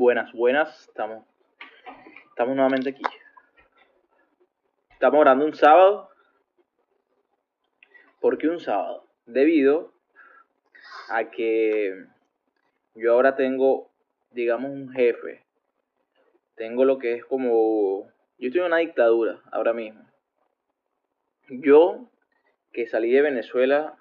Buenas, 0.00 0.32
buenas. 0.32 0.88
Estamos, 0.88 1.26
estamos 2.30 2.56
nuevamente 2.56 2.88
aquí. 2.88 3.02
Estamos 4.92 5.20
orando 5.20 5.44
un 5.44 5.54
sábado. 5.54 6.08
¿Por 8.18 8.38
qué 8.38 8.48
un 8.48 8.60
sábado? 8.60 9.06
Debido 9.26 9.92
a 11.10 11.30
que 11.30 12.06
yo 12.94 13.12
ahora 13.12 13.36
tengo, 13.36 13.90
digamos, 14.30 14.70
un 14.70 14.90
jefe. 14.90 15.44
Tengo 16.54 16.86
lo 16.86 16.98
que 16.98 17.16
es 17.16 17.24
como... 17.26 18.10
Yo 18.38 18.46
estoy 18.46 18.62
en 18.62 18.68
una 18.68 18.78
dictadura 18.78 19.42
ahora 19.52 19.74
mismo. 19.74 20.10
Yo, 21.50 22.08
que 22.72 22.86
salí 22.86 23.12
de 23.12 23.20
Venezuela 23.20 23.98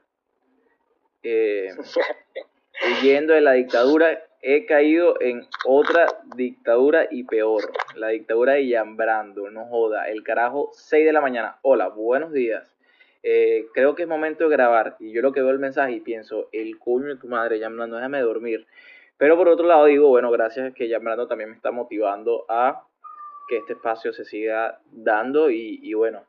eh, 1.24 1.76
huyendo 2.88 3.34
de 3.34 3.42
la 3.42 3.52
dictadura, 3.52 4.29
he 4.42 4.66
caído 4.66 5.20
en 5.20 5.46
otra 5.66 6.08
dictadura 6.36 7.08
y 7.10 7.24
peor. 7.24 7.72
La 7.96 8.10
dictadura 8.10 8.54
de 8.54 8.68
Yambrando, 8.68 9.50
no 9.50 9.66
joda. 9.66 10.10
El 10.10 10.24
carajo, 10.24 10.70
6 10.74 11.06
de 11.06 11.14
la 11.14 11.22
mañana. 11.22 11.58
Hola, 11.62 11.90
buenos 11.90 12.32
días. 12.32 12.74
Eh, 13.22 13.68
creo 13.74 13.96
que 13.96 14.04
es 14.04 14.08
momento 14.08 14.46
de 14.46 14.56
grabar. 14.56 14.96
Y 15.00 15.12
yo 15.12 15.22
lo 15.22 15.34
que 15.34 15.42
veo 15.42 15.52
el 15.52 15.60
mensaje 15.60 15.94
y 15.94 16.00
pienso, 16.00 16.48
el 16.54 16.80
coño 16.80 17.08
de 17.08 17.18
tu 17.18 17.28
madre, 17.28 17.60
Yambrando, 17.60 17.98
déjame 17.98 18.22
dormir. 18.22 18.66
Pero 19.18 19.36
por 19.36 19.50
otro 19.50 19.68
lado 19.68 19.86
digo, 19.86 20.08
bueno, 20.08 20.32
gracias 20.32 20.74
que 20.74 20.88
Yambrando 20.88 21.28
también 21.28 21.50
me 21.50 21.56
está 21.56 21.72
motivando 21.72 22.46
a 22.48 22.84
que 23.50 23.58
este 23.58 23.74
espacio 23.74 24.14
se 24.14 24.24
siga 24.24 24.80
dando. 24.92 25.50
Y 25.50 25.94
bueno, 25.94 26.24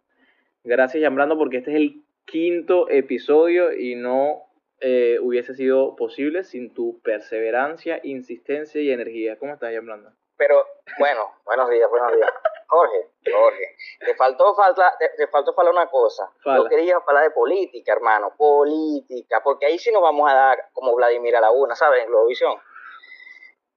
gracias 0.64 1.00
Yambrando 1.00 1.38
porque 1.38 1.58
este 1.58 1.70
es 1.70 1.76
el 1.76 2.02
quinto 2.24 2.88
episodio 2.90 3.72
y 3.72 3.94
no 3.94 4.49
eh, 4.80 5.18
hubiese 5.20 5.54
sido 5.54 5.94
posible 5.94 6.42
sin 6.42 6.72
tu 6.72 7.00
perseverancia, 7.02 8.00
insistencia 8.02 8.80
y 8.80 8.90
energía. 8.90 9.38
¿Cómo 9.38 9.52
estás, 9.52 9.72
Yamblanda? 9.72 10.14
Pero, 10.38 10.64
bueno, 10.98 11.34
buenos 11.44 11.68
días, 11.68 11.88
buenos 11.90 12.16
días. 12.16 12.30
Jorge, 12.66 13.10
Jorge, 13.30 13.76
te 13.98 14.14
faltó, 14.14 14.54
falta, 14.54 14.96
te, 14.98 15.26
faltó 15.26 15.52
hablar 15.56 15.74
una 15.74 15.86
cosa. 15.88 16.30
Yo 16.44 16.64
quería 16.66 16.96
hablar 17.04 17.24
de 17.24 17.30
política, 17.30 17.92
hermano, 17.92 18.32
política, 18.36 19.42
porque 19.42 19.66
ahí 19.66 19.78
sí 19.78 19.90
nos 19.90 20.00
vamos 20.00 20.30
a 20.30 20.34
dar 20.34 20.70
como 20.72 20.94
Vladimir 20.94 21.34
a 21.34 21.40
la 21.40 21.50
una, 21.50 21.74
¿sabes? 21.74 22.04
En 22.04 22.08
Globovisión. 22.08 22.56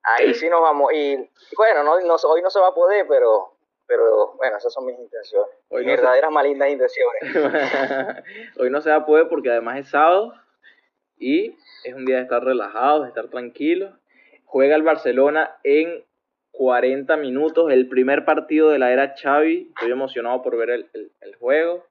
Ahí 0.03 0.33
sí 0.35 0.47
nos 0.47 0.61
vamos, 0.61 0.93
y 0.93 1.15
bueno, 1.57 1.83
no, 1.83 1.99
no, 2.01 2.15
hoy 2.15 2.41
no 2.41 2.49
se 2.51 2.59
va 2.59 2.67
a 2.67 2.73
poder, 2.73 3.07
pero 3.07 3.53
pero 3.87 4.33
bueno, 4.37 4.57
esas 4.57 4.71
son 4.73 4.85
mis 4.85 4.97
intenciones. 4.97 5.55
Hoy 5.69 5.85
verdaderas 5.85 6.31
malindas 6.31 6.69
intenciones. 6.69 7.23
hoy 8.59 8.69
no 8.69 8.81
se 8.81 8.89
va 8.89 8.97
a 8.97 9.05
poder 9.05 9.27
porque 9.27 9.51
además 9.51 9.79
es 9.79 9.89
sábado 9.89 10.33
y 11.23 11.55
es 11.85 11.93
un 11.93 12.05
día 12.05 12.17
de 12.17 12.23
estar 12.23 12.43
relajados, 12.43 13.03
de 13.03 13.07
estar 13.07 13.29
tranquilos. 13.29 13.93
Juega 14.43 14.75
el 14.75 14.83
Barcelona 14.83 15.55
en 15.63 16.03
40 16.51 17.15
minutos, 17.15 17.71
el 17.71 17.87
primer 17.87 18.25
partido 18.25 18.69
de 18.69 18.77
la 18.77 18.91
era 18.91 19.15
Xavi. 19.15 19.69
Estoy 19.69 19.91
emocionado 19.91 20.41
por 20.41 20.57
ver 20.57 20.69
el, 20.69 21.35
juego. 21.39 21.87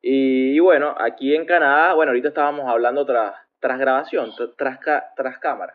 Y, 0.00 0.58
bueno, 0.60 0.94
aquí 0.98 1.34
en 1.34 1.44
Canadá, 1.44 1.92
bueno, 1.92 2.10
ahorita 2.10 2.28
estábamos 2.28 2.66
hablando 2.66 3.04
tras, 3.04 3.34
tras 3.60 3.78
grabación, 3.78 4.30
tras, 4.56 4.80
tras 5.14 5.38
cámara, 5.38 5.74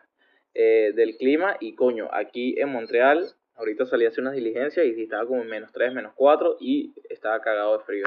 eh, 0.52 0.92
del 0.94 1.16
clima. 1.16 1.56
Y 1.60 1.76
coño, 1.76 2.08
aquí 2.12 2.60
en 2.60 2.70
Montreal, 2.70 3.28
ahorita 3.54 3.86
salí 3.86 4.06
a 4.06 4.08
hacer 4.08 4.22
unas 4.22 4.34
diligencias 4.34 4.84
y 4.84 5.02
estaba 5.02 5.24
como 5.24 5.42
en 5.42 5.48
menos 5.48 5.70
3, 5.72 5.94
menos 5.94 6.12
4 6.16 6.56
y 6.58 6.94
estaba 7.08 7.40
cagado 7.40 7.78
de 7.78 7.84
frío. 7.84 8.06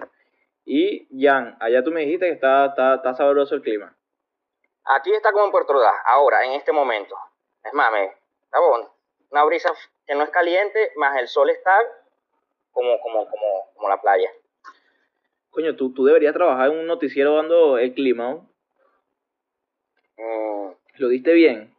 Y 0.65 1.07
Jan, 1.17 1.55
allá 1.61 1.81
tú 1.81 1.91
me 1.91 2.01
dijiste 2.01 2.25
que 2.25 2.33
está, 2.33 2.65
está, 2.65 2.95
está 2.95 3.13
sabroso 3.13 3.55
el 3.55 3.61
clima. 3.61 3.95
Aquí 4.85 5.11
está 5.13 5.31
como 5.31 5.45
en 5.45 5.51
Puerto 5.51 5.73
Ordaz, 5.73 5.95
ahora, 6.05 6.45
en 6.45 6.53
este 6.53 6.71
momento. 6.71 7.17
Es 7.63 7.73
más, 7.73 7.91
me, 7.91 8.05
está 8.05 8.59
bueno. 8.59 8.93
Una 9.31 9.43
brisa 9.43 9.73
que 10.05 10.13
no 10.13 10.23
es 10.23 10.29
caliente, 10.29 10.91
más 10.95 11.17
el 11.17 11.27
sol 11.27 11.49
está 11.49 11.77
como, 12.71 12.99
como, 13.01 13.27
como, 13.29 13.71
como 13.73 13.89
la 13.89 13.99
playa. 13.99 14.31
Coño, 15.49 15.75
tú, 15.75 15.93
tú 15.93 16.05
deberías 16.05 16.33
trabajar 16.33 16.69
en 16.69 16.79
un 16.79 16.85
noticiero 16.85 17.35
dando 17.35 17.77
el 17.77 17.93
clima, 17.93 18.35
mm. 20.17 20.69
¿Lo 20.97 21.09
diste 21.09 21.33
bien? 21.33 21.75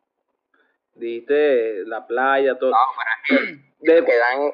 Dijiste 0.95 1.85
la 1.87 2.07
playa, 2.07 2.59
todo. 2.59 2.71
No, 2.71 2.77
para 2.97 3.41
que, 3.85 4.05
que 4.05 4.17
dan, 4.17 4.53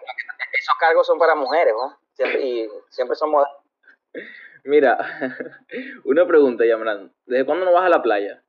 esos 0.53 0.77
cargos 0.79 1.07
son 1.07 1.19
para 1.19 1.35
mujeres, 1.35 1.75
¿no? 1.75 1.99
y 2.41 2.69
siempre 2.91 3.17
son 3.17 3.31
modernos. 3.31 3.59
Mira, 4.65 4.97
una 6.05 6.27
pregunta, 6.27 6.65
Yamran. 6.65 7.13
¿Desde 7.27 7.45
cuándo 7.45 7.65
no 7.65 7.73
vas 7.73 7.85
a 7.85 7.89
la 7.89 8.03
playa? 8.03 8.43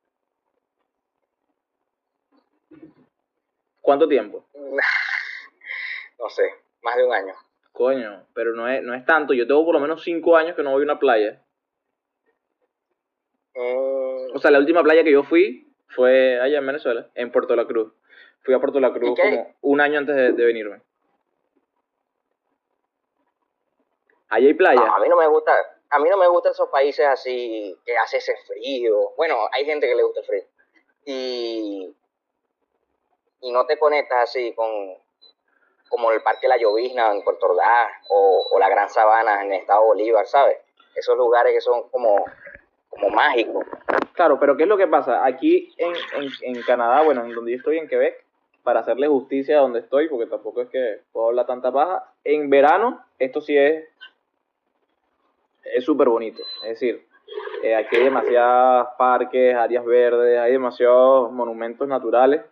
¿Cuánto 3.80 4.08
tiempo? 4.08 4.46
No 6.16 6.30
sé, 6.30 6.44
más 6.80 6.96
de 6.96 7.04
un 7.04 7.12
año. 7.12 7.34
Coño, 7.72 8.24
pero 8.32 8.54
no 8.54 8.66
es, 8.66 8.82
no 8.82 8.94
es 8.94 9.04
tanto. 9.04 9.34
Yo 9.34 9.46
tengo 9.46 9.62
por 9.64 9.74
lo 9.74 9.80
menos 9.80 10.02
cinco 10.02 10.36
años 10.38 10.54
que 10.56 10.62
no 10.62 10.70
voy 10.70 10.82
a 10.82 10.84
una 10.84 10.98
playa. 10.98 11.42
Mm. 13.54 14.34
O 14.34 14.38
sea, 14.38 14.50
la 14.52 14.60
última 14.60 14.82
playa 14.82 15.04
que 15.04 15.12
yo 15.12 15.22
fui 15.24 15.70
fue 15.88 16.40
allá 16.40 16.58
en 16.58 16.66
Venezuela, 16.66 17.10
en 17.14 17.30
Puerto 17.30 17.54
La 17.56 17.66
Cruz. 17.66 17.92
Fui 18.42 18.54
a 18.54 18.60
Puerto 18.60 18.80
La 18.80 18.92
Cruz 18.92 19.18
como 19.20 19.54
un 19.60 19.80
año 19.80 19.98
antes 19.98 20.14
de, 20.14 20.44
venirme. 20.44 20.80
¿Allá 24.30 24.46
hay 24.46 24.54
playa? 24.54 24.80
a 24.80 25.00
mí 25.00 25.08
no 25.08 25.16
me 25.16 25.26
gusta 25.26 25.52
a 25.90 25.98
mí 25.98 26.08
no 26.08 26.16
me 26.16 26.28
gustan 26.28 26.52
esos 26.52 26.68
países 26.68 27.06
así 27.06 27.76
que 27.84 27.96
hace 27.96 28.18
ese 28.18 28.36
frío. 28.46 29.12
Bueno, 29.16 29.36
hay 29.52 29.64
gente 29.64 29.86
que 29.86 29.94
le 29.94 30.02
gusta 30.02 30.20
el 30.20 30.26
frío. 30.26 30.42
Y, 31.04 31.94
y 33.40 33.52
no 33.52 33.66
te 33.66 33.78
conectas 33.78 34.30
así 34.30 34.52
con 34.54 34.68
como 35.88 36.10
el 36.10 36.22
Parque 36.22 36.48
La 36.48 36.56
Llovizna 36.56 37.12
en 37.12 37.22
Puerto 37.22 37.46
Ordaz 37.46 37.92
o, 38.08 38.58
la 38.58 38.68
Gran 38.68 38.88
Sabana 38.88 39.42
en 39.44 39.52
el 39.52 39.60
estado 39.60 39.84
Bolívar, 39.84 40.26
¿sabes? 40.26 40.58
Esos 40.96 41.16
lugares 41.16 41.52
que 41.52 41.60
son 41.60 41.88
como, 41.90 42.24
como 42.88 43.10
mágicos. 43.10 43.64
Claro, 44.14 44.40
pero 44.40 44.56
¿qué 44.56 44.64
es 44.64 44.68
lo 44.68 44.76
que 44.76 44.88
pasa? 44.88 45.24
Aquí 45.24 45.72
en, 45.76 45.92
en, 46.16 46.56
en 46.56 46.62
Canadá, 46.62 47.02
bueno, 47.02 47.24
en 47.24 47.32
donde 47.32 47.52
yo 47.52 47.58
estoy, 47.58 47.78
en 47.78 47.86
Quebec, 47.86 48.24
para 48.64 48.80
hacerle 48.80 49.06
justicia 49.06 49.58
a 49.58 49.60
donde 49.60 49.80
estoy, 49.80 50.08
porque 50.08 50.26
tampoco 50.26 50.62
es 50.62 50.68
que 50.70 51.02
puedo 51.12 51.28
hablar 51.28 51.46
tanta 51.46 51.70
paja, 51.70 52.12
en 52.24 52.50
verano 52.50 53.04
esto 53.18 53.40
sí 53.40 53.56
es 53.56 53.84
es 55.64 55.84
súper 55.84 56.08
bonito. 56.08 56.42
Es 56.62 56.80
decir, 56.80 57.06
eh, 57.62 57.74
aquí 57.74 57.96
hay 57.96 58.04
demasiados 58.04 58.88
parques, 58.98 59.54
áreas 59.54 59.84
verdes, 59.84 60.38
hay 60.38 60.52
demasiados 60.52 61.32
monumentos 61.32 61.88
naturales. 61.88 62.42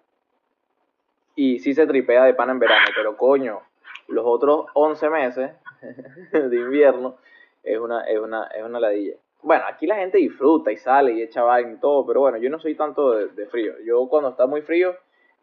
Y 1.35 1.59
sí 1.61 1.75
se 1.75 1.87
tripea 1.87 2.25
de 2.25 2.35
pan 2.35 2.51
en 2.51 2.59
verano, 2.59 2.87
pero 2.95 3.17
coño, 3.17 3.61
los 4.09 4.25
otros 4.27 4.67
11 4.75 5.11
meses 5.11 5.51
de 6.33 6.57
invierno 6.57 7.17
es 7.63 7.79
una, 7.79 8.03
es 8.03 8.19
una, 8.19 8.47
es 8.49 8.63
una 8.63 8.81
ladilla. 8.81 9.17
Bueno, 9.43 9.65
aquí 9.67 9.87
la 9.87 9.97
gente 9.97 10.19
disfruta 10.19 10.71
y 10.71 10.77
sale 10.77 11.13
y 11.13 11.23
echa 11.23 11.43
vaina 11.43 11.73
y 11.73 11.81
todo, 11.81 12.07
pero 12.07 12.21
bueno, 12.21 12.39
yo 12.39 12.49
no 12.49 12.59
soy 12.59 12.75
tanto 12.75 13.13
de, 13.13 13.47
frío. 13.47 13.75
Yo 13.85 14.09
cuando 14.09 14.31
está 14.31 14.47
muy 14.47 14.63
frío, 14.63 14.95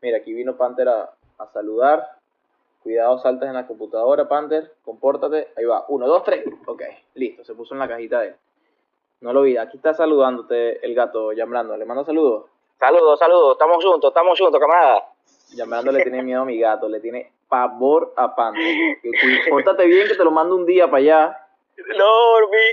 mira, 0.01 0.19
aquí 0.19 0.33
vino 0.33 0.55
Panther 0.55 0.87
a, 0.87 1.11
a 1.37 1.47
saludar 1.47 2.18
Cuidado, 2.81 3.17
saltas 3.19 3.49
en 3.49 3.55
la 3.55 3.67
computadora, 3.67 4.27
Panther. 4.27 4.71
Compórtate. 4.83 5.49
Ahí 5.57 5.65
va. 5.65 5.85
Uno, 5.89 6.07
dos, 6.07 6.23
tres. 6.23 6.45
Ok, 6.65 6.81
listo. 7.15 7.43
Se 7.43 7.53
puso 7.53 7.73
en 7.73 7.79
la 7.79 7.87
cajita 7.87 8.21
de 8.21 8.27
él. 8.29 8.35
No 9.21 9.33
lo 9.33 9.41
vi. 9.41 9.57
Aquí 9.57 9.77
está 9.77 9.93
saludándote 9.93 10.85
el 10.85 10.95
gato, 10.95 11.33
Yambrando. 11.33 11.75
¿Le 11.75 11.85
mando 11.85 12.05
saludos? 12.05 12.45
Saludos, 12.79 13.19
saludos. 13.19 13.53
Estamos 13.53 13.83
juntos, 13.83 14.09
estamos 14.09 14.39
juntos, 14.39 14.59
camarada. 14.59 15.03
Yambrando 15.55 15.91
le 15.91 16.03
tiene 16.03 16.23
miedo 16.23 16.41
a 16.41 16.45
mi 16.45 16.57
gato. 16.57 16.87
Le 16.87 17.01
tiene 17.01 17.33
pavor 17.49 18.13
a 18.15 18.33
Panther. 18.33 18.63
Pórtate 19.49 19.85
bien 19.85 20.07
que 20.07 20.15
te 20.15 20.23
lo 20.23 20.31
mando 20.31 20.55
un 20.55 20.65
día 20.65 20.85
para 20.85 20.97
allá. 20.97 21.45
No, 21.97 22.05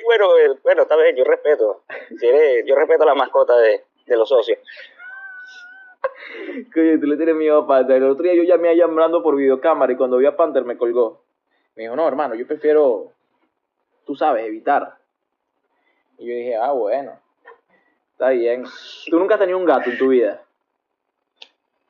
bueno, 0.05 0.29
bueno, 0.63 0.83
está 0.83 0.97
bien, 0.97 1.17
yo 1.17 1.25
respeto. 1.25 1.83
yo 2.11 2.77
respeto 2.77 3.03
a 3.03 3.07
la 3.07 3.15
mascota 3.15 3.57
de, 3.57 3.85
de 4.07 4.17
los 4.17 4.29
socios. 4.29 4.59
Coño, 6.73 7.01
tú 7.01 7.07
le 7.07 7.17
tienes 7.17 7.35
miedo 7.35 7.59
a 7.59 7.67
Panther. 7.67 7.97
El 7.97 8.11
otro 8.11 8.25
día 8.25 8.35
yo 8.35 8.43
llamé 8.43 8.71
a 8.71 8.75
llamando 8.75 9.23
por 9.23 9.37
videocámara 9.37 9.93
y 9.93 9.97
cuando 9.97 10.19
vi 10.19 10.27
a 10.27 10.37
Panther 10.37 10.65
me 10.65 10.77
colgó. 10.77 11.23
Me 11.75 11.85
dijo, 11.85 11.97
no, 11.97 12.09
hermano, 12.09 12.35
yo 12.35 12.47
prefiero, 12.47 13.13
tú 14.05 14.15
sabes, 14.17 14.47
evitar. 14.47 14.97
Y 16.19 16.27
yo 16.27 16.35
dije, 16.35 16.57
ah, 16.57 16.73
bueno, 16.73 17.19
está 18.13 18.31
bien. 18.31 18.65
¿Tú 19.11 19.19
nunca 19.19 19.35
has 19.35 19.41
tenido 19.41 19.59
un 19.59 19.67
gato 19.67 19.91
en 19.91 19.99
tu 19.99 20.09
vida? 20.09 20.43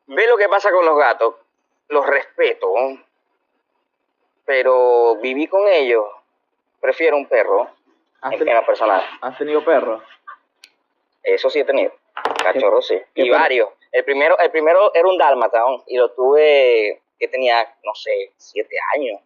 Ve 0.07 0.27
lo 0.27 0.37
que 0.37 0.49
pasa 0.49 0.71
con 0.71 0.85
los 0.85 0.99
gatos. 0.99 1.35
Los 1.89 2.05
respeto, 2.05 2.67
pero 4.45 5.17
viví 5.21 5.47
con 5.47 5.69
ellos. 5.69 6.05
Prefiero 6.81 7.17
un 7.17 7.27
perro 7.27 7.69
en 8.23 8.45
la 8.45 8.67
personal. 8.67 9.03
¿Has 9.21 9.39
tenido 9.39 9.65
perro? 9.65 10.03
Eso 11.23 11.49
sí 11.51 11.61
he 11.61 11.65
tenido. 11.65 11.93
Cachorro 12.43 12.83
sí. 12.83 13.01
y 13.15 13.31
varios. 13.31 13.69
El 13.97 14.05
primero, 14.05 14.37
el 14.39 14.51
primero 14.51 14.93
era 14.93 15.09
un 15.09 15.17
dálmata 15.17 15.65
y 15.87 15.97
lo 15.97 16.11
tuve 16.11 17.01
que 17.19 17.29
tenía, 17.29 17.67
no 17.83 17.95
sé, 17.95 18.35
siete 18.37 18.77
años. 18.95 19.23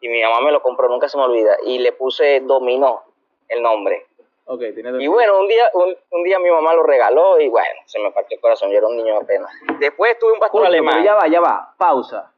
Y 0.00 0.08
mi 0.08 0.20
mamá 0.20 0.40
me 0.40 0.50
lo 0.50 0.60
compró, 0.62 0.88
nunca 0.88 1.08
se 1.08 1.16
me 1.16 1.22
olvida. 1.22 1.56
Y 1.64 1.78
le 1.78 1.92
puse 1.92 2.40
Dominó, 2.40 3.04
el 3.46 3.62
nombre. 3.62 4.04
Okay, 4.46 4.74
tiene 4.74 5.00
y 5.00 5.06
bueno, 5.06 5.38
un 5.38 5.46
día, 5.46 5.70
un, 6.10 6.24
día 6.24 6.40
mi 6.40 6.50
mamá 6.50 6.74
lo 6.74 6.82
regaló 6.82 7.38
y 7.40 7.48
bueno, 7.48 7.80
se 7.86 8.00
me 8.00 8.10
partió 8.10 8.34
el 8.34 8.40
corazón, 8.40 8.72
yo 8.72 8.78
era 8.78 8.88
un 8.88 8.96
niño 8.96 9.16
apenas. 9.16 9.52
Después 9.78 10.18
tuve 10.18 10.32
un 10.32 10.40
pastor 10.40 10.66
alemán. 10.66 11.04
ya 11.04 11.14
va, 11.14 11.28
ya 11.28 11.40
va, 11.40 11.74
pausa. 11.78 12.32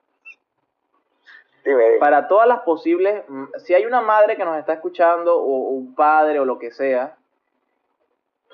Para 1.98 2.28
todas 2.28 2.46
las 2.46 2.60
posibles, 2.64 3.24
mm, 3.28 3.44
si 3.64 3.72
hay 3.72 3.86
una 3.86 4.02
madre 4.02 4.36
que 4.36 4.44
nos 4.44 4.58
está 4.58 4.74
escuchando 4.74 5.38
o 5.38 5.70
un 5.70 5.94
padre 5.94 6.38
o 6.38 6.44
lo 6.44 6.58
que 6.58 6.70
sea, 6.70 7.16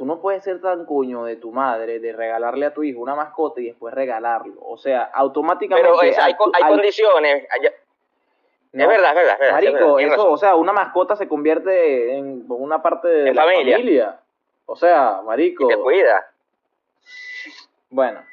tú 0.02 0.06
no 0.06 0.20
puedes 0.20 0.42
ser 0.42 0.60
tan 0.60 0.84
cuño 0.84 1.22
de 1.22 1.36
tu 1.36 1.52
madre 1.52 2.00
de 2.00 2.12
regalarle 2.12 2.66
a 2.66 2.74
tu 2.74 2.82
hijo 2.82 2.98
una 2.98 3.14
mascota 3.14 3.60
y 3.60 3.66
después 3.66 3.94
regalarlo. 3.94 4.54
O 4.60 4.76
sea, 4.76 5.04
automáticamente. 5.14 5.88
Pero 5.88 6.20
hay, 6.20 6.34
condiciones. 6.34 7.46
es 8.72 8.88
verdad, 8.88 9.10
es 9.10 9.14
verdad. 9.14 9.52
marico, 9.52 10.00
eso, 10.00 10.28
o 10.28 10.36
sea, 10.36 10.56
una 10.56 10.72
mascota 10.72 11.14
se 11.14 11.28
convierte 11.28 12.18
en 12.18 12.44
una 12.48 12.82
parte 12.82 13.06
de 13.06 13.32
la 13.32 13.44
familia. 13.44 14.18
O 14.66 14.74
sea, 14.74 15.20
marico. 15.24 15.68
te 15.68 15.76
cuida. 15.76 16.32
Bueno, 17.88 18.24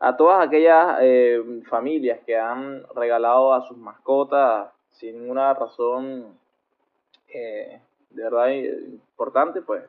a 0.00 0.16
todas 0.16 0.46
aquellas 0.46 0.96
eh, 1.02 1.42
familias 1.68 2.20
que 2.24 2.38
han 2.38 2.86
regalado 2.94 3.52
a 3.52 3.60
sus 3.66 3.76
mascotas 3.76 4.70
sin 4.92 5.20
ninguna 5.20 5.52
razón 5.52 6.38
eh, 7.28 7.82
de 8.08 8.22
verdad 8.22 8.48
importante, 8.48 9.60
pues 9.60 9.82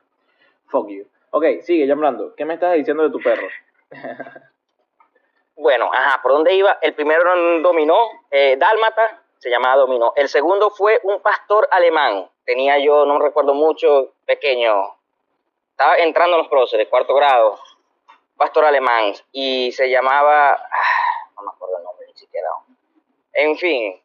Fuck 0.73 0.89
you. 0.89 1.05
Ok, 1.35 1.45
sigue, 1.61 1.87
ya 1.87 1.93
hablando. 1.93 2.35
¿Qué 2.35 2.45
me 2.45 2.53
estás 2.53 2.75
diciendo 2.75 3.01
de 3.01 3.09
tu 3.09 3.19
perro? 3.19 3.47
bueno, 5.55 5.89
ajá, 5.91 6.21
¿por 6.21 6.31
dónde 6.31 6.53
iba? 6.53 6.77
El 6.79 6.93
primero 6.93 7.23
dominó, 7.59 7.97
eh, 8.29 8.55
Dálmata, 8.55 9.23
se 9.39 9.49
llamaba 9.49 9.77
Dominó. 9.77 10.13
El 10.15 10.29
segundo 10.29 10.69
fue 10.69 10.99
un 11.01 11.21
pastor 11.21 11.67
alemán. 11.71 12.29
Tenía 12.45 12.77
yo, 12.77 13.07
no 13.07 13.17
recuerdo 13.17 13.55
mucho, 13.55 14.13
pequeño. 14.27 14.95
Estaba 15.71 15.97
entrando 15.97 16.35
en 16.35 16.43
los 16.43 16.49
próceres, 16.49 16.87
cuarto 16.87 17.15
grado. 17.15 17.57
Pastor 18.37 18.65
alemán. 18.65 19.13
Y 19.31 19.71
se 19.71 19.89
llamaba. 19.89 20.51
Ah, 20.51 21.31
no 21.35 21.41
me 21.41 21.49
acuerdo 21.49 21.79
el 21.79 21.83
nombre 21.83 22.05
ni 22.09 22.13
siquiera. 22.13 22.47
En 23.33 23.57
fin, 23.57 23.99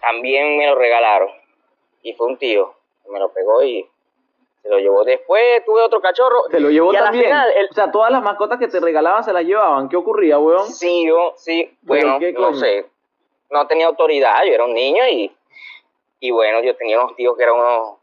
también 0.00 0.56
me 0.58 0.68
lo 0.68 0.76
regalaron. 0.76 1.30
Y 2.02 2.12
fue 2.12 2.28
un 2.28 2.38
tío. 2.38 2.72
Me 3.08 3.18
lo 3.18 3.32
pegó 3.32 3.64
y 3.64 3.90
se 4.62 4.68
lo 4.68 4.78
llevó. 4.78 5.04
Después 5.04 5.64
tuve 5.64 5.82
otro 5.82 6.00
cachorro. 6.00 6.42
Se 6.50 6.60
lo 6.60 6.70
llevó 6.70 6.92
también. 6.92 7.32
O 7.70 7.74
sea, 7.74 7.90
todas 7.90 8.10
las 8.10 8.22
mascotas 8.22 8.58
que 8.58 8.68
te 8.68 8.80
regalaban 8.80 9.24
se 9.24 9.32
las 9.32 9.44
llevaban. 9.44 9.88
¿Qué 9.88 9.96
ocurría, 9.96 10.38
weón? 10.38 10.66
Sí, 10.66 11.06
yo, 11.06 11.34
sí. 11.36 11.76
Bueno, 11.82 12.18
no 12.18 12.54
sé. 12.54 12.86
No 13.50 13.66
tenía 13.66 13.86
autoridad. 13.86 14.44
Yo 14.44 14.52
era 14.52 14.64
un 14.64 14.74
niño 14.74 15.06
y, 15.08 15.34
y 16.20 16.30
bueno, 16.30 16.62
yo 16.62 16.76
tenía 16.76 17.00
unos 17.00 17.16
tíos 17.16 17.36
que 17.36 17.42
eran 17.42 17.56
unos, 17.56 17.98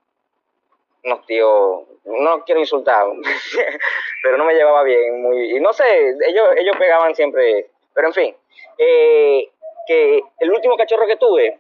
unos 1.04 1.26
tíos, 1.26 1.84
no 2.06 2.44
quiero 2.44 2.60
insultar, 2.60 3.06
pero 4.24 4.38
no 4.38 4.46
me 4.46 4.54
llevaba 4.54 4.84
bien. 4.84 5.22
Muy, 5.22 5.56
y 5.56 5.60
no 5.60 5.72
sé, 5.74 6.16
ellos, 6.28 6.48
ellos 6.58 6.76
pegaban 6.78 7.16
siempre. 7.16 7.70
Pero 7.94 8.08
en 8.08 8.14
fin, 8.14 8.36
eh, 8.78 9.50
que 9.88 10.22
el 10.40 10.52
último 10.52 10.76
cachorro 10.76 11.08
que 11.08 11.16
tuve 11.16 11.60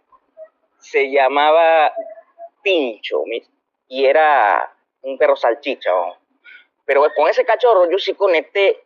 se 0.79 1.09
llamaba 1.09 1.93
Pincho 2.61 3.23
y 3.87 4.05
era 4.05 4.71
un 5.07 5.17
perro 5.17 5.35
salchicha. 5.35 5.91
Pero 6.85 7.03
con 7.15 7.29
ese 7.29 7.45
cachorro 7.45 7.89
yo 7.89 7.97
sí 7.97 8.13
conecté 8.13 8.83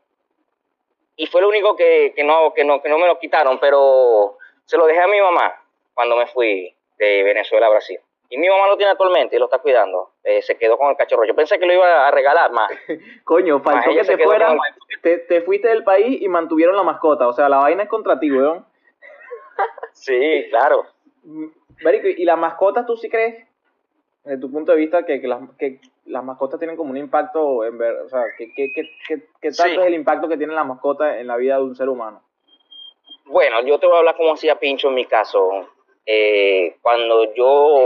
y 1.16 1.28
fue 1.28 1.42
lo 1.42 1.50
único 1.50 1.76
que, 1.76 2.14
no, 2.24 2.54
que, 2.54 2.64
no, 2.64 2.82
que 2.82 2.90
no 2.90 2.98
me 2.98 3.08
lo 3.08 3.20
quitaron, 3.20 3.60
pero 3.60 4.38
se 4.66 4.78
lo 4.78 4.86
dejé 4.86 5.02
a 5.02 5.08
mi 5.08 5.20
mamá 5.20 5.62
cuando 5.94 6.16
me 6.16 6.28
fui 6.28 6.74
de 6.98 7.24
Venezuela 7.24 7.68
a 7.68 7.70
Brasil. 7.70 8.00
Y 8.30 8.38
mi 8.38 8.48
mamá 8.48 8.68
lo 8.68 8.78
tiene 8.78 8.92
actualmente 8.94 9.36
y 9.36 9.40
lo 9.40 9.46
está 9.46 9.60
cuidando. 9.60 10.12
Eh, 10.24 10.42
se 10.42 10.58
quedó 10.58 10.78
con 10.78 10.90
el 10.90 10.96
cachorro. 10.96 11.26
Yo 11.26 11.36
pensé 11.36 11.60
que 11.60 11.66
lo 11.66 11.74
iba 11.74 12.08
a 12.08 12.12
regalar 12.12 12.52
más. 12.52 12.72
Coño, 13.26 13.60
faltó 13.60 13.92
que 13.94 14.04
te 14.04 14.18
fuera. 14.18 14.56
Te, 15.02 15.42
fuiste 15.42 15.68
del 15.68 15.84
país 15.84 16.22
y 16.22 16.30
mantuvieron 16.30 16.78
la 16.78 16.84
mascota. 16.84 17.28
O 17.28 17.34
sea, 17.34 17.50
la 17.50 17.58
vaina 17.58 17.84
es 17.84 17.90
contra 17.90 18.18
ti, 18.20 18.32
weón. 18.32 18.66
sí, 19.92 20.48
claro. 20.50 20.86
Marico, 21.84 22.08
¿y 22.08 22.24
las 22.24 22.38
mascotas 22.38 22.86
tú 22.86 22.96
sí 22.96 23.10
crees 23.10 23.46
desde 24.24 24.40
tu 24.40 24.52
punto 24.52 24.72
de 24.72 24.78
vista, 24.78 25.04
que, 25.06 25.20
que, 25.20 25.28
las, 25.28 25.40
que 25.58 25.80
las 26.06 26.24
mascotas 26.24 26.60
tienen 26.60 26.78
como 26.78 26.92
un 26.92 26.98
impacto, 26.98 27.64
en 27.64 27.78
ver, 27.78 27.96
o 28.06 28.10
sea, 28.10 28.24
¿qué, 28.38 28.52
qué, 28.56 28.72
qué, 28.74 28.86
qué 29.08 29.52
tanto 29.52 29.82
es 29.82 29.88
el 29.88 29.94
impacto 29.94 30.28
que 30.28 30.38
tiene 30.38 30.54
la 30.54 30.64
mascota 30.64 31.20
en 31.20 31.28
la 31.28 31.38
vida 31.38 31.58
de 31.58 31.64
un 31.64 31.76
ser 31.76 31.90
humano? 31.90 32.22
Bueno, 33.26 33.62
yo 33.62 33.80
te 33.80 33.86
voy 33.86 33.96
a 33.96 34.00
hablar 34.00 34.18
como 34.18 34.34
hacía 34.34 34.60
Pincho 34.60 34.90
en 34.90 34.96
mi 34.96 35.06
caso. 35.06 35.70
Eh, 36.06 36.76
cuando 36.82 37.34
yo 37.34 37.78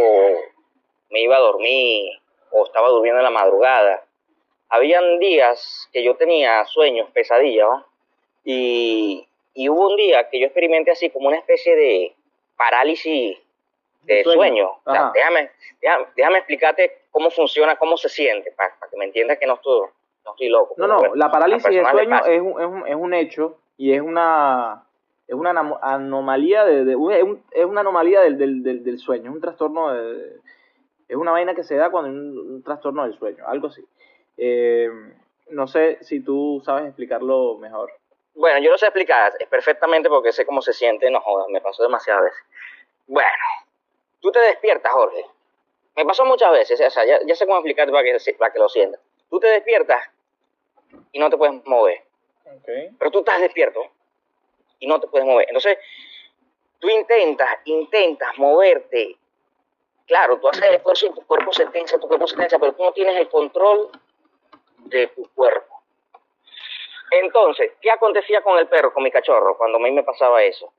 me 1.11 1.21
iba 1.21 1.35
a 1.35 1.41
dormir 1.41 2.11
o 2.51 2.65
estaba 2.65 2.89
durmiendo 2.89 3.19
en 3.19 3.25
la 3.25 3.29
madrugada, 3.29 4.03
habían 4.69 5.19
días 5.19 5.87
que 5.91 6.03
yo 6.03 6.15
tenía 6.15 6.65
sueños, 6.65 7.09
pesadillas, 7.11 7.69
y, 8.43 9.27
y 9.53 9.69
hubo 9.69 9.89
un 9.89 9.97
día 9.97 10.29
que 10.29 10.39
yo 10.39 10.45
experimenté 10.47 10.91
así 10.91 11.09
como 11.09 11.27
una 11.27 11.37
especie 11.37 11.75
de 11.75 12.15
parálisis 12.57 13.37
de 14.03 14.23
sueño. 14.23 14.79
O 14.83 14.91
sea, 14.91 15.11
déjame, 15.13 15.49
déjame, 16.15 16.37
explicarte 16.37 17.01
cómo 17.15 17.31
funciona, 17.31 17.77
cómo 17.77 17.95
se 17.95 18.09
siente, 18.09 18.51
para, 18.51 18.75
que 18.91 18.97
me 18.97 19.05
entiendas 19.05 19.37
que 19.39 19.47
no 19.47 19.53
estoy, 19.53 19.87
no 20.25 20.31
estoy 20.31 20.49
loco. 20.49 20.75
No, 20.77 20.85
no, 20.85 21.15
la 21.15 21.31
parálisis 21.31 21.69
de 21.69 21.85
sueño 21.89 22.25
es 22.25 22.41
un, 22.41 22.61
es, 22.61 22.67
un, 22.67 22.87
es 22.89 22.95
un 22.95 23.13
hecho 23.13 23.57
y 23.77 23.93
es 23.93 24.01
una 24.01 24.83
es 25.25 25.33
una 25.33 25.51
anomalía 25.81 26.65
de, 26.65 26.91
es, 27.51 27.65
una 27.65 27.79
anomalía 27.79 28.19
del, 28.19 28.37
del, 28.37 28.83
del, 28.83 28.99
sueño, 28.99 29.29
es 29.29 29.35
un 29.35 29.39
trastorno 29.39 29.93
de, 29.93 30.41
es 31.07 31.15
una 31.15 31.31
vaina 31.31 31.55
que 31.55 31.63
se 31.63 31.77
da 31.77 31.89
cuando 31.89 32.09
hay 32.09 32.15
un, 32.17 32.61
trastorno 32.63 33.03
del 33.03 33.17
sueño, 33.17 33.47
algo 33.47 33.67
así. 33.67 33.87
Eh, 34.35 34.89
no 35.51 35.67
sé 35.67 35.99
si 36.01 36.19
tú 36.19 36.61
sabes 36.65 36.87
explicarlo 36.87 37.57
mejor. 37.59 37.93
Bueno, 38.33 38.59
yo 38.59 38.71
no 38.71 38.77
sé 38.77 38.87
explicar 38.87 39.31
es 39.39 39.47
perfectamente 39.47 40.09
porque 40.09 40.33
sé 40.33 40.45
cómo 40.45 40.61
se 40.61 40.73
siente, 40.73 41.09
no 41.09 41.21
jodas, 41.21 41.47
me 41.47 41.61
pasó 41.61 41.81
demasiadas 41.81 42.23
veces. 42.23 42.43
Bueno, 43.07 43.29
tú 44.19 44.33
te 44.33 44.39
despiertas, 44.39 44.91
Jorge. 44.91 45.25
Me 45.95 46.05
pasó 46.05 46.25
muchas 46.25 46.51
veces, 46.51 46.79
o 46.81 46.89
sea, 46.89 47.05
ya, 47.05 47.35
sé 47.35 47.45
cómo 47.45 47.59
explicarte 47.59 47.91
para 47.91 48.03
que, 48.03 48.33
para 48.37 48.51
que 48.51 48.59
lo 48.59 48.69
sientas. 48.69 48.99
Tú 49.29 49.39
te 49.39 49.47
despiertas 49.47 50.09
y 51.11 51.19
no 51.19 51.29
te 51.29 51.37
puedes 51.37 51.65
mover. 51.65 52.03
Pero 52.99 53.11
tú 53.11 53.19
estás 53.19 53.39
despierto 53.41 53.81
y 54.79 54.87
no 54.87 54.99
te 54.99 55.07
puedes 55.07 55.25
mover. 55.25 55.47
Entonces, 55.47 55.77
tú 56.79 56.89
intentas, 56.89 57.59
intentas 57.65 58.37
moverte. 58.37 59.17
Claro, 60.05 60.39
tú 60.39 60.49
haces 60.49 60.63
el 60.63 60.75
esfuerzo 60.75 61.07
y 61.07 61.13
tu 61.13 61.25
cuerpo 61.25 61.51
se 61.53 61.65
tensa, 61.67 61.97
tu 61.97 62.07
cuerpo 62.07 62.27
se 62.27 62.35
tensa, 62.35 62.59
pero 62.59 62.73
tú 62.73 62.83
no 62.83 62.91
tienes 62.91 63.15
el 63.17 63.29
control 63.29 63.89
de 64.77 65.07
tu 65.07 65.27
cuerpo. 65.33 65.81
Entonces, 67.11 67.71
¿qué 67.81 67.91
acontecía 67.91 68.41
con 68.41 68.57
el 68.57 68.67
perro, 68.67 68.93
con 68.93 69.03
mi 69.03 69.11
cachorro, 69.11 69.57
cuando 69.57 69.77
a 69.77 69.81
mí 69.81 69.91
me 69.91 70.03
pasaba 70.03 70.43
eso? 70.43 70.71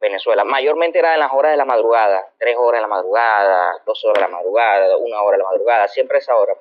En 0.00 0.10
Venezuela. 0.10 0.44
Mayormente 0.44 0.98
era 0.98 1.14
en 1.14 1.20
las 1.20 1.32
horas 1.32 1.52
de 1.52 1.56
la 1.56 1.64
madrugada, 1.64 2.24
tres 2.38 2.56
horas 2.58 2.78
de 2.78 2.82
la 2.82 2.88
madrugada, 2.88 3.82
dos 3.84 4.04
horas 4.04 4.22
de 4.22 4.30
la 4.30 4.36
madrugada, 4.36 4.96
una 4.96 5.22
hora 5.22 5.36
de 5.36 5.42
la 5.42 5.48
madrugada, 5.50 5.88
siempre 5.88 6.18
esa 6.18 6.36
hora. 6.36 6.54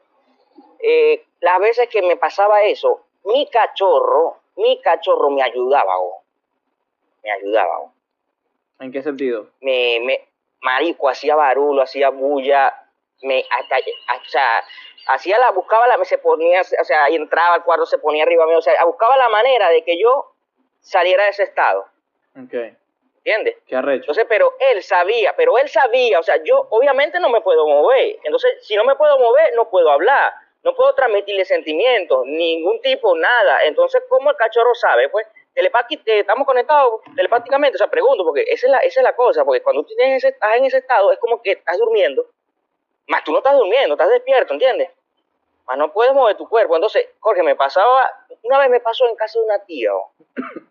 Eh, 0.80 1.24
las 1.40 1.60
veces 1.60 1.88
que 1.90 2.02
me 2.02 2.18
pasaba 2.18 2.64
eso, 2.64 3.02
mi 3.26 3.48
cachorro, 3.50 4.38
mi 4.56 4.80
cachorro 4.82 5.30
me 5.30 5.44
ayudaba, 5.44 5.94
me 7.24 7.32
ayudaba. 7.32 7.92
¿En 8.80 8.92
qué 8.92 9.02
sentido? 9.02 9.48
Me, 9.62 10.00
me, 10.04 10.28
marico, 10.62 11.10
hacía 11.10 11.36
barulo, 11.36 11.82
hacía 11.82 12.10
bulla, 12.10 12.74
me, 13.24 13.44
hasta, 13.50 13.78
o 13.78 14.30
sea, 14.30 14.64
hacía 15.08 15.40
la, 15.40 15.52
buscaba 15.52 15.88
la, 15.88 16.04
se 16.06 16.18
ponía, 16.18 16.62
o 16.62 16.84
sea, 16.84 17.08
entraba 17.08 17.56
al 17.56 17.64
cuarto, 17.64 17.86
se 17.86 17.98
ponía 17.98 18.24
arriba 18.24 18.46
mío, 18.46 18.60
o 18.60 18.62
sea, 18.62 18.74
buscaba 18.86 19.18
la 19.18 19.30
manera 19.30 19.70
de 19.70 19.84
que 19.84 20.00
yo 20.00 20.34
saliera 20.80 21.24
de 21.24 21.30
ese 21.30 21.44
estado. 21.44 21.86
Okay. 22.46 22.78
¿Entiendes? 23.28 23.58
Qué 23.68 23.76
arrecho. 23.76 24.04
Entonces, 24.04 24.26
pero 24.30 24.54
él 24.72 24.82
sabía, 24.82 25.34
pero 25.36 25.58
él 25.58 25.68
sabía, 25.68 26.18
o 26.18 26.24
sea, 26.24 26.42
yo 26.46 26.66
obviamente 26.70 27.20
no 27.20 27.30
me 27.30 27.42
puedo 27.42 27.68
mover. 27.68 28.18
Entonces, 28.24 28.66
si 28.66 28.74
no 28.78 28.86
me 28.86 28.96
puedo 28.96 29.20
mover, 29.20 29.54
no 29.54 29.70
puedo 29.70 29.92
hablar, 29.92 30.32
no 30.64 30.74
puedo 30.74 30.96
transmitirle 30.96 31.44
sentimientos, 31.44 32.26
ningún 32.26 32.80
tipo, 32.80 33.18
nada. 33.18 33.60
Entonces, 33.66 34.02
¿cómo 34.08 34.30
el 34.30 34.38
cachorro 34.38 34.74
sabe? 34.76 35.10
Pues, 35.10 35.28
telepáticamente, 35.54 36.20
estamos 36.20 36.48
conectados 36.48 37.02
telepáticamente, 37.18 37.76
o 37.76 37.80
sea, 37.80 37.90
pregunto, 37.90 38.24
porque 38.24 38.46
esa 38.48 38.68
es 38.68 38.72
la, 38.72 38.78
esa 38.80 39.02
es 39.02 39.04
la 39.04 39.14
cosa, 39.14 39.44
porque 39.44 39.62
cuando 39.62 39.84
tú 39.84 39.94
tienes 39.98 40.24
ese, 40.24 40.30
estás 40.30 40.56
en 40.56 40.64
ese 40.64 40.78
estado, 40.78 41.12
es 41.12 41.20
como 41.20 41.42
que 41.42 41.52
estás 41.52 41.78
durmiendo, 41.78 42.28
más 43.08 43.26
tú 43.26 43.34
no 43.34 43.40
estás 43.40 43.58
durmiendo, 43.58 43.96
estás 43.96 44.10
despierto, 44.10 44.54
¿entiendes? 44.54 44.90
No 45.76 45.92
puedes 45.92 46.14
mover 46.14 46.38
tu 46.38 46.48
cuerpo. 46.48 46.76
Entonces, 46.76 47.08
Jorge, 47.20 47.44
me 47.44 47.56
pasaba, 47.56 48.10
una 48.44 48.60
vez 48.60 48.70
me 48.70 48.80
pasó 48.80 49.08
en 49.08 49.16
casa 49.16 49.40
de 49.40 49.46
una 49.46 49.60
tía, 49.66 49.92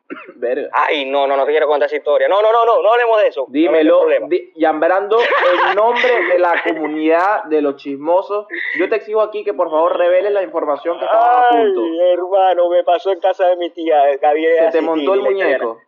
Ay, 0.73 1.07
no, 1.07 1.27
no, 1.27 1.37
no 1.37 1.45
te 1.45 1.51
quiero 1.51 1.67
contar 1.67 1.87
esa 1.87 1.97
historia. 1.97 2.29
No, 2.29 2.43
no, 2.43 2.53
no, 2.53 2.65
no, 2.65 2.83
no 2.83 2.93
hablemos 2.93 3.21
de 3.21 3.29
eso. 3.29 3.47
Dímelo, 3.49 4.07
Yambrando, 4.55 5.19
en 5.19 5.75
nombre 5.75 6.25
de 6.29 6.39
la 6.39 6.63
comunidad 6.63 7.45
de 7.45 7.63
los 7.63 7.77
chismosos, 7.77 8.47
yo 8.79 8.89
te 8.89 8.97
exijo 8.97 9.21
aquí 9.23 9.45
que 9.45 9.55
por 9.55 9.71
favor 9.71 9.97
reveles 9.97 10.33
la 10.33 10.43
información 10.43 10.99
que 10.99 11.05
estaba 11.05 11.49
a 11.49 11.51
punto. 11.51 11.83
hermano, 12.03 12.69
me 12.69 12.85
pasó 12.85 13.13
en 13.13 13.21
casa 13.21 13.47
de 13.49 13.57
mi 13.57 13.71
tía. 13.71 14.13
Se 14.13 14.71
te 14.71 14.81
montó 14.81 15.15
el 15.15 15.23
muñeco. 15.23 15.79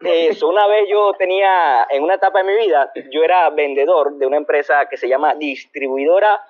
Eso, 0.00 0.48
una 0.48 0.66
vez 0.68 0.88
yo 0.88 1.12
tenía, 1.14 1.86
en 1.90 2.04
una 2.04 2.14
etapa 2.14 2.38
de 2.38 2.44
mi 2.44 2.56
vida, 2.56 2.92
yo 3.10 3.24
era 3.24 3.50
vendedor 3.50 4.14
de 4.14 4.26
una 4.26 4.36
empresa 4.36 4.88
que 4.88 4.96
se 4.96 5.08
llama 5.08 5.34
Distribuidora 5.34 6.40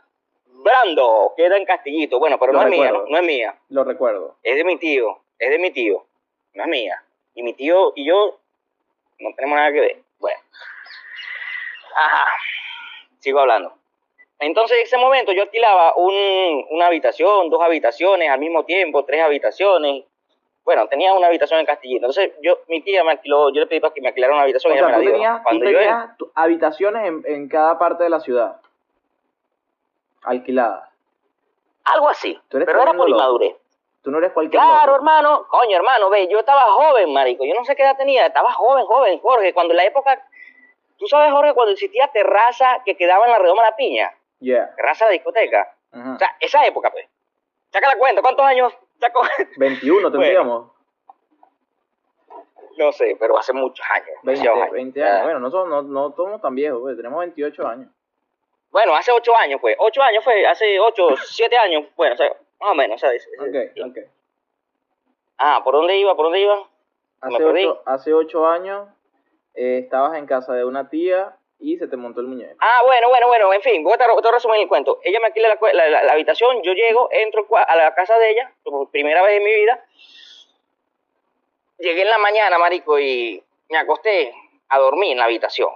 Brando, 0.61 1.35
queda 1.37 1.57
en 1.57 1.65
Castillito. 1.65 2.19
Bueno, 2.19 2.39
pero 2.39 2.53
no 2.53 2.63
es 2.63 2.69
mía, 2.69 2.91
¿no? 2.91 3.17
es 3.17 3.23
mía. 3.23 3.55
Lo 3.69 3.85
recuerdo. 3.85 4.37
Es 4.43 4.57
de 4.57 4.65
mi 4.65 4.77
tío, 4.77 5.21
es 5.39 5.51
de 5.51 5.59
mi 5.59 5.71
tío, 5.71 6.05
no 6.55 6.63
es 6.65 6.69
mía. 6.69 7.03
Y 7.35 7.43
mi 7.43 7.55
tío 7.55 7.93
y 7.95 8.07
yo 8.07 8.39
no 9.21 9.31
tenemos 9.37 9.57
nada 9.57 9.73
que 9.73 9.81
ver. 9.81 9.97
Bueno. 10.19 10.39
Ajá. 11.95 12.27
Sigo 13.21 13.39
hablando. 13.39 13.73
Entonces, 14.41 14.79
en 14.79 14.85
ese 14.85 14.99
momento 14.99 15.33
yo 15.33 15.43
alquilaba 15.43 15.95
un, 15.97 16.67
una 16.71 16.87
habitación, 16.87 17.51
dos 17.51 17.63
habitaciones 17.63 18.29
al 18.29 18.41
mismo 18.41 18.65
tiempo, 18.65 19.05
tres 19.05 19.23
habitaciones. 19.23 20.05
Bueno, 20.65 20.89
tenía 20.89 21.13
una 21.15 21.29
habitación 21.29 21.61
en 21.61 21.67
Castillito. 21.67 22.07
Entonces, 22.07 22.33
yo, 22.43 22.61
mi 22.69 22.83
tía 22.83 23.03
me 23.05 23.13
alquiló, 23.13 23.53
yo 23.53 23.61
le 23.61 23.67
pedí 23.67 23.81
para 23.81 23.95
que 23.95 24.01
me 24.01 24.09
alquilara 24.09 24.35
una 24.35 24.43
habitación. 24.43 24.73
O 24.73 24.77
sea, 24.77 24.97
tú 24.97 25.05
tenías, 25.05 25.43
tú 25.49 25.59
tenías 25.61 26.11
habitaciones 26.35 27.07
en, 27.07 27.23
en 27.27 27.49
cada 27.49 27.79
parte 27.79 28.05
de 28.05 28.11
la 28.11 28.21
ciudad 28.21 28.61
alquilada. 30.25 30.91
Algo 31.85 32.09
así. 32.09 32.39
pero 32.49 32.83
era 32.83 32.93
por 32.93 33.09
inmadurez. 33.09 33.57
Tú 34.03 34.11
no 34.11 34.19
eres 34.19 34.33
cualquier 34.33 34.63
Claro, 34.63 34.95
hermano. 34.95 35.47
Coño, 35.49 35.77
hermano, 35.77 36.11
ve, 36.11 36.29
yo 36.29 36.39
estaba 36.39 36.63
joven, 36.73 37.13
marico. 37.13 37.45
Yo 37.45 37.55
no 37.55 37.65
sé 37.65 37.75
qué 37.75 37.83
edad 37.83 37.97
tenía. 37.97 38.27
Estaba 38.27 38.53
joven, 38.53 38.87
joven, 38.87 39.19
Jorge. 39.21 39.53
Cuando 39.53 39.73
en 39.73 39.79
la 39.79 39.85
época... 39.85 40.23
Tú 40.99 41.07
sabes, 41.07 41.31
Jorge, 41.31 41.55
cuando 41.55 41.73
existía 41.73 42.09
terraza 42.09 42.83
que 42.85 42.97
quedaba 42.97 43.25
en 43.27 43.33
la 43.33 43.39
redoma 43.39 43.63
de 43.63 43.71
la 43.71 43.77
piña. 43.77 44.13
Yeah. 44.41 44.75
Terraza 44.75 45.07
de 45.07 45.13
discoteca. 45.13 45.75
O 45.93 46.19
sea, 46.19 46.37
esa 46.41 46.67
época, 46.67 46.91
pues. 46.91 47.07
Saca 47.73 47.89
la 47.89 47.99
cuenta. 47.99 48.23
¿Cuántos 48.23 48.45
años 48.45 48.73
sacó? 49.01 49.23
21 49.57 50.11
tendríamos. 50.13 50.73
no 52.77 52.93
sé, 52.93 53.17
pero 53.19 53.39
hace 53.39 53.53
muchos 53.53 53.85
años. 53.91 54.19
20, 54.23 54.49
años. 54.49 54.71
20 54.71 55.05
años. 55.05 55.23
Bueno, 55.25 55.41
no 55.41 55.51
somos, 55.51 55.69
no, 55.69 55.83
no 55.83 56.15
somos 56.17 56.41
tan 56.41 56.55
viejos, 56.55 56.81
pues. 56.81 56.97
Tenemos 56.97 57.19
28 57.21 57.67
años. 57.67 57.89
Bueno, 58.71 58.95
hace 58.95 59.13
8 59.13 59.37
años, 59.37 59.61
pues. 59.61 59.77
8 59.79 60.03
años 60.03 60.25
fue, 60.25 60.47
hace 60.47 60.79
8, 60.79 61.09
7 61.25 61.57
años. 61.57 61.87
Bueno, 61.97 62.15
o 62.15 62.17
sea, 62.17 62.29
más 62.61 62.71
o 62.71 62.75
menos, 62.75 63.01
¿sabes? 63.01 63.29
Ok, 63.41 63.87
ok. 63.87 63.99
Ah, 65.39 65.63
¿por 65.63 65.75
dónde 65.75 65.97
iba? 65.97 66.15
¿Por 66.17 66.27
dónde 66.27 66.41
iba? 66.41 66.69
Hace 67.21 67.45
ocho, 67.45 67.83
hace 67.85 68.15
ocho 68.15 68.47
años 68.47 68.89
eh, 69.55 69.81
estabas 69.83 70.17
en 70.17 70.27
casa 70.27 70.55
de 70.55 70.65
una 70.65 70.89
tía 70.89 71.37
y 71.59 71.77
se 71.77 71.89
te 71.89 71.97
montó 71.97 72.21
el 72.21 72.29
muñeco. 72.29 72.57
Ah, 72.61 72.83
bueno, 72.85 73.09
bueno, 73.09 73.27
bueno, 73.27 73.53
en 73.53 73.63
fin, 73.63 73.83
voy 73.83 73.95
a, 73.99 74.13
voy 74.13 74.23
a 74.25 74.33
resumir 74.33 74.61
el 74.61 74.69
cuento. 74.69 75.01
Ella 75.03 75.19
me 75.21 75.27
alquila 75.27 75.59
la, 75.73 75.89
la, 75.89 76.13
habitación, 76.13 76.63
yo 76.63 76.73
llego, 76.73 77.09
entro 77.11 77.47
a 77.51 77.77
la 77.77 77.95
casa 77.95 78.19
de 78.19 78.31
ella, 78.31 78.53
por 78.63 78.91
primera 78.91 79.23
vez 79.23 79.39
en 79.39 79.45
mi 79.45 79.55
vida. 79.55 79.85
Llegué 81.79 82.03
en 82.03 82.11
la 82.11 82.19
mañana, 82.19 82.59
marico, 82.59 82.99
y 82.99 83.43
me 83.69 83.79
acosté 83.79 84.33
a 84.69 84.79
dormir 84.79 85.13
en 85.13 85.19
la 85.19 85.25
habitación. 85.25 85.71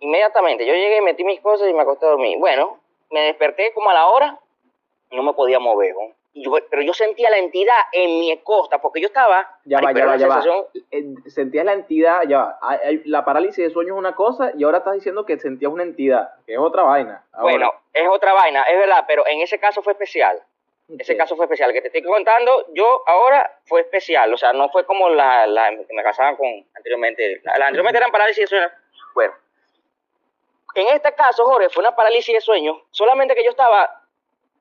Inmediatamente, 0.00 0.66
yo 0.66 0.74
llegué, 0.74 1.00
metí 1.00 1.24
mis 1.24 1.40
cosas 1.40 1.68
y 1.68 1.72
me 1.72 1.82
acosté 1.82 2.06
a 2.06 2.10
dormir. 2.10 2.38
Bueno, 2.38 2.78
me 3.10 3.20
desperté 3.20 3.72
como 3.72 3.90
a 3.90 3.94
la 3.94 4.06
hora 4.06 4.38
y 5.10 5.16
no 5.16 5.22
me 5.22 5.32
podía 5.32 5.58
mover. 5.58 5.94
¿no? 5.94 6.14
pero 6.70 6.82
yo 6.82 6.92
sentía 6.92 7.30
la 7.30 7.38
entidad 7.38 7.76
en 7.92 8.20
mi 8.20 8.36
costa, 8.42 8.78
porque 8.78 9.00
yo 9.00 9.06
estaba... 9.06 9.58
Ya 9.64 9.80
va, 9.80 9.92
ya 9.92 10.04
va, 10.04 10.16
ya 10.16 10.28
va. 10.28 10.42
Eh, 10.90 11.14
sentías 11.26 11.64
la 11.64 11.72
entidad, 11.72 12.22
ya 12.28 12.38
va. 12.38 12.58
La 13.04 13.24
parálisis 13.24 13.64
de 13.64 13.70
sueño 13.70 13.94
es 13.94 13.98
una 13.98 14.14
cosa 14.14 14.52
y 14.56 14.64
ahora 14.64 14.78
estás 14.78 14.94
diciendo 14.94 15.24
que 15.24 15.38
sentías 15.38 15.72
una 15.72 15.82
entidad, 15.82 16.34
que 16.44 16.52
es 16.52 16.58
otra 16.58 16.82
vaina. 16.82 17.24
Bueno, 17.40 17.72
es 17.92 18.06
otra 18.08 18.34
vaina, 18.34 18.64
es 18.64 18.78
verdad, 18.78 19.04
pero 19.08 19.26
en 19.26 19.40
ese 19.40 19.58
caso 19.58 19.82
fue 19.82 19.94
especial. 19.94 20.42
Ese 20.98 21.16
caso 21.16 21.34
fue 21.34 21.46
especial. 21.46 21.72
Que 21.72 21.80
te 21.80 21.88
estoy 21.88 22.02
contando, 22.02 22.66
yo 22.72 23.02
ahora 23.06 23.58
fue 23.64 23.80
especial. 23.80 24.32
O 24.32 24.36
sea, 24.36 24.52
no 24.52 24.68
fue 24.68 24.84
como 24.84 25.08
la, 25.08 25.46
la 25.46 25.70
que 25.70 25.94
me 25.94 26.02
casaban 26.02 26.36
con 26.36 26.46
anteriormente. 26.76 27.40
La, 27.42 27.54
anteriormente 27.54 27.98
eran 27.98 28.12
parálisis 28.12 28.42
de 28.42 28.46
sueño. 28.46 28.68
Bueno, 29.14 29.34
en 30.82 30.94
este 30.94 31.14
caso, 31.14 31.44
Jorge, 31.44 31.68
fue 31.70 31.82
una 31.82 31.94
parálisis 31.94 32.34
de 32.34 32.40
sueño, 32.40 32.82
solamente 32.90 33.34
que 33.34 33.44
yo 33.44 33.50
estaba 33.50 34.02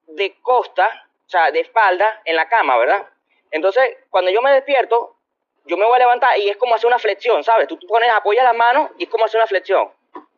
de 0.08 0.36
costa 0.42 1.06
o 1.26 1.30
sea, 1.30 1.52
de 1.52 1.60
espalda 1.60 2.22
en 2.24 2.36
la 2.36 2.48
cama, 2.48 2.78
¿verdad? 2.78 3.08
Entonces, 3.50 3.98
cuando 4.10 4.30
yo 4.32 4.42
me 4.42 4.52
despierto, 4.52 5.16
yo 5.66 5.78
me 5.78 5.86
voy 5.86 5.96
a 5.96 6.00
levantar 6.00 6.38
y 6.38 6.50
es 6.50 6.58
como 6.58 6.76
hacer 6.76 6.88
una 6.88 7.00
flexión, 7.00 7.44
¿sabes? 7.44 7.68
Tú, 7.68 7.80
pones, 7.88 8.10
apoyas 8.10 8.44
las 8.44 8.56
manos 8.56 8.92
y 8.98 9.06
es 9.06 9.10
como 9.10 9.26
hacer 9.26 9.40
una 9.40 9.48
flexión. 9.48 9.90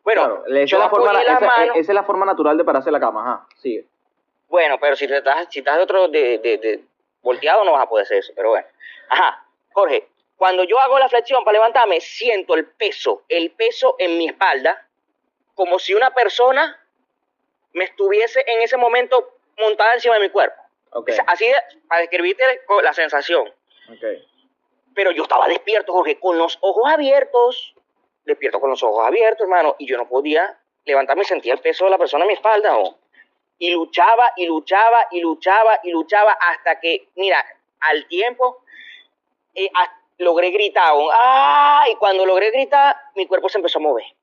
Bueno, 0.02 0.44
esa, 0.46 0.60
es 0.62 0.72
la 0.72 0.88
forma, 0.88 1.22
esa, 1.22 1.74
es 1.74 1.88
la 1.88 2.02
forma 2.02 2.24
natural 2.24 2.56
de 2.56 2.64
pararse 2.64 2.90
la 2.90 3.00
cama, 3.00 3.20
ajá, 3.20 3.46
sigue. 3.56 3.84
Bueno, 4.48 4.78
pero 4.80 4.96
si, 4.96 5.06
te 5.06 5.18
estás, 5.18 5.46
si 5.50 5.58
estás 5.58 5.76
de 5.76 5.82
otro, 5.82 6.08
de, 6.08 6.38
de, 6.38 6.56
de, 6.56 6.84
volteado 7.20 7.62
no 7.64 7.72
vas 7.72 7.82
a 7.82 7.88
poder 7.88 8.04
hacer 8.04 8.18
eso, 8.18 8.32
pero 8.34 8.50
bueno. 8.50 8.66
Ajá, 9.10 9.44
Jorge, 9.74 10.08
cuando 10.36 10.64
yo 10.64 10.78
hago 10.78 10.98
la 10.98 11.10
flexión 11.10 11.44
para 11.44 11.58
levantarme, 11.58 12.00
siento 12.00 12.54
el 12.54 12.64
peso, 12.64 13.24
el 13.28 13.50
peso 13.50 13.96
en 13.98 14.16
mi 14.16 14.28
espalda, 14.28 14.87
como 15.58 15.80
si 15.80 15.92
una 15.92 16.12
persona 16.12 16.80
me 17.72 17.82
estuviese 17.82 18.44
en 18.46 18.62
ese 18.62 18.76
momento 18.76 19.40
montada 19.58 19.94
encima 19.94 20.14
de 20.14 20.20
mi 20.20 20.30
cuerpo. 20.30 20.62
Así 21.26 21.50
para 21.88 22.02
describirte 22.02 22.44
la 22.80 22.92
sensación. 22.92 23.52
Pero 24.94 25.10
yo 25.10 25.24
estaba 25.24 25.48
despierto, 25.48 25.92
Jorge, 25.92 26.20
con 26.20 26.38
los 26.38 26.58
ojos 26.60 26.88
abiertos, 26.88 27.74
despierto 28.24 28.60
con 28.60 28.70
los 28.70 28.80
ojos 28.84 29.04
abiertos, 29.04 29.42
hermano, 29.42 29.74
y 29.80 29.88
yo 29.88 29.96
no 29.96 30.08
podía 30.08 30.56
levantarme 30.84 31.22
y 31.22 31.24
sentía 31.26 31.54
el 31.54 31.58
peso 31.58 31.86
de 31.86 31.90
la 31.90 31.98
persona 31.98 32.22
en 32.22 32.28
mi 32.28 32.34
espalda. 32.34 32.78
Y 33.58 33.72
luchaba 33.72 34.30
y 34.36 34.46
luchaba 34.46 35.08
y 35.10 35.20
luchaba 35.20 35.80
y 35.82 35.90
luchaba 35.90 36.38
hasta 36.40 36.78
que, 36.78 37.08
mira, 37.16 37.44
al 37.80 38.06
tiempo 38.06 38.62
eh, 39.56 39.68
logré 40.18 40.52
gritar. 40.52 40.92
¡Ah! 41.12 41.84
Y 41.90 41.96
cuando 41.96 42.24
logré 42.24 42.52
gritar, 42.52 42.94
mi 43.16 43.26
cuerpo 43.26 43.48
se 43.48 43.58
empezó 43.58 43.80
a 43.80 43.82
mover 43.82 44.17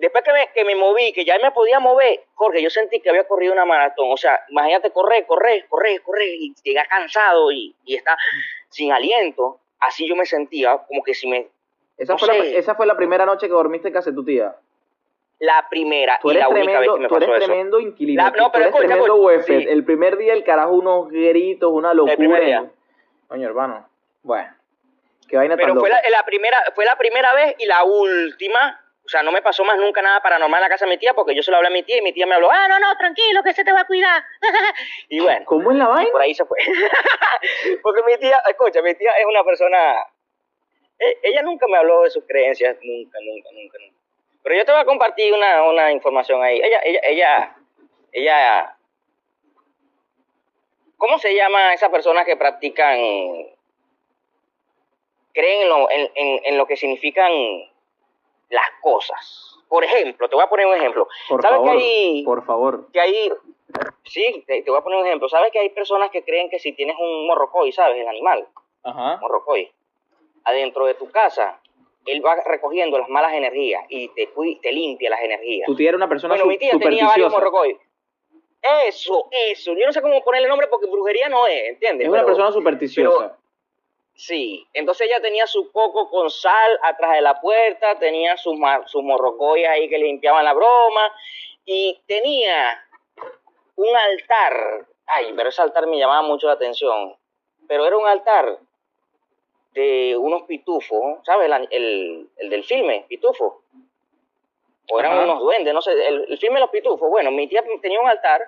después 0.00 0.24
que 0.24 0.32
me, 0.32 0.48
que 0.54 0.64
me 0.64 0.74
moví, 0.74 1.12
que 1.12 1.24
ya 1.24 1.38
me 1.38 1.50
podía 1.50 1.78
mover, 1.78 2.24
Jorge, 2.34 2.62
yo 2.62 2.70
sentí 2.70 3.00
que 3.00 3.10
había 3.10 3.24
corrido 3.24 3.52
una 3.52 3.64
maratón. 3.64 4.10
O 4.10 4.16
sea, 4.16 4.40
imagínate 4.48 4.90
correr, 4.90 5.26
correr, 5.26 5.66
correr, 5.68 6.02
correr, 6.02 6.28
y 6.28 6.54
llegar 6.62 6.88
cansado 6.88 7.52
y, 7.52 7.74
y 7.84 7.96
estar 7.96 8.16
sin 8.70 8.92
aliento. 8.92 9.60
Así 9.78 10.08
yo 10.08 10.16
me 10.16 10.26
sentía, 10.26 10.78
como 10.88 11.02
que 11.02 11.14
si 11.14 11.28
me... 11.28 11.48
Esa, 11.96 12.16
fue, 12.16 12.28
la, 12.28 12.44
esa 12.44 12.74
fue 12.74 12.86
la 12.86 12.96
primera 12.96 13.26
noche 13.26 13.46
que 13.46 13.52
dormiste 13.52 13.88
en 13.88 13.94
casa 13.94 14.10
de 14.10 14.16
tu 14.16 14.24
tía. 14.24 14.54
La 15.38 15.66
primera 15.70 16.18
y 16.22 16.34
la 16.34 16.48
única 16.48 16.80
vez 16.80 16.90
que 16.90 16.98
me 16.98 17.08
tú 17.08 17.16
eres 17.16 17.44
tremendo 17.44 17.80
inquilino. 17.80 18.30
no, 18.36 18.52
pero 18.52 18.70
tú 18.70 18.76
eres 18.78 18.88
tremendo 18.88 19.30
El 19.30 19.84
primer 19.84 20.18
día 20.18 20.34
el 20.34 20.44
carajo 20.44 20.72
unos 20.72 21.08
gritos, 21.08 21.70
una 21.72 21.94
locura. 21.94 22.70
Coño, 23.28 23.46
hermano. 23.46 23.88
Bueno. 24.22 24.54
Qué 25.28 25.36
vaina 25.36 25.56
Pero 25.56 25.76
fue 25.76 25.88
la, 25.88 26.00
la, 26.10 26.24
primera, 26.24 26.58
fue 26.74 26.84
la 26.84 26.96
primera 26.96 27.32
vez 27.34 27.54
y 27.58 27.66
la 27.66 27.84
última 27.84 28.80
sea, 29.10 29.24
no 29.24 29.32
me 29.32 29.42
pasó 29.42 29.64
más 29.64 29.76
nunca 29.76 30.00
nada 30.00 30.22
paranormal 30.22 30.58
en 30.58 30.62
la 30.62 30.68
casa 30.68 30.84
de 30.84 30.92
mi 30.92 30.98
tía 30.98 31.14
porque 31.14 31.34
yo 31.34 31.42
se 31.42 31.50
lo 31.50 31.56
hablé 31.56 31.66
a 31.68 31.72
mi 31.72 31.82
tía 31.82 31.98
y 31.98 32.02
mi 32.02 32.12
tía 32.12 32.26
me 32.26 32.36
habló, 32.36 32.48
ah, 32.48 32.68
no, 32.68 32.78
no, 32.78 32.96
tranquilo, 32.96 33.42
que 33.42 33.52
se 33.52 33.64
te 33.64 33.72
va 33.72 33.80
a 33.80 33.86
cuidar. 33.86 34.22
y 35.08 35.18
bueno. 35.18 35.44
¿Cómo 35.46 35.72
es 35.72 35.78
la 35.78 35.88
vaina? 35.88 36.12
por 36.12 36.22
ahí 36.22 36.32
se 36.32 36.44
fue. 36.44 36.58
porque 37.82 38.02
mi 38.04 38.16
tía, 38.18 38.40
escucha, 38.48 38.80
mi 38.82 38.94
tía 38.94 39.10
es 39.18 39.26
una 39.26 39.42
persona, 39.42 39.96
e, 40.96 41.18
ella 41.24 41.42
nunca 41.42 41.66
me 41.66 41.76
habló 41.78 42.02
de 42.02 42.10
sus 42.10 42.24
creencias, 42.24 42.76
nunca, 42.82 43.18
nunca, 43.20 43.48
nunca, 43.50 43.78
nunca. 43.80 43.96
Pero 44.44 44.54
yo 44.54 44.64
te 44.64 44.70
voy 44.70 44.80
a 44.80 44.84
compartir 44.84 45.34
una, 45.34 45.64
una 45.64 45.90
información 45.90 46.40
ahí. 46.44 46.60
Ella, 46.62 46.80
ella, 46.84 47.00
ella, 47.02 47.56
ella, 48.12 48.76
¿cómo 50.96 51.18
se 51.18 51.34
llama 51.34 51.74
esas 51.74 51.90
personas 51.90 52.24
que 52.26 52.36
practican, 52.36 52.96
creen 55.34 55.62
en 55.62 55.68
lo, 55.68 55.90
en, 55.90 56.10
en, 56.14 56.40
en 56.44 56.58
lo 56.58 56.66
que 56.68 56.76
significan 56.76 57.32
las 58.50 58.66
cosas. 58.82 59.58
Por 59.68 59.84
ejemplo, 59.84 60.28
te 60.28 60.34
voy 60.34 60.44
a 60.44 60.48
poner 60.48 60.66
un 60.66 60.74
ejemplo. 60.74 61.08
Por 61.28 61.42
¿Sabes 61.42 61.58
favor, 61.58 61.70
que 61.70 61.84
hay, 61.84 62.24
por 62.24 62.44
favor. 62.44 62.88
Que 62.92 63.00
hay, 63.00 63.32
sí, 64.04 64.44
te, 64.46 64.64
voy 64.66 64.78
a 64.78 64.82
poner 64.82 64.98
un 64.98 65.06
ejemplo. 65.06 65.28
¿Sabes 65.28 65.52
que 65.52 65.60
hay 65.60 65.70
personas 65.70 66.10
que 66.10 66.24
creen 66.24 66.50
que 66.50 66.58
si 66.58 66.72
tienes 66.72 66.96
un 66.98 67.26
morrocoy, 67.26 67.70
¿sabes? 67.72 67.98
El 67.98 68.08
animal. 68.08 68.48
Ajá. 68.82 69.18
Morrocoy. 69.20 69.70
Adentro 70.44 70.86
de 70.86 70.94
tu 70.94 71.08
casa, 71.10 71.60
él 72.06 72.24
va 72.24 72.36
recogiendo 72.44 72.98
las 72.98 73.08
malas 73.08 73.32
energías 73.32 73.84
y 73.88 74.08
te, 74.08 74.28
te 74.60 74.72
limpia 74.72 75.10
las 75.10 75.22
energías. 75.22 75.66
Tú 75.66 75.76
tienes 75.76 75.94
una 75.94 76.08
persona 76.08 76.34
Bueno, 76.34 76.46
mi 76.46 76.58
tía 76.58 76.72
tenía 76.78 77.06
varios 77.06 77.30
morrocoy. 77.30 77.78
Eso, 78.86 79.28
eso. 79.30 79.74
Yo 79.74 79.86
no 79.86 79.92
sé 79.92 80.02
cómo 80.02 80.22
ponerle 80.22 80.48
nombre 80.48 80.66
porque 80.68 80.86
brujería 80.86 81.28
no 81.28 81.46
es, 81.46 81.70
¿entiendes? 81.70 82.06
Es 82.06 82.12
una 82.12 82.24
persona 82.24 82.52
supersticiosa. 82.52 83.38
Sí, 84.20 84.66
entonces 84.74 85.06
ella 85.08 85.18
tenía 85.22 85.46
su 85.46 85.72
coco 85.72 86.10
con 86.10 86.28
sal 86.28 86.78
atrás 86.82 87.12
de 87.12 87.22
la 87.22 87.40
puerta, 87.40 87.98
tenía 87.98 88.36
sus 88.36 88.54
su 88.84 89.00
morrocoyas 89.00 89.70
ahí 89.70 89.88
que 89.88 89.96
limpiaban 89.96 90.44
la 90.44 90.52
broma 90.52 91.10
y 91.64 91.98
tenía 92.06 92.84
un 93.76 93.96
altar. 93.96 94.86
Ay, 95.06 95.32
pero 95.34 95.48
ese 95.48 95.62
altar 95.62 95.86
me 95.86 95.96
llamaba 95.96 96.20
mucho 96.20 96.48
la 96.48 96.52
atención. 96.52 97.16
Pero 97.66 97.86
era 97.86 97.96
un 97.96 98.06
altar 98.06 98.58
de 99.72 100.14
unos 100.18 100.42
pitufos, 100.42 101.24
¿sabes? 101.24 101.50
El, 101.70 102.28
el, 102.36 102.50
del 102.50 102.64
filme, 102.64 103.06
pitufo. 103.08 103.62
O 104.92 105.00
eran 105.00 105.18
unos 105.18 105.40
duendes, 105.40 105.72
no 105.72 105.80
sé. 105.80 105.92
El, 105.92 106.26
el 106.28 106.38
filme 106.38 106.56
de 106.56 106.60
los 106.60 106.70
pitufos. 106.70 107.08
Bueno, 107.08 107.30
mi 107.30 107.48
tía 107.48 107.64
tenía 107.80 107.98
un 107.98 108.08
altar 108.08 108.42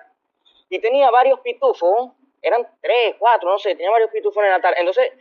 y 0.69 0.77
tenía 0.77 1.09
varios 1.09 1.39
pitufos. 1.39 2.11
Eran 2.43 2.67
tres, 2.81 3.15
cuatro, 3.17 3.49
no 3.49 3.57
sé, 3.57 3.73
tenía 3.73 3.89
varios 3.89 4.11
pitufos 4.11 4.43
en 4.43 4.49
el 4.49 4.55
altar. 4.55 4.75
Entonces, 4.77 5.13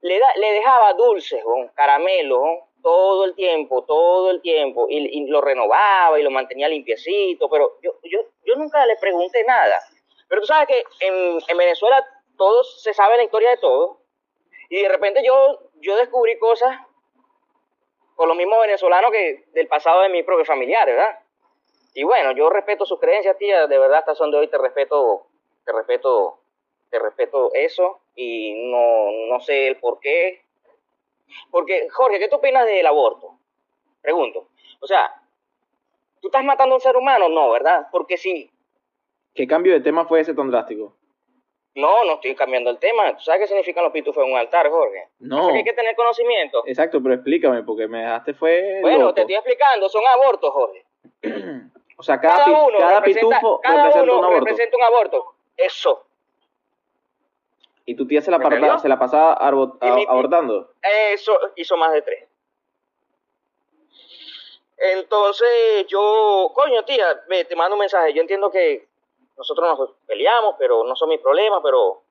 le, 0.00 0.18
da, 0.18 0.32
le 0.36 0.52
dejaba 0.52 0.94
dulces, 0.94 1.42
con 1.42 1.68
caramelo, 1.68 2.68
todo 2.82 3.24
el 3.24 3.34
tiempo, 3.34 3.84
todo 3.84 4.30
el 4.30 4.40
tiempo, 4.40 4.86
y, 4.88 5.26
lo 5.26 5.40
renovaba 5.40 6.18
y 6.18 6.22
lo 6.22 6.30
mantenía 6.30 6.68
limpiecito, 6.68 7.48
pero 7.48 7.78
yo, 7.82 7.92
yo, 8.04 8.20
yo 8.44 8.54
nunca 8.56 8.84
le 8.86 8.96
pregunté 8.96 9.44
nada. 9.44 9.80
Pero 10.28 10.42
tú 10.42 10.46
sabes 10.46 10.68
que 10.68 10.84
en, 11.06 11.38
en 11.46 11.56
Venezuela 11.56 12.04
todos 12.36 12.82
se 12.82 12.94
sabe 12.94 13.16
la 13.16 13.24
historia 13.24 13.50
de 13.50 13.56
todo. 13.56 13.98
Y 14.70 14.82
de 14.82 14.88
repente 14.88 15.22
yo, 15.24 15.58
yo 15.80 15.96
descubrí 15.96 16.38
cosas 16.38 16.78
con 18.14 18.28
los 18.28 18.36
mismos 18.36 18.60
venezolanos 18.60 19.10
que 19.10 19.44
del 19.52 19.68
pasado 19.68 20.02
de 20.02 20.08
mis 20.08 20.24
propios 20.24 20.46
familiares, 20.46 20.94
¿verdad? 20.94 21.18
Y 21.94 22.04
bueno, 22.04 22.32
yo 22.32 22.50
respeto 22.50 22.84
sus 22.84 23.00
creencias, 23.00 23.38
tía, 23.38 23.66
de 23.66 23.78
verdad 23.78 23.98
hasta 24.00 24.14
son 24.14 24.30
de 24.30 24.38
hoy 24.38 24.48
te 24.48 24.58
respeto, 24.58 25.26
te 25.64 25.72
respeto, 25.72 26.38
te 26.90 26.98
respeto 26.98 27.50
eso 27.54 28.00
y 28.20 28.52
no, 28.68 29.12
no 29.28 29.40
sé 29.40 29.68
el 29.68 29.76
por 29.76 30.00
qué. 30.00 30.42
Porque, 31.52 31.88
Jorge, 31.88 32.18
¿qué 32.18 32.28
tú 32.28 32.36
opinas 32.36 32.66
del 32.66 32.84
aborto? 32.84 33.38
Pregunto. 34.02 34.48
O 34.80 34.86
sea, 34.88 35.22
¿tú 36.20 36.26
estás 36.26 36.42
matando 36.42 36.74
a 36.74 36.78
un 36.78 36.80
ser 36.80 36.96
humano? 36.96 37.28
No, 37.28 37.48
¿verdad? 37.52 37.86
Porque 37.92 38.16
si... 38.16 38.50
¿Qué 39.34 39.46
cambio 39.46 39.72
de 39.72 39.80
tema 39.80 40.04
fue 40.04 40.20
ese 40.20 40.34
tan 40.34 40.50
drástico? 40.50 40.96
No, 41.76 42.04
no 42.04 42.14
estoy 42.14 42.34
cambiando 42.34 42.70
el 42.70 42.80
tema. 42.80 43.16
¿Tú 43.16 43.22
sabes 43.22 43.42
qué 43.42 43.46
significan 43.46 43.84
los 43.84 43.92
pitufos 43.92 44.24
en 44.24 44.32
un 44.32 44.38
altar, 44.38 44.68
Jorge? 44.68 45.10
No. 45.20 45.50
hay 45.50 45.62
que 45.62 45.72
tener 45.72 45.94
conocimiento. 45.94 46.64
Exacto, 46.66 47.00
pero 47.00 47.14
explícame, 47.14 47.62
porque 47.62 47.86
me 47.86 48.00
dejaste 48.00 48.34
fue. 48.34 48.80
Bueno, 48.80 49.14
te 49.14 49.20
estoy 49.20 49.36
explicando, 49.36 49.88
son 49.88 50.02
abortos, 50.06 50.50
Jorge. 50.50 50.84
O 52.00 52.02
sea, 52.04 52.20
cada, 52.20 52.46
uno 52.64 52.78
cada 52.78 53.02
pitufo 53.02 53.60
representa 53.60 54.02
un 54.04 54.24
aborto. 54.24 54.38
representa 54.38 54.76
un 54.76 54.84
aborto. 54.84 55.34
Eso. 55.56 56.07
¿Y 57.88 57.94
tu 57.94 58.06
tía 58.06 58.20
se 58.20 58.30
la, 58.30 58.78
se 58.78 58.86
la 58.86 58.98
pasaba 58.98 59.32
abortando? 59.32 60.74
Eso 61.10 61.32
hizo 61.56 61.74
más 61.78 61.90
de 61.94 62.02
tres. 62.02 62.28
Entonces 64.76 65.86
yo, 65.88 66.52
coño 66.54 66.84
tía, 66.84 67.06
te 67.26 67.56
mando 67.56 67.76
un 67.76 67.80
mensaje. 67.80 68.12
Yo 68.12 68.20
entiendo 68.20 68.50
que 68.50 68.86
nosotros 69.38 69.78
nos 69.78 69.90
peleamos, 70.06 70.56
pero 70.58 70.84
no 70.84 70.94
son 70.96 71.08
mis 71.08 71.20
problemas, 71.20 71.60
pero... 71.62 72.02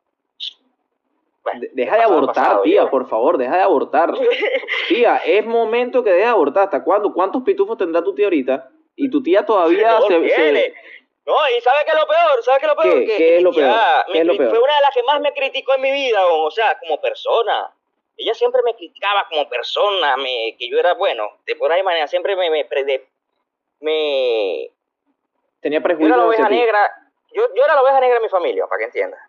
deja 1.73 1.95
de 1.97 2.01
abortar, 2.01 2.63
tía, 2.63 2.89
por 2.89 3.07
favor, 3.07 3.37
deja 3.37 3.57
de 3.57 3.61
abortar. 3.61 4.15
tía, 4.89 5.17
es 5.17 5.45
momento 5.45 6.03
que 6.03 6.09
deje 6.09 6.23
de 6.23 6.31
abortar. 6.31 6.63
¿Hasta 6.63 6.83
cuándo? 6.83 7.13
¿Cuántos 7.13 7.43
pitufos 7.43 7.77
tendrá 7.77 8.03
tu 8.03 8.15
tía 8.15 8.25
ahorita? 8.25 8.71
Y 8.95 9.11
tu 9.11 9.21
tía 9.21 9.45
todavía 9.45 10.01
se, 10.07 10.27
se, 10.29 10.73
No, 11.27 11.35
y 11.49 11.59
¿sabe 11.59 11.79
qué 11.83 11.91
es 11.91 11.97
lo 11.97 12.07
peor? 12.07 12.41
¿Sabe 12.43 12.59
qué 12.59 12.65
es 12.65 12.71
lo 12.71 12.81
peor? 12.81 13.05
¿Qué, 13.05 13.37
es 13.37 13.43
lo 13.43 13.51
peor? 13.51 13.75
¿Qué 14.13 14.19
es 14.19 14.25
lo 14.25 14.37
peor? 14.37 14.49
Fue 14.49 14.59
una 14.59 14.75
de 14.75 14.81
las 14.81 14.93
que 14.93 15.03
más 15.03 15.19
me 15.19 15.33
criticó 15.33 15.75
en 15.75 15.81
mi 15.81 15.91
vida, 15.91 16.25
o 16.25 16.49
sea, 16.49 16.79
como 16.79 17.01
persona. 17.01 17.69
Ella 18.15 18.33
siempre 18.33 18.61
me 18.63 18.73
criticaba 18.75 19.27
como 19.27 19.47
persona, 19.49 20.15
me, 20.15 20.55
que 20.57 20.69
yo 20.69 20.79
era 20.79 20.93
bueno, 20.93 21.29
de 21.45 21.57
por 21.57 21.69
ahí 21.69 21.83
manera, 21.83 22.07
siempre 22.07 22.37
me... 22.37 22.49
me, 22.49 22.65
me 23.81 24.71
Tenía 25.59 25.81
prejuicios. 25.81 26.09
Yo 26.09 26.15
era 26.15 26.23
la 26.23 26.29
oveja 26.29 26.49
negra, 26.49 26.91
yo, 27.33 27.43
yo 27.53 27.63
era 27.63 27.75
la 27.75 27.81
oveja 27.81 27.99
negra 27.99 28.15
de 28.15 28.23
mi 28.23 28.29
familia, 28.29 28.65
para 28.67 28.79
que 28.79 28.85
entiendas. 28.85 29.19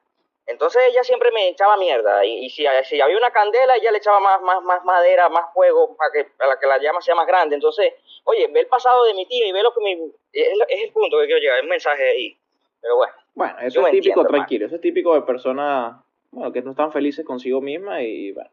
Entonces 0.47 0.81
ella 0.89 1.03
siempre 1.03 1.33
me 1.33 1.49
echaba 1.49 1.77
mierda 1.77 2.25
y, 2.25 2.49
si, 2.49 2.65
si, 2.85 3.01
había 3.01 3.19
una 3.19 3.31
candela 3.33 3.77
ella 3.77 3.91
le 3.91 3.99
echaba 3.99 4.21
más, 4.21 4.41
más, 4.41 4.63
más 4.63 4.85
madera, 4.85 5.29
más 5.29 5.53
fuego 5.53 5.95
para 5.97 6.11
que, 6.13 6.25
para 6.39 6.59
que 6.59 6.67
la 6.67 6.79
llama 6.79 7.03
sea 7.03 7.15
más 7.15 7.27
grande. 7.27 7.57
Entonces, 7.57 7.93
oye, 8.29 8.47
ve 8.49 8.61
el 8.61 8.67
pasado 8.67 9.05
de 9.05 9.15
mi 9.15 9.27
tía 9.27 9.47
y 9.47 9.53
ve 9.53 9.63
lo 9.63 9.73
que 9.73 9.81
mi... 9.81 9.93
Es, 10.33 10.49
el 10.69 10.93
punto 10.93 11.19
que 11.19 11.27
quiero 11.27 11.41
llegar, 11.41 11.61
el 11.61 11.69
mensaje 11.69 12.09
ahí. 12.09 12.37
Pero 12.81 12.97
bueno. 12.97 13.13
Bueno, 13.35 13.59
eso 13.61 13.87
es 13.87 13.93
típico, 13.93 14.25
tranquilo, 14.25 14.67
eso 14.67 14.77
es 14.77 14.81
típico 14.81 15.15
de 15.15 15.23
personas, 15.23 15.97
bueno, 16.31 16.53
que 16.53 16.61
no 16.63 16.73
están 16.73 16.93
felices 16.93 17.25
consigo 17.25 17.61
misma 17.61 18.03
y 18.03 18.33
bueno. 18.33 18.51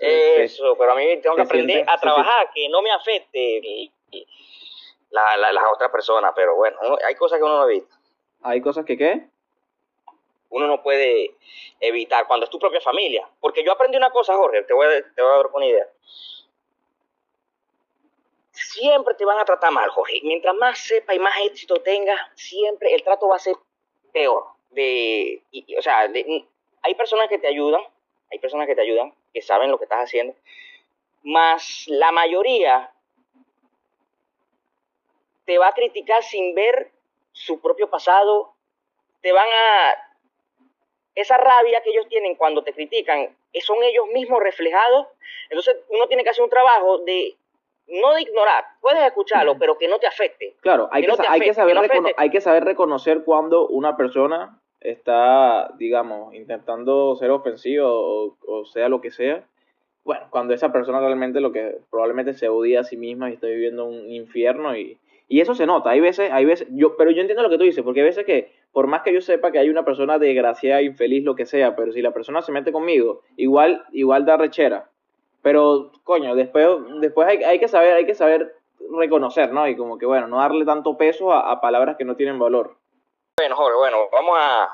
eso, 0.00 0.76
pero 0.78 0.92
a 0.92 0.94
mí 0.94 1.20
tengo 1.20 1.36
que 1.36 1.42
aprender 1.42 1.84
a 1.88 1.98
trabajar, 1.98 2.50
que 2.54 2.68
no 2.68 2.82
me 2.82 2.92
afecte 2.92 3.90
la, 5.10 5.36
la, 5.36 5.52
las 5.52 5.64
otras 5.74 5.90
personas, 5.90 6.32
pero 6.36 6.54
bueno, 6.56 6.78
hay 7.06 7.14
cosas 7.16 7.38
que 7.38 7.44
uno 7.44 7.58
no 7.58 7.68
evita. 7.68 7.94
¿Hay 8.42 8.60
cosas 8.60 8.84
que 8.84 8.96
qué? 8.96 9.26
uno 10.50 10.66
no 10.66 10.82
puede 10.82 11.36
evitar 11.80 12.26
cuando 12.26 12.44
es 12.44 12.50
tu 12.50 12.58
propia 12.58 12.80
familia. 12.80 13.28
Porque 13.40 13.64
yo 13.64 13.72
aprendí 13.72 13.96
una 13.96 14.10
cosa, 14.10 14.34
Jorge, 14.34 14.62
te 14.64 14.74
voy 14.74 14.86
a, 14.86 14.90
te 14.90 15.22
voy 15.22 15.32
a 15.32 15.36
dar 15.36 15.46
una 15.52 15.66
idea. 15.66 15.86
Siempre 18.62 19.14
te 19.14 19.24
van 19.24 19.38
a 19.38 19.44
tratar 19.44 19.72
mal, 19.72 19.88
Jorge. 19.88 20.20
Mientras 20.22 20.54
más 20.54 20.78
sepa 20.78 21.14
y 21.14 21.18
más 21.18 21.34
éxito 21.44 21.76
tengas, 21.76 22.20
siempre 22.34 22.94
el 22.94 23.02
trato 23.02 23.28
va 23.28 23.36
a 23.36 23.40
ser 23.40 23.56
peor. 24.12 24.44
De, 24.70 25.42
o 25.78 25.82
sea, 25.82 26.08
hay 26.82 26.94
personas 26.94 27.28
que 27.28 27.38
te 27.38 27.48
ayudan, 27.48 27.82
hay 28.30 28.38
personas 28.38 28.66
que 28.66 28.74
te 28.74 28.82
ayudan, 28.82 29.12
que 29.32 29.42
saben 29.42 29.70
lo 29.70 29.78
que 29.78 29.84
estás 29.84 30.04
haciendo, 30.04 30.34
más 31.22 31.84
la 31.88 32.12
mayoría 32.12 32.92
te 35.44 35.58
va 35.58 35.68
a 35.68 35.74
criticar 35.74 36.22
sin 36.22 36.54
ver 36.54 36.92
su 37.32 37.60
propio 37.60 37.90
pasado, 37.90 38.54
te 39.22 39.32
van 39.32 39.48
a 39.48 39.96
esa 41.14 41.36
rabia 41.36 41.82
que 41.82 41.90
ellos 41.90 42.08
tienen 42.08 42.36
cuando 42.36 42.62
te 42.62 42.72
critican, 42.72 43.36
son 43.60 43.82
ellos 43.82 44.06
mismos 44.08 44.40
reflejados. 44.40 45.08
Entonces 45.48 45.76
uno 45.88 46.06
tiene 46.06 46.22
que 46.22 46.30
hacer 46.30 46.44
un 46.44 46.50
trabajo 46.50 46.98
de 46.98 47.36
no 47.90 48.14
de 48.14 48.22
ignorar, 48.22 48.64
puedes 48.80 49.02
escucharlo, 49.02 49.58
pero 49.58 49.76
que 49.78 49.88
no 49.88 49.98
te 49.98 50.06
afecte. 50.06 50.56
Claro, 50.60 50.88
hay 50.92 51.04
que, 51.04 51.12
hay, 51.28 51.40
que 51.40 51.54
saber 51.54 51.76
hay 52.16 52.30
que 52.30 52.40
saber 52.40 52.64
reconocer 52.64 53.24
cuando 53.24 53.68
una 53.68 53.96
persona 53.96 54.58
está, 54.80 55.72
digamos, 55.76 56.34
intentando 56.34 57.14
ser 57.16 57.30
ofensivo 57.30 57.88
o, 57.88 58.36
o, 58.46 58.64
sea 58.64 58.88
lo 58.88 59.00
que 59.00 59.10
sea. 59.10 59.44
Bueno, 60.04 60.26
cuando 60.30 60.54
esa 60.54 60.72
persona 60.72 61.00
realmente 61.00 61.40
lo 61.40 61.52
que 61.52 61.78
probablemente 61.90 62.32
se 62.32 62.48
odia 62.48 62.80
a 62.80 62.84
sí 62.84 62.96
misma 62.96 63.30
y 63.30 63.34
está 63.34 63.46
viviendo 63.46 63.84
un 63.84 64.10
infierno 64.10 64.74
y, 64.76 64.98
y 65.30 65.40
eso 65.40 65.54
se 65.54 65.64
nota, 65.64 65.90
hay 65.90 66.00
veces, 66.00 66.28
hay 66.32 66.44
veces, 66.44 66.66
yo, 66.72 66.96
pero 66.96 67.12
yo 67.12 67.20
entiendo 67.20 67.44
lo 67.44 67.50
que 67.50 67.56
tú 67.56 67.62
dices, 67.62 67.84
porque 67.84 68.00
hay 68.00 68.06
veces 68.06 68.26
que, 68.26 68.50
por 68.72 68.88
más 68.88 69.02
que 69.02 69.12
yo 69.12 69.20
sepa 69.20 69.52
que 69.52 69.60
hay 69.60 69.70
una 69.70 69.84
persona 69.84 70.18
desgraciada, 70.18 70.82
infeliz, 70.82 71.22
lo 71.22 71.36
que 71.36 71.46
sea, 71.46 71.76
pero 71.76 71.92
si 71.92 72.02
la 72.02 72.12
persona 72.12 72.42
se 72.42 72.50
mete 72.50 72.72
conmigo, 72.72 73.22
igual, 73.36 73.84
igual 73.92 74.24
da 74.24 74.36
rechera. 74.36 74.89
Pero, 75.42 75.92
coño, 76.04 76.34
después, 76.34 76.68
después 77.00 77.28
hay, 77.28 77.42
hay 77.44 77.58
que 77.58 77.68
saber, 77.68 77.94
hay 77.94 78.06
que 78.06 78.14
saber 78.14 78.56
reconocer, 78.92 79.52
¿no? 79.52 79.66
Y 79.66 79.76
como 79.76 79.98
que, 79.98 80.06
bueno, 80.06 80.26
no 80.26 80.38
darle 80.38 80.64
tanto 80.64 80.96
peso 80.96 81.32
a, 81.32 81.60
palabras 81.60 81.96
que 81.96 82.04
no 82.04 82.16
tienen 82.16 82.38
valor. 82.38 82.76
Bueno, 83.38 83.56
Jorge, 83.56 83.78
bueno, 83.78 83.98
vamos 84.12 84.38
a, 84.38 84.70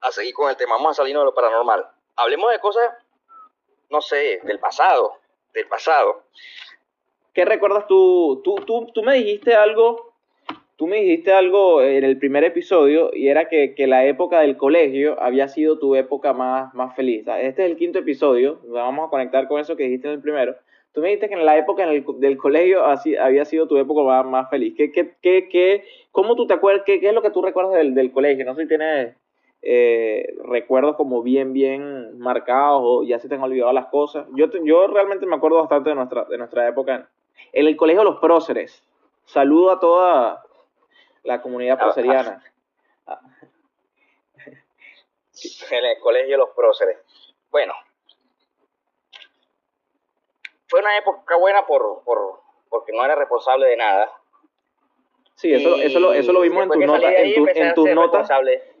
a 0.00 0.10
seguir 0.10 0.34
con 0.34 0.50
el 0.50 0.56
tema, 0.56 0.74
vamos 0.74 0.92
a 0.92 0.94
salirnos 1.02 1.22
de 1.22 1.26
lo 1.26 1.34
paranormal. 1.34 1.86
Hablemos 2.16 2.50
de 2.50 2.58
cosas, 2.58 2.90
no 3.90 4.00
sé, 4.00 4.40
del 4.42 4.58
pasado, 4.58 5.18
del 5.52 5.68
pasado. 5.68 6.24
¿Qué 7.32 7.44
recuerdas 7.44 7.86
tú? 7.86 8.40
Tú, 8.44 8.56
tú? 8.66 8.90
tú 8.92 9.02
me 9.02 9.14
dijiste 9.14 9.54
algo, 9.54 10.11
tú 10.76 10.86
me 10.86 11.02
dijiste 11.02 11.32
algo 11.32 11.82
en 11.82 12.04
el 12.04 12.18
primer 12.18 12.44
episodio 12.44 13.10
y 13.12 13.28
era 13.28 13.48
que, 13.48 13.74
la 13.86 14.06
época 14.06 14.40
del 14.40 14.56
colegio 14.56 15.20
había 15.20 15.48
sido 15.48 15.78
tu 15.78 15.94
época 15.94 16.32
más, 16.32 16.74
más 16.74 16.94
feliz. 16.96 17.26
Este 17.40 17.64
es 17.64 17.70
el 17.70 17.76
quinto 17.76 17.98
episodio, 17.98 18.60
vamos 18.68 19.06
a 19.06 19.10
conectar 19.10 19.48
con 19.48 19.60
eso 19.60 19.76
que 19.76 19.84
dijiste 19.84 20.08
en 20.08 20.14
el 20.14 20.20
primero. 20.20 20.56
Tú 20.92 21.00
me 21.00 21.08
dijiste 21.08 21.28
que 21.28 21.34
en 21.34 21.46
la 21.46 21.56
época 21.56 21.86
del 21.86 22.36
colegio 22.36 22.84
así, 22.84 23.16
había 23.16 23.44
sido 23.46 23.66
tu 23.66 23.78
época 23.78 24.02
más, 24.02 24.26
más 24.26 24.50
feliz. 24.50 24.74
¿Qué, 24.76 24.92
qué, 24.92 25.14
qué, 25.22 25.48
qué, 25.48 25.84
¿Cómo 26.10 26.36
tú 26.36 26.46
te 26.46 26.52
acuerdas? 26.52 26.82
Qué, 26.84 27.00
es 27.02 27.14
lo 27.14 27.22
que 27.22 27.30
tú 27.30 27.40
recuerdas 27.40 27.74
del, 27.74 27.94
del 27.94 28.12
colegio? 28.12 28.44
No 28.44 28.54
sé 28.54 28.62
si 28.62 28.68
tienes 28.68 29.16
eh, 29.62 30.34
recuerdos 30.44 30.96
como 30.96 31.22
bien, 31.22 31.52
bien 31.52 32.18
marcados 32.18 32.82
o 32.84 33.04
ya 33.04 33.20
se 33.20 33.28
te 33.28 33.36
han 33.36 33.42
olvidado 33.42 33.72
las 33.72 33.86
cosas. 33.86 34.26
Yo, 34.34 34.46
yo 34.64 34.88
realmente 34.88 35.24
me 35.24 35.36
acuerdo 35.36 35.58
bastante 35.58 35.90
de 35.90 35.94
nuestra, 35.94 36.24
de 36.24 36.36
nuestra 36.36 36.68
época 36.68 37.08
en 37.52 37.66
el 37.66 37.76
Colegio 37.76 38.02
Los 38.02 38.18
Próceres. 38.18 38.82
Saludo 39.24 39.70
a 39.70 39.80
toda 39.80 40.42
la 41.22 41.40
comunidad 41.40 41.78
ah, 41.80 41.84
proseriana. 41.84 42.44
Ah. 43.06 43.20
En 45.70 45.84
el 45.84 45.98
Colegio 45.98 46.36
Los 46.36 46.50
Próceres. 46.50 46.98
Bueno, 47.50 47.72
fue 50.68 50.80
una 50.80 50.96
época 50.96 51.36
buena 51.36 51.66
por, 51.66 52.02
por, 52.04 52.40
porque 52.68 52.92
no 52.92 53.04
era 53.04 53.14
responsable 53.14 53.66
de 53.66 53.76
nada. 53.76 54.12
Sí, 55.34 55.52
eso, 55.52 55.76
eso, 55.76 55.98
lo, 55.98 56.12
eso 56.12 56.32
lo 56.32 56.40
vimos 56.40 56.62
en 56.62 56.70
tus 56.70 56.86
notas. 56.86 57.12
En, 57.16 57.34
tu, 57.34 57.48
en 57.48 57.74
tus 57.74 57.90
notas, 57.90 58.30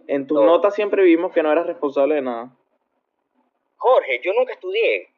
en 0.06 0.26
tus 0.26 0.42
notas 0.42 0.74
siempre 0.74 1.02
vimos 1.02 1.32
que 1.32 1.42
no 1.42 1.50
eras 1.50 1.66
responsable 1.66 2.16
de 2.16 2.22
nada. 2.22 2.50
Jorge, 3.76 4.20
yo 4.22 4.32
nunca 4.34 4.52
estudié. 4.52 5.12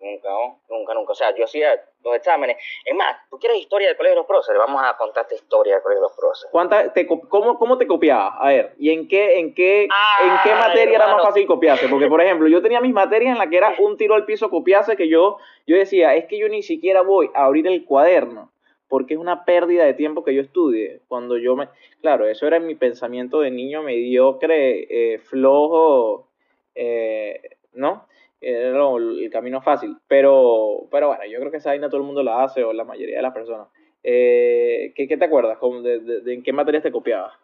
Nunca, 0.00 0.28
nunca, 0.68 0.94
nunca. 0.94 1.12
O 1.12 1.14
sea, 1.14 1.34
yo 1.36 1.44
hacía 1.44 1.87
los 2.04 2.16
exámenes. 2.16 2.56
Es 2.84 2.94
más, 2.94 3.16
¿tú 3.30 3.38
quieres 3.38 3.58
historia 3.60 3.88
del 3.88 3.96
Colegio 3.96 4.14
de 4.14 4.20
los 4.20 4.26
Próceres? 4.26 4.58
Vamos 4.58 4.82
a 4.84 4.96
contarte 4.96 5.34
historia 5.34 5.74
del 5.74 5.82
Colegio 5.82 6.02
de 6.02 6.08
los 6.08 6.16
Próceres. 6.16 6.50
¿Cuánta, 6.52 6.92
te, 6.92 7.06
cómo, 7.06 7.58
¿Cómo 7.58 7.78
te 7.78 7.86
copiabas? 7.86 8.34
A 8.38 8.48
ver, 8.48 8.74
¿y 8.78 8.90
en 8.90 9.08
qué, 9.08 9.38
en 9.38 9.54
qué, 9.54 9.84
en 9.84 10.32
qué 10.42 10.54
materia 10.54 10.96
era 10.96 11.14
más 11.14 11.22
fácil 11.22 11.46
copiarse? 11.46 11.88
Porque, 11.88 12.08
por 12.08 12.20
ejemplo, 12.20 12.48
yo 12.48 12.62
tenía 12.62 12.80
mis 12.80 12.92
materias 12.92 13.32
en 13.32 13.38
las 13.38 13.48
que 13.48 13.56
era 13.56 13.74
un 13.78 13.96
tiro 13.96 14.14
al 14.14 14.24
piso 14.24 14.50
copiarse 14.50 14.96
que 14.96 15.08
yo, 15.08 15.38
yo 15.66 15.76
decía, 15.76 16.14
es 16.14 16.26
que 16.26 16.38
yo 16.38 16.48
ni 16.48 16.62
siquiera 16.62 17.02
voy 17.02 17.30
a 17.34 17.44
abrir 17.44 17.66
el 17.66 17.84
cuaderno 17.84 18.50
porque 18.88 19.14
es 19.14 19.20
una 19.20 19.44
pérdida 19.44 19.84
de 19.84 19.94
tiempo 19.94 20.24
que 20.24 20.34
yo 20.34 20.40
estudie. 20.40 21.02
Cuando 21.08 21.36
yo 21.36 21.54
me... 21.56 21.68
Claro, 22.00 22.26
eso 22.26 22.46
era 22.46 22.58
mi 22.58 22.74
pensamiento 22.74 23.40
de 23.40 23.50
niño 23.50 23.82
mediocre, 23.82 24.86
eh, 24.88 25.18
flojo, 25.18 26.28
eh, 26.74 27.40
¿no? 27.74 28.06
Era 28.40 28.90
el 28.96 29.30
camino 29.30 29.60
fácil. 29.60 29.96
Pero, 30.06 30.88
pero 30.90 31.08
bueno, 31.08 31.24
yo 31.26 31.38
creo 31.38 31.50
que 31.50 31.58
esa 31.58 31.70
vaina 31.70 31.88
todo 31.88 32.00
el 32.00 32.06
mundo 32.06 32.22
la 32.22 32.44
hace, 32.44 32.64
o 32.64 32.72
la 32.72 32.84
mayoría 32.84 33.16
de 33.16 33.22
las 33.22 33.34
personas. 33.34 33.68
Eh, 34.02 34.92
¿qué, 34.94 35.06
te 35.06 35.24
acuerdas? 35.24 35.58
de, 35.60 36.32
en 36.32 36.42
qué 36.42 36.52
materias 36.52 36.82
te 36.82 36.92
copiabas? 36.92 37.34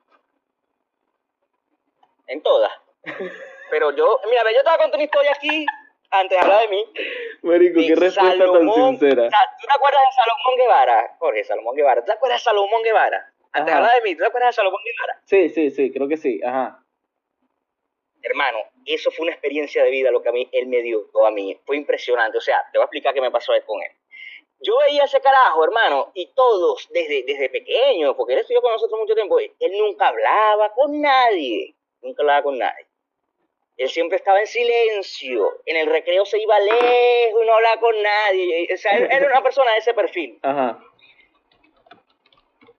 en 2.26 2.42
todas. 2.42 2.72
Pero 3.70 3.90
yo, 3.92 4.20
mira, 4.28 4.42
yo 4.52 4.58
estaba 4.58 4.76
contando 4.76 4.96
una 4.96 5.04
historia 5.04 5.32
aquí 5.32 5.66
antes 6.10 6.38
de 6.38 6.42
hablar 6.42 6.62
de 6.62 6.68
mí. 6.68 6.84
Marico, 7.42 7.80
qué 7.80 7.94
respuesta 7.94 8.52
tan 8.52 8.72
sincera. 8.72 9.28
¿Tú 9.28 9.66
te 9.66 9.74
acuerdas 9.74 10.00
de 10.00 10.22
Salomón 10.22 10.58
Guevara? 10.58 11.16
Jorge, 11.18 11.44
Salomón 11.44 11.76
Guevara. 11.76 12.00
¿Tú 12.02 12.06
te 12.06 12.12
acuerdas 12.12 12.40
de 12.40 12.44
Salomón 12.44 12.82
Guevara? 12.82 13.32
Antes 13.52 13.66
de 13.66 13.72
hablar 13.72 13.94
de 13.94 14.02
mí, 14.02 14.16
¿tú 14.16 14.22
te 14.22 14.26
acuerdas 14.26 14.48
de 14.48 14.52
Salomón 14.54 14.80
Guevara? 14.84 15.20
Sí, 15.24 15.48
sí, 15.48 15.70
sí, 15.70 15.92
creo 15.92 16.08
que 16.08 16.16
sí, 16.16 16.40
ajá. 16.44 16.83
Hermano, 18.24 18.58
eso 18.86 19.10
fue 19.10 19.24
una 19.24 19.32
experiencia 19.32 19.84
de 19.84 19.90
vida 19.90 20.10
lo 20.10 20.22
que 20.22 20.30
a 20.30 20.32
mí, 20.32 20.48
él 20.50 20.66
me 20.66 20.80
dio 20.80 21.06
a 21.26 21.30
mí. 21.30 21.58
Fue 21.66 21.76
impresionante. 21.76 22.38
O 22.38 22.40
sea, 22.40 22.64
te 22.72 22.78
voy 22.78 22.84
a 22.84 22.86
explicar 22.86 23.12
qué 23.12 23.20
me 23.20 23.30
pasó 23.30 23.52
con 23.66 23.82
él. 23.82 23.90
Yo 24.60 24.78
veía 24.78 25.04
ese 25.04 25.20
carajo, 25.20 25.62
hermano, 25.62 26.10
y 26.14 26.32
todos, 26.34 26.88
desde, 26.90 27.22
desde 27.24 27.50
pequeño, 27.50 28.16
porque 28.16 28.32
él 28.32 28.38
estudió 28.38 28.62
con 28.62 28.72
nosotros 28.72 28.98
mucho 28.98 29.14
tiempo, 29.14 29.38
él 29.38 29.72
nunca 29.78 30.08
hablaba 30.08 30.72
con 30.72 31.00
nadie. 31.02 31.74
Nunca 32.00 32.22
hablaba 32.22 32.42
con 32.42 32.58
nadie. 32.58 32.86
Él 33.76 33.90
siempre 33.90 34.16
estaba 34.16 34.40
en 34.40 34.46
silencio. 34.46 35.60
En 35.66 35.76
el 35.76 35.86
recreo 35.86 36.24
se 36.24 36.40
iba 36.40 36.58
lejos 36.60 37.42
y 37.42 37.46
no 37.46 37.54
hablaba 37.54 37.80
con 37.80 38.02
nadie. 38.02 38.68
O 38.72 38.76
sea, 38.76 38.96
él 38.96 39.08
era 39.10 39.26
una 39.26 39.42
persona 39.42 39.72
de 39.72 39.78
ese 39.78 39.92
perfil. 39.92 40.38
Ajá. 40.42 40.80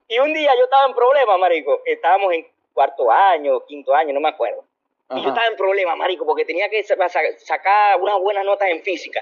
Y 0.08 0.20
un 0.20 0.34
día 0.34 0.56
yo 0.56 0.64
estaba 0.64 0.88
en 0.88 0.94
problema, 0.94 1.38
marico. 1.38 1.82
Estábamos 1.86 2.34
en 2.34 2.48
cuarto 2.74 3.12
año, 3.12 3.66
quinto 3.66 3.94
año, 3.94 4.14
no 4.14 4.20
me 4.20 4.30
acuerdo. 4.30 4.64
Y 5.12 5.22
yo 5.22 5.30
estaba 5.30 5.48
en 5.48 5.56
problema, 5.56 5.96
marico, 5.96 6.26
porque 6.26 6.46
tenía 6.46 6.70
que 6.70 6.84
sacar 6.84 8.02
unas 8.02 8.20
buenas 8.20 8.44
notas 8.44 8.70
en 8.70 8.82
física. 8.82 9.22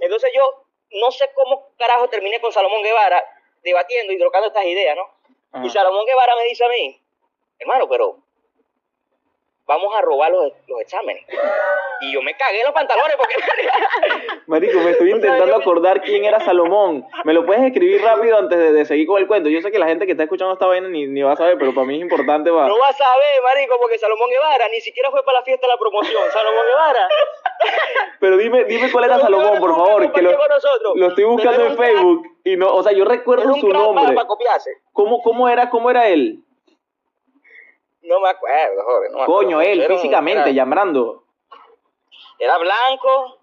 Entonces 0.00 0.30
yo 0.34 0.66
no 1.00 1.10
sé 1.10 1.30
cómo 1.34 1.70
carajo 1.78 2.08
terminé 2.08 2.40
con 2.40 2.52
Salomón 2.52 2.82
Guevara 2.82 3.24
debatiendo 3.62 4.12
y 4.12 4.18
trocando 4.18 4.48
estas 4.48 4.64
ideas, 4.66 4.96
¿no? 4.96 5.64
Y 5.64 5.70
Salomón 5.70 6.04
Guevara 6.04 6.36
me 6.36 6.44
dice 6.44 6.64
a 6.64 6.68
mí, 6.68 7.00
hermano, 7.58 7.88
pero 7.88 8.18
vamos 9.66 9.94
a 9.96 10.00
robar 10.02 10.30
los, 10.30 10.52
los 10.66 10.80
exámenes. 10.80 11.24
Y 12.00 12.12
yo 12.12 12.22
me 12.22 12.36
cagué 12.36 12.60
en 12.60 12.66
los 12.66 12.74
pantalones 12.74 13.16
porque... 13.16 13.34
Marico, 14.46 14.80
me 14.80 14.90
estoy 14.90 15.10
intentando 15.10 15.56
acordar 15.56 16.02
quién 16.02 16.24
era 16.24 16.40
Salomón. 16.40 17.06
¿Me 17.24 17.32
lo 17.32 17.46
puedes 17.46 17.62
escribir 17.64 18.02
rápido 18.02 18.38
antes 18.38 18.58
de, 18.58 18.84
seguir 18.84 19.06
con 19.06 19.20
el 19.20 19.26
cuento? 19.26 19.48
Yo 19.48 19.60
sé 19.60 19.70
que 19.70 19.78
la 19.78 19.86
gente 19.86 20.06
que 20.06 20.12
está 20.12 20.24
escuchando 20.24 20.52
esta 20.52 20.66
vaina 20.66 20.88
ni, 20.88 21.06
ni 21.06 21.22
va 21.22 21.32
a 21.32 21.36
saber, 21.36 21.56
pero 21.58 21.74
para 21.74 21.86
mí 21.86 21.96
es 21.96 22.02
importante. 22.02 22.50
Va. 22.50 22.68
No 22.68 22.78
va 22.78 22.88
a 22.88 22.92
saber, 22.92 23.42
Marico, 23.42 23.76
porque 23.80 23.98
Salomón 23.98 24.28
Guevara 24.30 24.68
ni 24.68 24.80
siquiera 24.80 25.10
fue 25.10 25.24
para 25.24 25.38
la 25.38 25.44
fiesta 25.44 25.66
de 25.66 25.72
la 25.72 25.78
promoción. 25.78 26.22
Salomón 26.32 26.66
Guevara... 26.66 27.08
Pero 28.20 28.36
dime, 28.36 28.64
dime 28.64 28.90
cuál 28.90 29.04
era 29.04 29.18
Salomón, 29.18 29.58
por 29.58 29.70
favor, 29.74 30.12
que 30.12 30.22
lo, 30.22 30.32
lo 30.94 31.08
estoy 31.08 31.24
buscando 31.24 31.66
en 31.66 31.76
Facebook 31.76 32.26
y 32.44 32.56
no, 32.56 32.74
o 32.74 32.82
sea, 32.82 32.92
yo 32.92 33.04
recuerdo 33.04 33.54
su 33.54 33.68
nombre. 33.68 34.14
¿Cómo, 34.92 35.22
cómo 35.22 35.48
era, 35.48 35.70
cómo 35.70 35.90
era 35.90 36.08
él? 36.08 36.42
No 38.04 38.20
me 38.20 38.28
acuerdo. 38.28 38.82
No 39.10 39.26
Coño, 39.26 39.60
él, 39.60 39.86
físicamente, 39.86 40.52
llamando. 40.54 41.24
Era 42.38 42.58
blanco. 42.58 43.38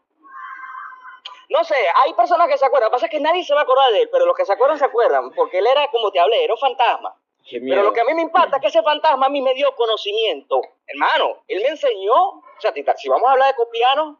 No 1.49 1.63
sé, 1.63 1.75
hay 2.03 2.13
personas 2.13 2.47
que 2.47 2.57
se 2.57 2.65
acuerdan. 2.65 2.87
Lo 2.87 2.91
que 2.91 2.95
pasa 2.95 3.05
es 3.07 3.11
que 3.11 3.19
nadie 3.19 3.43
se 3.43 3.53
va 3.53 3.61
a 3.61 3.63
acordar 3.63 3.91
de 3.91 4.03
él, 4.03 4.09
pero 4.11 4.25
los 4.25 4.35
que 4.35 4.45
se 4.45 4.53
acuerdan 4.53 4.77
se 4.77 4.85
acuerdan, 4.85 5.31
porque 5.31 5.57
él 5.57 5.67
era, 5.67 5.89
como 5.89 6.11
te 6.11 6.19
hablé, 6.19 6.43
era 6.43 6.53
un 6.53 6.59
fantasma. 6.59 7.15
Pero 7.49 7.83
lo 7.83 7.91
que 7.91 8.01
a 8.01 8.05
mí 8.05 8.13
me 8.13 8.21
impacta 8.21 8.57
es 8.57 8.61
que 8.61 8.67
ese 8.67 8.83
fantasma 8.83 9.25
a 9.25 9.29
mí 9.29 9.41
me 9.41 9.53
dio 9.53 9.75
conocimiento. 9.75 10.61
Hermano, 10.87 11.43
él 11.47 11.61
me 11.61 11.69
enseñó, 11.69 12.13
o 12.13 12.43
sea, 12.59 12.71
si 12.95 13.09
vamos 13.09 13.27
a 13.27 13.31
hablar 13.33 13.49
de 13.49 13.55
copianos, 13.55 14.17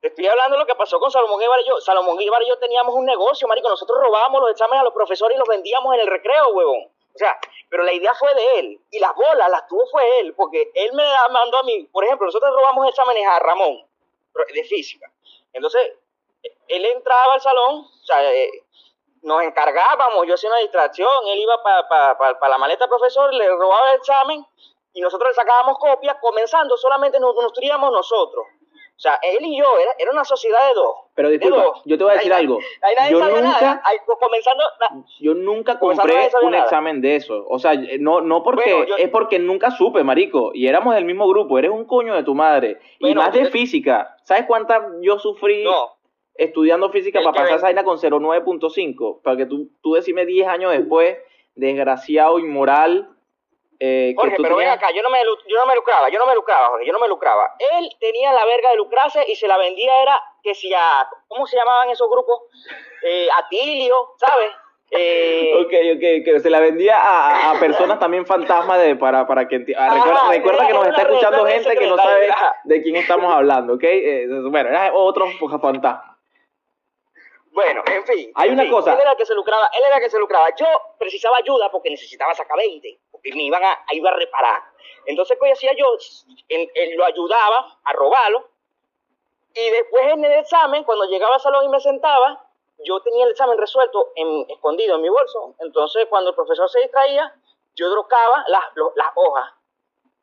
te 0.00 0.08
estoy 0.08 0.26
hablando 0.26 0.56
de 0.56 0.60
lo 0.60 0.66
que 0.66 0.74
pasó 0.74 1.00
con 1.00 1.10
Salomón 1.10 1.40
Guevara 1.40 1.62
y 1.62 1.66
yo. 1.66 1.80
Salomón 1.80 2.18
Guevara 2.18 2.44
y 2.44 2.48
yo 2.48 2.58
teníamos 2.58 2.94
un 2.94 3.06
negocio, 3.06 3.48
marico. 3.48 3.70
Nosotros 3.70 3.98
robábamos 4.02 4.42
los 4.42 4.50
exámenes 4.50 4.82
a 4.82 4.84
los 4.84 4.92
profesores 4.92 5.34
y 5.34 5.38
los 5.38 5.48
vendíamos 5.48 5.94
en 5.94 6.00
el 6.00 6.06
recreo, 6.06 6.48
huevón. 6.48 6.90
O 7.14 7.18
sea, 7.18 7.38
pero 7.68 7.84
la 7.84 7.92
idea 7.92 8.14
fue 8.14 8.34
de 8.34 8.58
él. 8.58 8.80
Y 8.90 8.98
las 8.98 9.14
bolas 9.14 9.50
las 9.50 9.66
tuvo 9.68 9.86
fue 9.86 10.20
él, 10.20 10.34
porque 10.34 10.70
él 10.74 10.92
me 10.94 11.04
mandó 11.30 11.58
a 11.58 11.62
mí. 11.62 11.88
Por 11.92 12.04
ejemplo, 12.04 12.26
nosotros 12.26 12.50
robamos 12.54 12.88
exámenes 12.88 13.26
a 13.26 13.38
Ramón, 13.38 13.86
de 14.52 14.64
física. 14.64 15.10
Entonces, 15.52 15.92
él 16.68 16.84
entraba 16.84 17.34
al 17.34 17.40
salón, 17.40 17.84
o 17.84 18.04
sea, 18.04 18.32
eh, 18.32 18.50
nos 19.22 19.42
encargábamos, 19.42 20.26
yo 20.26 20.34
hacía 20.34 20.50
una 20.50 20.58
distracción, 20.58 21.26
él 21.28 21.38
iba 21.38 21.62
para 21.62 22.48
la 22.48 22.58
maleta 22.58 22.86
profesor, 22.88 23.32
le 23.32 23.48
robaba 23.48 23.90
el 23.92 23.98
examen 23.98 24.44
y 24.92 25.00
nosotros 25.00 25.30
le 25.30 25.34
sacábamos 25.34 25.78
copias, 25.78 26.16
comenzando 26.20 26.76
solamente 26.76 27.18
nos 27.18 27.34
construíamos 27.34 27.90
nosotros. 27.90 28.46
O 28.96 29.00
sea, 29.00 29.18
él 29.22 29.44
y 29.44 29.58
yo, 29.58 29.64
era, 29.78 29.92
era 29.98 30.12
una 30.12 30.24
sociedad 30.24 30.68
de 30.68 30.74
dos. 30.74 30.94
Pero 31.14 31.28
disculpa, 31.28 31.64
yo 31.84 31.98
te 31.98 32.04
voy 32.04 32.12
a 32.12 32.16
decir 32.16 32.32
algo. 32.32 32.60
yo 33.10 33.18
nunca, 33.18 33.82
comenzando, 34.20 34.62
yo 35.18 35.34
nunca 35.34 35.78
compré 35.80 36.30
un 36.42 36.54
examen 36.54 37.00
de 37.00 37.16
eso. 37.16 37.44
O 37.48 37.58
sea, 37.58 37.74
no, 37.98 38.20
no 38.20 38.44
porque, 38.44 38.86
es 38.98 39.08
porque 39.10 39.40
nunca 39.40 39.72
supe, 39.72 40.04
marico. 40.04 40.52
Y 40.54 40.68
éramos 40.68 40.94
del 40.94 41.04
mismo 41.04 41.26
grupo, 41.28 41.58
eres 41.58 41.72
un 41.72 41.86
coño 41.86 42.14
de 42.14 42.22
tu 42.22 42.34
madre. 42.34 42.78
y 43.00 43.14
más 43.14 43.32
de 43.32 43.46
física. 43.46 44.16
¿Sabes 44.22 44.44
cuánta 44.46 44.88
yo 45.02 45.18
sufrí 45.18 45.64
estudiando 46.36 46.90
física 46.90 47.20
para 47.20 47.32
pasar 47.32 47.56
esa 47.56 47.66
vaina 47.66 47.82
con 47.82 47.98
0.9.5? 47.98 49.22
Para 49.22 49.36
que 49.36 49.46
tú, 49.46 49.70
tú 49.82 49.94
decime 49.94 50.24
10 50.24 50.46
años 50.46 50.70
después, 50.70 51.18
desgraciado, 51.56 52.38
inmoral, 52.38 53.13
eh, 53.80 54.14
Jorge, 54.16 54.36
pero 54.40 54.56
ven 54.56 54.68
acá, 54.68 54.90
yo 54.94 55.02
no, 55.02 55.10
me, 55.10 55.18
yo 55.22 55.58
no 55.58 55.66
me 55.66 55.74
lucraba, 55.74 56.08
yo 56.08 56.18
no 56.18 56.26
me 56.26 56.34
lucraba, 56.34 56.68
Jorge, 56.68 56.86
yo 56.86 56.92
no 56.92 57.00
me 57.00 57.08
lucraba. 57.08 57.54
Él 57.58 57.90
tenía 57.98 58.32
la 58.32 58.44
verga 58.44 58.70
de 58.70 58.76
lucrarse 58.76 59.24
y 59.28 59.34
se 59.34 59.48
la 59.48 59.56
vendía 59.58 60.02
era 60.02 60.22
que 60.42 60.54
si 60.54 60.72
a, 60.72 61.08
¿cómo 61.28 61.46
se 61.46 61.56
llamaban 61.56 61.90
esos 61.90 62.08
grupos? 62.08 62.42
Eh, 63.02 63.28
Atilio, 63.36 64.14
¿sabes? 64.18 64.50
Eh, 64.90 65.52
ok, 65.60 65.72
ok, 65.96 66.24
que 66.24 66.40
se 66.40 66.50
la 66.50 66.60
vendía 66.60 67.50
a, 67.50 67.58
personas 67.58 67.98
también 67.98 68.26
fantasmas 68.26 68.80
de, 68.80 68.96
para, 68.96 69.26
para 69.26 69.48
que 69.48 69.58
recuerda, 69.58 70.30
recuerda, 70.30 70.66
que 70.66 70.72
nos 70.72 70.86
está 70.86 71.02
escuchando 71.02 71.46
gente 71.46 71.76
que 71.76 71.86
no 71.86 71.96
sabe 71.96 72.32
de 72.64 72.82
quién 72.82 72.96
estamos 72.96 73.32
hablando, 73.32 73.74
¿ok? 73.74 73.84
Eh, 73.84 74.26
bueno, 74.50 74.68
era 74.68 74.92
otro 74.94 75.26
fantasma. 75.60 76.14
Bueno, 77.54 77.84
en 77.86 78.04
fin. 78.04 78.32
Hay 78.34 78.50
una 78.50 78.68
cosa. 78.68 78.94
Él 78.94 79.00
era 79.00 79.12
el 79.12 79.16
que 79.16 79.26
se 79.26 79.34
lucraba, 79.34 79.70
él 79.78 79.82
era 79.86 79.96
el 79.96 80.02
que 80.02 80.10
se 80.10 80.18
lucraba. 80.18 80.48
Yo 80.56 80.66
precisaba 80.98 81.36
ayuda 81.36 81.70
porque 81.70 81.88
necesitaba 81.88 82.34
sacar 82.34 82.56
20, 82.56 82.98
porque 82.98 83.03
me 83.32 83.42
iban 83.42 83.62
a, 83.64 83.72
a 83.72 84.08
a 84.08 84.10
reparar. 84.12 84.62
Entonces, 85.06 85.38
¿qué 85.40 85.52
hacía 85.52 85.72
yo? 85.76 85.86
Él, 86.48 86.70
lo 86.96 87.04
ayudaba 87.04 87.78
a 87.84 87.92
robarlo. 87.92 88.48
Y 89.54 89.70
después 89.70 90.06
en 90.12 90.24
el 90.24 90.32
examen, 90.32 90.84
cuando 90.84 91.04
llegaba 91.04 91.34
al 91.34 91.40
salón 91.40 91.64
y 91.64 91.68
me 91.68 91.80
sentaba, 91.80 92.44
yo 92.84 93.00
tenía 93.00 93.24
el 93.24 93.30
examen 93.30 93.56
resuelto 93.56 94.12
en, 94.16 94.46
escondido 94.50 94.96
en 94.96 95.02
mi 95.02 95.08
bolso. 95.08 95.54
Entonces, 95.60 96.06
cuando 96.08 96.30
el 96.30 96.36
profesor 96.36 96.68
se 96.68 96.80
distraía, 96.80 97.32
yo 97.74 97.88
drocaba 97.90 98.44
las, 98.48 98.64
las 98.96 99.08
hojas. 99.14 99.52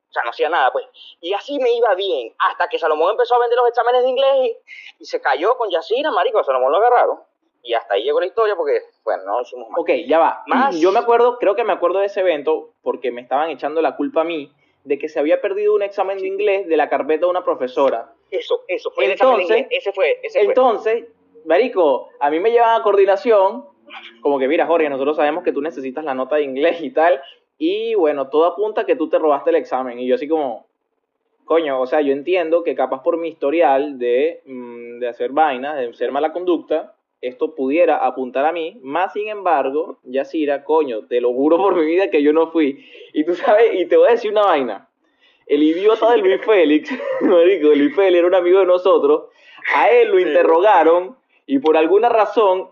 O 0.10 0.14
sea, 0.14 0.24
no 0.24 0.32
hacía 0.32 0.50
nada, 0.50 0.74
pues. 0.74 0.86
Y 1.22 1.34
así 1.34 1.58
me 1.60 1.72
iba 1.72 1.96
bien, 1.96 2.36
hasta 2.38 2.68
que 2.68 2.78
Salomón 2.78 3.12
empezó 3.12 3.36
a 3.36 3.40
vender 3.40 3.58
los 3.58 3.70
exámenes 3.70 4.04
de 4.04 4.10
inglés 4.10 4.58
y, 5.00 5.06
se 5.06 5.22
cayó 5.22 5.58
con 5.58 5.70
Yacira, 5.70 6.12
marico, 6.12 6.44
Salomón 6.44 6.72
lo 6.72 6.80
agarraron. 6.80 7.24
Y 7.63 7.74
hasta 7.74 7.93
ahí 7.93 8.04
llegó 8.04 8.19
la 8.19 8.26
historia 8.26 8.56
porque, 8.56 8.80
bueno, 9.04 9.24
no 9.26 9.41
hicimos 9.41 9.69
más. 9.69 9.80
Ok, 9.80 9.91
ya 10.08 10.19
va. 10.19 10.43
Más... 10.47 10.80
Yo 10.80 10.91
me 10.91 11.00
acuerdo, 11.00 11.38
creo 11.38 11.56
que 11.56 11.63
me 11.63 11.74
acuerdo 11.74 12.00
de 12.00 12.08
ese 12.08 12.21
evento 12.21 12.74
porque 12.82 13.12
me 13.12 13.21
estaban 13.21 13.50
echando 13.50 13.82
la 13.82 13.95
culpa 13.95 14.21
a 14.21 14.24
mí 14.24 14.52
de 14.84 14.97
que 14.97 15.10
se 15.10 15.19
había 15.19 15.41
perdido 15.41 15.76
un 15.76 15.84
examen 15.84 16.17
de 16.17 16.28
inglés 16.28 16.67
de 16.67 16.78
la 16.78 16.89
carpeta 16.89 17.26
de 17.26 17.32
una 17.32 17.43
profesora. 17.43 18.13
Eso, 18.32 18.62
eso, 18.67 18.91
fue 18.91 19.12
entonces, 19.12 19.67
Ese 19.69 19.91
fue, 19.91 20.19
ese 20.24 20.39
fue. 20.39 20.47
Entonces, 20.47 21.06
marico, 21.45 22.10
a 22.19 22.30
mí 22.30 22.39
me 22.39 22.52
llevan 22.52 22.80
a 22.80 22.84
coordinación, 22.84 23.65
como 24.21 24.39
que 24.39 24.47
mira, 24.47 24.65
Jorge, 24.65 24.89
nosotros 24.89 25.17
sabemos 25.17 25.43
que 25.43 25.52
tú 25.52 25.62
necesitas 25.62 26.04
la 26.04 26.15
nota 26.15 26.38
de 26.38 26.43
inglés 26.43 26.82
y 26.82 26.91
tal, 26.91 27.21
y 27.58 27.93
bueno, 27.95 28.30
todo 28.30 28.45
apunta 28.45 28.82
a 28.82 28.86
que 28.86 28.95
tú 28.95 29.10
te 29.10 29.19
robaste 29.19 29.52
el 29.52 29.58
examen. 29.58 30.00
Y 30.00 30.08
yo 30.08 30.15
así 30.15 30.28
como, 30.28 30.65
coño, 31.45 31.80
o 31.80 31.86
sea, 31.86 32.02
yo 32.02 32.12
entiendo 32.12 32.63
que 32.63 32.74
capaz 32.74 33.04
por 33.04 33.17
mi 33.17 33.28
historial 33.28 34.00
de, 34.00 34.41
mm, 34.45 35.00
de 35.00 35.08
hacer 35.08 35.32
vainas, 35.32 35.78
de 35.78 35.93
ser 35.93 36.12
mala 36.12 36.34
conducta, 36.34 36.95
esto 37.21 37.53
pudiera 37.55 37.97
apuntar 37.97 38.45
a 38.45 38.51
mí, 38.51 38.79
más 38.81 39.13
sin 39.13 39.29
embargo, 39.29 39.99
Yacira, 40.03 40.63
coño, 40.63 41.05
te 41.07 41.21
lo 41.21 41.31
juro 41.34 41.57
por 41.57 41.75
mi 41.75 41.86
vida 41.86 42.10
que 42.10 42.23
yo 42.23 42.34
no 42.34 42.51
fui. 42.51 42.86
Y 43.13 43.23
tú 43.23 43.36
sabes, 43.36 43.73
y 43.79 43.86
te 43.86 43.95
voy 43.95 44.07
a 44.07 44.12
decir 44.12 44.31
una 44.31 44.43
vaina. 44.43 44.89
El 45.45 45.62
idiota 45.63 46.12
de 46.12 46.17
Luis 46.17 46.41
Félix, 46.45 46.91
marico, 47.21 47.67
Luis 47.67 47.95
Félix 47.95 48.17
era 48.17 48.27
un 48.27 48.36
amigo 48.36 48.60
de 48.60 48.65
nosotros, 48.65 49.29
a 49.75 49.89
él 49.91 50.10
lo 50.10 50.19
interrogaron 50.19 51.15
y 51.45 51.60
por 51.60 51.77
alguna 51.77 52.10
razón 52.10 52.69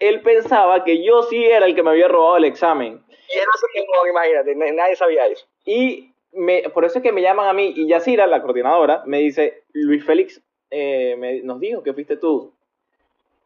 él 0.00 0.22
pensaba 0.22 0.82
que 0.82 1.04
yo 1.04 1.22
sí 1.22 1.44
era 1.44 1.66
el 1.66 1.74
que 1.74 1.82
me 1.82 1.90
había 1.90 2.08
robado 2.08 2.38
el 2.38 2.44
examen. 2.44 3.04
Y 3.32 3.38
él 3.38 3.44
no 3.86 4.08
imagínate, 4.08 4.54
nadie 4.72 4.96
sabía 4.96 5.26
eso. 5.26 5.46
Y 5.64 6.12
me, 6.32 6.62
por 6.70 6.84
eso 6.84 6.98
es 6.98 7.04
que 7.04 7.12
me 7.12 7.22
llaman 7.22 7.48
a 7.48 7.52
mí, 7.52 7.72
y 7.76 7.86
Yacira, 7.86 8.26
la 8.26 8.42
coordinadora, 8.42 9.02
me 9.06 9.18
dice, 9.18 9.64
Luis 9.72 10.04
Félix 10.04 10.42
eh, 10.70 11.40
nos 11.44 11.60
dijo 11.60 11.82
que 11.82 11.92
fuiste 11.92 12.16
tú. 12.16 12.52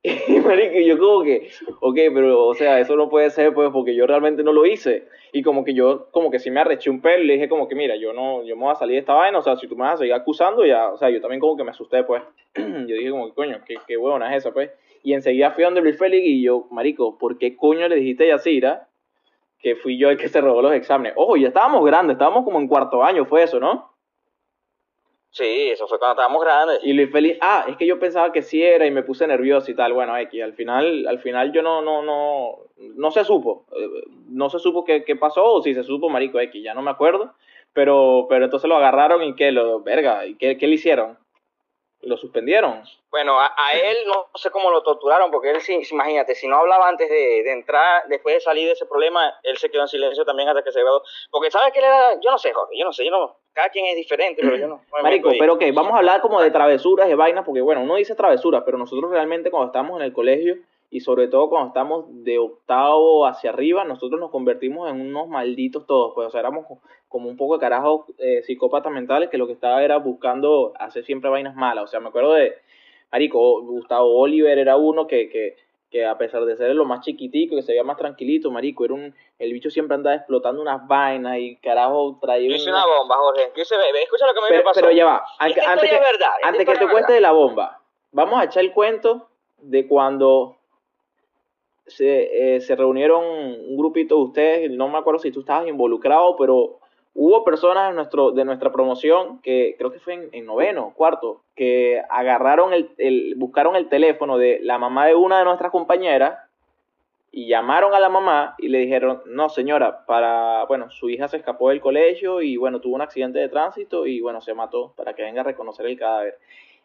Y 0.28 0.38
marico, 0.40 0.78
yo 0.80 0.98
como 0.98 1.24
que, 1.24 1.48
ok, 1.80 1.96
pero, 2.12 2.46
o 2.46 2.54
sea, 2.54 2.78
eso 2.78 2.94
no 2.94 3.08
puede 3.08 3.30
ser, 3.30 3.54
pues, 3.54 3.70
porque 3.72 3.94
yo 3.94 4.06
realmente 4.06 4.42
no 4.42 4.52
lo 4.52 4.66
hice. 4.66 5.08
Y 5.32 5.42
como 5.42 5.64
que 5.64 5.72
yo, 5.72 6.08
como 6.10 6.30
que 6.30 6.38
sí 6.38 6.50
me 6.50 6.60
arreché 6.60 6.90
un 6.90 7.00
pelo, 7.00 7.24
le 7.24 7.34
dije 7.34 7.48
como 7.48 7.66
que, 7.68 7.74
mira, 7.74 7.96
yo 7.96 8.12
no, 8.12 8.44
yo 8.44 8.54
me 8.54 8.64
voy 8.64 8.72
a 8.72 8.74
salir 8.74 8.96
de 8.96 9.00
esta 9.00 9.14
vaina, 9.14 9.38
o 9.38 9.42
sea, 9.42 9.56
si 9.56 9.66
tú 9.66 9.76
me 9.76 9.84
vas 9.84 9.94
a 9.94 9.96
seguir 9.98 10.12
acusando, 10.12 10.66
ya, 10.66 10.90
o 10.90 10.98
sea, 10.98 11.08
yo 11.08 11.22
también 11.22 11.40
como 11.40 11.56
que 11.56 11.64
me 11.64 11.70
asusté, 11.70 12.04
pues. 12.04 12.22
yo 12.54 12.94
dije 12.94 13.10
como 13.10 13.28
que, 13.28 13.34
coño, 13.34 13.60
qué, 13.66 13.76
qué 13.86 13.96
huevona 13.96 14.30
es 14.30 14.42
esa, 14.42 14.52
pues. 14.52 14.70
Y 15.02 15.14
enseguida 15.14 15.52
fui 15.52 15.64
donde 15.64 15.80
Luis 15.80 15.98
Félix 15.98 16.26
y 16.26 16.42
yo, 16.42 16.66
marico, 16.70 17.16
¿por 17.18 17.38
qué 17.38 17.56
coño 17.56 17.88
le 17.88 17.96
dijiste 17.96 18.24
a 18.24 18.36
Yacira 18.36 18.88
que 19.58 19.76
fui 19.76 19.96
yo 19.96 20.10
el 20.10 20.18
que 20.18 20.28
se 20.28 20.42
robó 20.42 20.60
los 20.60 20.74
exámenes. 20.74 21.14
Ojo, 21.16 21.36
ya 21.38 21.48
estábamos 21.48 21.82
grandes, 21.86 22.16
estábamos 22.16 22.44
como 22.44 22.60
en 22.60 22.68
cuarto 22.68 23.02
año, 23.02 23.24
fue 23.24 23.42
eso, 23.42 23.58
¿no? 23.58 23.93
Sí, 25.34 25.70
eso 25.72 25.88
fue 25.88 25.98
cuando 25.98 26.12
estábamos 26.12 26.44
grandes. 26.44 26.78
Y 26.84 26.92
Luis 26.92 27.10
Feliz, 27.10 27.36
ah, 27.40 27.64
es 27.68 27.76
que 27.76 27.86
yo 27.86 27.98
pensaba 27.98 28.30
que 28.30 28.40
sí 28.40 28.62
era 28.62 28.86
y 28.86 28.92
me 28.92 29.02
puse 29.02 29.26
nervioso 29.26 29.68
y 29.68 29.74
tal. 29.74 29.92
Bueno, 29.92 30.16
X, 30.16 30.40
al 30.40 30.52
final, 30.52 31.08
al 31.08 31.18
final 31.18 31.52
yo 31.52 31.60
no, 31.60 31.82
no, 31.82 32.02
no, 32.02 32.58
no 32.76 33.10
se 33.10 33.24
supo. 33.24 33.66
Eh, 33.72 34.04
no 34.28 34.48
se 34.48 34.60
supo 34.60 34.84
qué, 34.84 35.02
qué 35.02 35.16
pasó 35.16 35.44
o 35.54 35.62
si 35.62 35.74
se 35.74 35.82
supo, 35.82 36.08
marico 36.08 36.38
X, 36.38 36.62
ya 36.62 36.72
no 36.72 36.82
me 36.82 36.92
acuerdo. 36.92 37.34
Pero, 37.72 38.26
pero 38.28 38.44
entonces 38.44 38.68
lo 38.68 38.76
agarraron 38.76 39.24
y 39.24 39.34
qué, 39.34 39.50
lo, 39.50 39.80
verga, 39.80 40.24
¿y 40.24 40.36
qué, 40.36 40.56
qué 40.56 40.68
le 40.68 40.74
hicieron? 40.74 41.18
Lo 42.06 42.16
suspendieron. 42.16 42.82
Bueno, 43.10 43.38
a, 43.40 43.52
él 43.74 43.98
no 44.06 44.26
sé 44.34 44.50
cómo 44.50 44.70
lo 44.70 44.82
torturaron, 44.82 45.30
porque 45.30 45.50
él, 45.50 45.60
sí, 45.60 45.80
imagínate, 45.90 46.34
si 46.34 46.48
no 46.48 46.56
hablaba 46.56 46.88
antes 46.88 47.08
de, 47.08 47.50
entrar, 47.52 48.04
después 48.08 48.36
de 48.36 48.40
salir 48.40 48.66
de 48.66 48.72
ese 48.72 48.86
problema, 48.86 49.34
él 49.42 49.56
se 49.56 49.70
quedó 49.70 49.82
en 49.82 49.88
silencio 49.88 50.24
también 50.24 50.48
hasta 50.48 50.62
que 50.62 50.72
se 50.72 50.80
graduó. 50.80 51.02
Porque 51.30 51.50
sabes 51.50 51.72
que 51.72 51.78
él 51.78 51.84
era, 51.84 52.20
yo 52.20 52.30
no 52.30 52.38
sé, 52.38 52.52
Jorge, 52.52 52.76
yo 52.76 52.84
no 52.84 52.92
sé, 52.92 53.04
yo 53.04 53.10
no, 53.10 53.36
cada 53.52 53.68
quien 53.68 53.86
es 53.86 53.96
diferente, 53.96 54.42
pero 54.42 54.56
yo 54.56 54.66
no. 54.66 54.82
Marico, 55.02 55.30
pero 55.38 55.54
ok, 55.54 55.64
vamos 55.72 55.92
a 55.92 55.98
hablar 55.98 56.20
como 56.20 56.42
de 56.42 56.50
travesuras, 56.50 57.08
de 57.08 57.14
vainas, 57.14 57.44
porque 57.44 57.60
bueno, 57.60 57.82
uno 57.82 57.96
dice 57.96 58.14
travesuras, 58.14 58.62
pero 58.64 58.78
nosotros 58.78 59.10
realmente 59.10 59.50
cuando 59.50 59.66
estamos 59.66 59.98
en 60.00 60.06
el 60.06 60.12
colegio 60.12 60.56
y 60.94 61.00
sobre 61.00 61.26
todo 61.26 61.48
cuando 61.48 61.66
estamos 61.70 62.04
de 62.22 62.38
octavo 62.38 63.26
hacia 63.26 63.50
arriba, 63.50 63.84
nosotros 63.84 64.20
nos 64.20 64.30
convertimos 64.30 64.88
en 64.88 65.00
unos 65.00 65.26
malditos 65.26 65.88
todos, 65.88 66.12
pues, 66.14 66.28
o 66.28 66.30
sea, 66.30 66.38
éramos 66.38 66.66
como 67.08 67.28
un 67.28 67.36
poco 67.36 67.54
de 67.54 67.60
carajos 67.60 68.06
eh, 68.18 68.44
psicópatas 68.44 68.92
mentales 68.92 69.28
que 69.28 69.36
lo 69.36 69.48
que 69.48 69.54
estaba 69.54 69.82
era 69.82 69.96
buscando 69.96 70.72
hacer 70.78 71.04
siempre 71.04 71.30
vainas 71.30 71.56
malas, 71.56 71.82
o 71.82 71.86
sea, 71.88 71.98
me 71.98 72.10
acuerdo 72.10 72.34
de, 72.34 72.54
Marico, 73.10 73.62
Gustavo 73.62 74.20
Oliver 74.20 74.56
era 74.56 74.76
uno 74.76 75.08
que, 75.08 75.28
que, 75.28 75.56
que 75.90 76.06
a 76.06 76.16
pesar 76.16 76.44
de 76.44 76.56
ser 76.56 76.72
lo 76.76 76.84
más 76.84 77.00
chiquitico, 77.04 77.56
que 77.56 77.62
se 77.62 77.72
veía 77.72 77.82
más 77.82 77.96
tranquilito, 77.96 78.52
Marico, 78.52 78.84
era 78.84 78.94
un, 78.94 79.16
el 79.40 79.52
bicho 79.52 79.70
siempre 79.70 79.96
andaba 79.96 80.14
explotando 80.14 80.62
unas 80.62 80.86
vainas 80.86 81.38
y 81.38 81.56
carajo 81.56 82.20
traía... 82.22 82.50
Yo 82.50 82.54
hice 82.54 82.70
una 82.70 82.86
bomba, 82.86 83.16
Jorge, 83.16 83.50
yo 83.56 83.62
escucha 83.64 84.26
lo 84.28 84.32
que 84.32 84.54
me, 84.54 84.62
pasó. 84.62 84.80
Pero 84.80 84.92
ya 84.92 85.06
va, 85.06 85.24
antes, 85.40 85.60
que, 85.60 85.68
antes 86.44 86.66
que 86.66 86.76
te 86.76 86.88
cuente 86.88 87.14
de 87.14 87.20
la 87.20 87.32
bomba, 87.32 87.80
vamos 88.12 88.40
a 88.40 88.44
echar 88.44 88.62
el 88.62 88.72
cuento 88.72 89.28
de 89.58 89.88
cuando 89.88 90.56
se, 91.86 92.56
eh, 92.56 92.60
se 92.60 92.76
reunieron 92.76 93.24
un 93.24 93.76
grupito 93.76 94.16
de 94.16 94.22
ustedes, 94.22 94.70
no 94.70 94.88
me 94.88 94.98
acuerdo 94.98 95.20
si 95.20 95.30
tú 95.30 95.40
estabas 95.40 95.68
involucrado, 95.68 96.36
pero 96.36 96.78
hubo 97.14 97.44
personas 97.44 97.90
de, 97.90 97.94
nuestro, 97.94 98.32
de 98.32 98.44
nuestra 98.44 98.72
promoción 98.72 99.40
que 99.40 99.76
creo 99.78 99.92
que 99.92 100.00
fue 100.00 100.28
en, 100.32 100.46
noveno, 100.46 100.92
cuarto, 100.94 101.42
que 101.54 102.02
agarraron 102.08 102.72
el, 102.72 102.90
el, 102.98 103.34
buscaron 103.36 103.76
el 103.76 103.88
teléfono 103.88 104.38
de 104.38 104.58
la 104.62 104.78
mamá 104.78 105.06
de 105.06 105.14
una 105.14 105.38
de 105.38 105.44
nuestras 105.44 105.70
compañeras 105.70 106.38
y 107.36 107.48
llamaron 107.48 107.94
a 107.94 108.00
la 108.00 108.08
mamá 108.08 108.54
y 108.58 108.68
le 108.68 108.78
dijeron, 108.78 109.20
no 109.26 109.48
señora, 109.48 110.06
para, 110.06 110.66
bueno, 110.66 110.88
su 110.90 111.10
hija 111.10 111.26
se 111.26 111.38
escapó 111.38 111.70
del 111.70 111.80
colegio 111.80 112.40
y 112.40 112.56
bueno, 112.56 112.80
tuvo 112.80 112.94
un 112.94 113.02
accidente 113.02 113.40
de 113.40 113.48
tránsito 113.48 114.06
y 114.06 114.20
bueno, 114.20 114.40
se 114.40 114.54
mató 114.54 114.94
para 114.96 115.14
que 115.14 115.22
venga 115.22 115.40
a 115.40 115.44
reconocer 115.44 115.86
el 115.86 115.98
cadáver. 115.98 116.38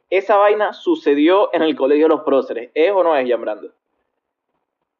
Esa 0.09 0.37
vaina 0.37 0.73
sucedió 0.73 1.53
en 1.53 1.61
el 1.61 1.75
colegio 1.75 2.05
de 2.05 2.15
los 2.15 2.21
próceres, 2.21 2.71
¿es 2.73 2.91
o 2.91 3.03
no 3.03 3.15
es, 3.15 3.39
Brando? 3.39 3.69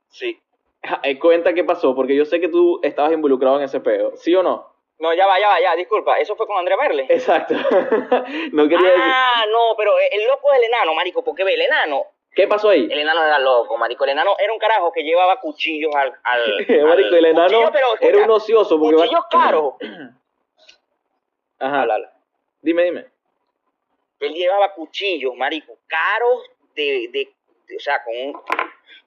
Sí. 0.10 0.40
Cuenta 1.22 1.54
qué 1.54 1.64
pasó, 1.64 1.96
porque 1.96 2.16
yo 2.16 2.26
sé 2.26 2.40
que 2.40 2.48
tú 2.48 2.80
estabas 2.84 3.12
involucrado 3.12 3.58
en 3.58 3.64
ese 3.64 3.80
pedo, 3.80 4.16
¿sí 4.16 4.36
o 4.36 4.44
no? 4.44 4.68
No, 5.00 5.14
ya 5.14 5.26
va, 5.26 5.40
ya 5.40 5.48
va, 5.48 5.62
ya, 5.62 5.76
disculpa, 5.76 6.18
eso 6.20 6.36
fue 6.36 6.46
con 6.46 6.58
Andrea 6.58 6.78
Merle. 6.78 7.06
Exacto. 7.08 7.54
no 8.52 8.68
quería 8.68 8.94
ah, 8.98 9.46
no, 9.50 9.76
pero 9.78 9.94
el 9.98 10.28
loco 10.28 10.52
del 10.52 10.66
enano, 10.66 10.94
marico, 10.94 11.24
porque 11.24 11.46
ve, 11.46 11.54
el 11.54 11.62
enano. 11.62 12.04
¿Qué 12.34 12.48
pasó 12.48 12.70
ahí? 12.70 12.88
El 12.90 13.00
enano 13.00 13.24
era 13.24 13.40
loco, 13.40 13.78
marico. 13.78 14.04
El 14.04 14.12
enano 14.12 14.36
era 14.38 14.52
un 14.52 14.60
carajo 14.60 14.92
que 14.92 15.04
llevaba 15.04 15.40
cuchillos 15.40 15.96
al. 15.96 16.14
al 16.24 16.68
marico, 16.86 17.16
el 17.16 17.26
enano 17.26 17.72
era 18.02 18.18
un 18.26 18.32
ocioso. 18.32 18.78
Porque 18.78 18.98
cuchillos 18.98 19.26
caros. 19.32 19.74
Ajá. 21.60 21.88
Dime, 22.62 22.84
dime. 22.84 23.06
Él 24.20 24.34
llevaba 24.34 24.74
cuchillos, 24.74 25.34
marico, 25.36 25.78
caros 25.88 26.44
de, 26.76 27.10
de, 27.12 27.34
de 27.68 27.78
o 27.78 27.80
sea, 27.80 28.04
con 28.04 28.14
un 28.16 28.34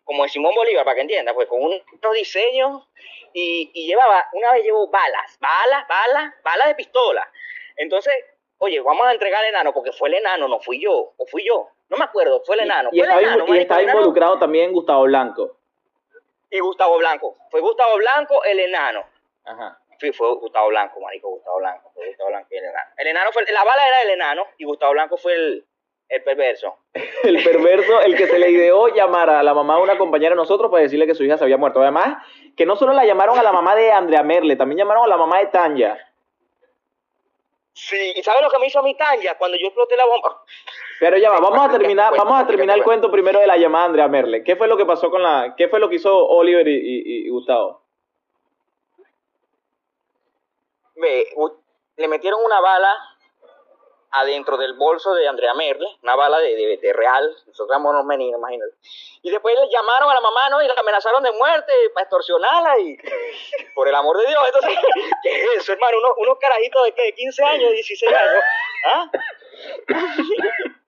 como 0.04 0.22
de 0.24 0.28
Simón 0.28 0.54
Bolívar, 0.54 0.84
para 0.84 0.96
que 0.96 1.02
entienda, 1.02 1.34
pues 1.34 1.48
con 1.48 1.62
unos 1.62 1.82
diseños 2.14 2.88
y, 3.32 3.70
y 3.72 3.86
llevaba, 3.86 4.26
una 4.32 4.52
vez 4.52 4.64
llevó 4.64 4.88
balas, 4.88 5.38
balas, 5.40 5.86
balas, 5.88 6.34
balas 6.42 6.68
de 6.68 6.74
pistola. 6.74 7.30
Entonces, 7.76 8.14
oye, 8.58 8.80
vamos 8.80 9.06
a 9.06 9.12
entregar 9.12 9.42
al 9.42 9.50
enano 9.50 9.72
porque 9.72 9.92
fue 9.92 10.08
el 10.08 10.16
enano, 10.16 10.48
no 10.48 10.60
fui 10.60 10.80
yo, 10.80 11.14
o 11.16 11.26
fui 11.26 11.44
yo, 11.44 11.68
no 11.88 11.96
me 11.96 12.04
acuerdo, 12.04 12.42
fue 12.44 12.56
el 12.56 12.62
enano. 12.62 12.90
Y, 12.92 13.00
estaba, 13.00 13.82
involucrado 13.82 14.38
también 14.38 14.72
Gustavo 14.72 15.04
Blanco. 15.04 15.56
Y 16.50 16.60
Gustavo 16.60 16.98
Blanco, 16.98 17.36
fue 17.50 17.60
Gustavo 17.60 17.96
Blanco 17.96 18.44
el 18.44 18.60
enano. 18.60 19.04
Ajá. 19.44 19.78
Sí, 19.98 20.12
fue 20.12 20.34
Gustavo 20.34 20.68
Blanco, 20.68 21.00
marico, 21.00 21.28
Gustavo 21.28 21.58
Blanco, 21.58 21.90
fue 21.94 22.08
Gustavo 22.08 22.30
Blanco 22.30 22.48
y 22.50 22.56
el 22.56 22.64
enano. 22.64 22.90
El 22.96 23.06
enano 23.06 23.32
fue, 23.32 23.44
la 23.50 23.64
bala 23.64 23.86
era 23.86 24.02
el 24.02 24.10
enano 24.10 24.46
y 24.58 24.64
Gustavo 24.64 24.92
Blanco 24.92 25.16
fue 25.16 25.34
el, 25.34 25.66
el 26.08 26.22
perverso. 26.22 26.78
El 27.24 27.42
perverso, 27.42 28.00
el 28.00 28.16
que 28.16 28.26
se 28.26 28.38
le 28.38 28.50
ideó 28.50 28.88
llamar 28.88 29.30
a 29.30 29.42
la 29.42 29.54
mamá 29.54 29.76
de 29.76 29.82
una 29.82 29.98
compañera 29.98 30.30
de 30.30 30.36
nosotros 30.36 30.70
para 30.70 30.82
decirle 30.82 31.06
que 31.06 31.14
su 31.14 31.24
hija 31.24 31.38
se 31.38 31.44
había 31.44 31.56
muerto. 31.56 31.80
Además, 31.80 32.16
que 32.56 32.66
no 32.66 32.76
solo 32.76 32.92
la 32.92 33.04
llamaron 33.04 33.38
a 33.38 33.42
la 33.42 33.52
mamá 33.52 33.74
de 33.74 33.92
Andrea 33.92 34.22
Merle, 34.22 34.56
también 34.56 34.78
llamaron 34.78 35.04
a 35.04 35.08
la 35.08 35.16
mamá 35.16 35.38
de 35.38 35.46
Tanya. 35.46 35.98
Sí, 37.74 38.12
¿y 38.16 38.22
sabes 38.22 38.42
lo 38.42 38.50
que 38.50 38.58
me 38.58 38.66
hizo 38.66 38.80
a 38.80 38.82
mi 38.82 38.94
Tanya 38.94 39.36
cuando 39.38 39.56
yo 39.56 39.66
exploté 39.66 39.96
la 39.96 40.04
bomba? 40.04 40.42
Pero 41.00 41.16
ya 41.16 41.30
va, 41.30 41.40
vamos 41.40 41.66
a 41.66 41.70
terminar, 41.70 42.14
vamos 42.16 42.40
a 42.40 42.46
terminar 42.46 42.76
el 42.76 42.84
cuento 42.84 43.10
primero 43.10 43.40
de 43.40 43.46
la 43.46 43.56
llamada 43.56 43.84
de 43.84 43.88
Andrea 43.88 44.08
Merle. 44.08 44.44
¿Qué 44.44 44.56
fue 44.56 44.68
lo 44.68 44.76
que 44.76 44.84
pasó 44.84 45.10
con 45.10 45.22
la, 45.22 45.54
qué 45.56 45.68
fue 45.68 45.80
lo 45.80 45.88
que 45.88 45.96
hizo 45.96 46.14
Oliver 46.14 46.66
y, 46.68 47.28
Gustavo? 47.28 47.80
le 51.96 52.08
metieron 52.08 52.44
una 52.44 52.60
bala 52.60 52.94
adentro 54.12 54.58
del 54.58 54.74
bolso 54.74 55.14
de 55.14 55.26
Andrea 55.26 55.54
Merle, 55.54 55.86
una 56.02 56.14
bala 56.14 56.38
de, 56.38 56.78
de, 56.80 56.92
real, 56.92 57.30
nosotros 57.46 57.70
éramos 57.70 57.92
unos 57.92 58.04
meninos, 58.04 58.38
imagínate. 58.38 58.72
Y 59.22 59.30
después 59.30 59.54
le 59.58 59.70
llamaron 59.70 60.10
a 60.10 60.14
la 60.14 60.20
mamá, 60.20 60.50
¿no? 60.50 60.62
Y 60.62 60.68
la 60.68 60.74
amenazaron 60.74 61.22
de 61.22 61.32
muerte 61.32 61.72
para 61.94 62.04
extorsionarla 62.04 62.78
y, 62.80 62.96
por 63.74 63.88
el 63.88 63.94
amor 63.94 64.18
de 64.18 64.26
Dios, 64.26 64.42
entonces, 64.46 64.78
¿qué 65.22 65.30
es 65.30 65.46
eso, 65.58 65.72
hermano? 65.72 65.98
Unos, 65.98 66.12
unos 66.18 66.38
carajitos 66.38 66.84
de, 66.84 66.92
¿qué? 66.92 67.12
15 67.14 67.44
años, 67.44 67.72
16 67.72 68.12
años, 68.12 68.44
¿ah? 68.86 69.10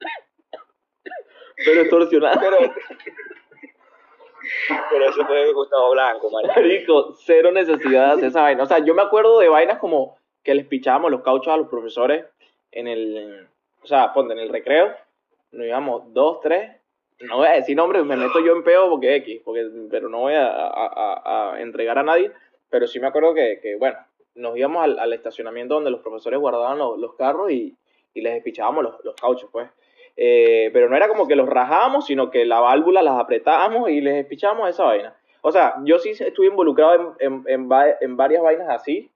Pero 1.57 1.81
extorsionada. 1.83 2.41
Pero, 2.41 2.59
pero 4.91 5.09
eso 5.09 5.25
fue 5.25 5.53
Gustavo 5.53 5.93
Blanco, 5.93 6.31
marico. 6.31 7.15
cero 7.25 7.53
necesidad 7.53 8.17
de 8.17 8.27
esa 8.27 8.43
vaina. 8.43 8.65
O 8.65 8.67
sea, 8.67 8.81
yo 8.81 8.93
me 8.93 9.03
acuerdo 9.03 9.39
de 9.39 9.49
vainas 9.49 9.79
como 9.79 10.19
que 10.43 10.55
les 10.55 10.67
pichábamos 10.67 11.11
los 11.11 11.23
cauchos 11.23 11.53
a 11.53 11.57
los 11.57 11.69
profesores 11.69 12.27
en 12.75 12.89
el, 12.89 13.49
o 13.83 13.87
sea, 13.87 14.13
ponte 14.13 14.35
en 14.35 14.41
el 14.41 14.49
recreo, 14.49 14.93
nos 15.53 15.67
íbamos 15.67 16.13
dos, 16.13 16.41
tres, 16.41 16.73
no 17.21 17.39
voy 17.39 17.47
a 17.47 17.53
decir 17.53 17.77
nombres, 17.77 18.05
me 18.05 18.17
meto 18.17 18.41
yo 18.41 18.53
en 18.53 18.65
peo 18.65 18.91
porque 18.91 19.17
X, 19.17 19.41
porque, 19.45 19.67
pero 19.91 20.09
no 20.09 20.21
voy 20.21 20.35
a, 20.35 20.47
a, 20.47 21.53
a, 21.55 21.61
entregar 21.61 21.99
a 21.99 22.03
nadie, 22.03 22.33
pero 22.69 22.87
sí 22.87 22.99
me 22.99 23.07
acuerdo 23.07 23.35
que, 23.35 23.61
que 23.63 23.77
bueno, 23.77 23.97
nos 24.35 24.57
íbamos 24.57 24.83
al, 24.83 24.99
al, 24.99 25.13
estacionamiento 25.13 25.75
donde 25.75 25.93
los 25.93 26.01
profesores 26.01 26.41
guardaban 26.41 26.79
los, 26.79 26.99
los 26.99 27.15
carros 27.15 27.53
y, 27.53 27.77
y, 28.13 28.21
les 28.21 28.35
despichábamos 28.35 28.83
los, 28.83 29.05
los 29.05 29.15
cauchos, 29.15 29.49
pues. 29.53 29.71
Eh, 30.17 30.71
pero 30.73 30.89
no 30.89 30.97
era 30.97 31.09
como 31.09 31.27
que 31.27 31.37
los 31.37 31.49
rajábamos, 31.49 32.07
sino 32.07 32.31
que 32.31 32.45
la 32.45 32.61
válvula 32.61 33.03
las 33.03 33.19
apretábamos 33.19 33.91
y 33.91 34.01
les 34.01 34.15
despichábamos 34.15 34.69
esa 34.69 34.85
vaina. 34.85 35.17
O 35.41 35.53
sea, 35.53 35.77
yo 35.85 35.99
sí 35.99 36.11
estuve 36.11 36.47
involucrado 36.47 37.17
en, 37.19 37.45
en, 37.47 37.71
en, 37.71 37.97
en 38.01 38.17
varias 38.17 38.43
vainas 38.43 38.69
así, 38.71 39.11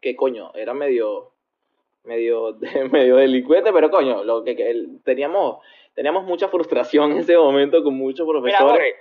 que 0.00 0.14
coño, 0.14 0.52
era 0.54 0.74
medio, 0.74 1.32
medio, 2.08 2.56
medio 2.90 3.16
delincuente, 3.16 3.72
pero 3.72 3.90
coño, 3.90 4.24
lo 4.24 4.42
que, 4.42 4.56
teníamos, 5.04 5.58
teníamos 5.94 6.24
mucha 6.24 6.48
frustración 6.48 7.12
en 7.12 7.18
ese 7.18 7.36
momento 7.36 7.84
con 7.84 7.94
muchos 7.94 8.26
profesores. 8.26 8.96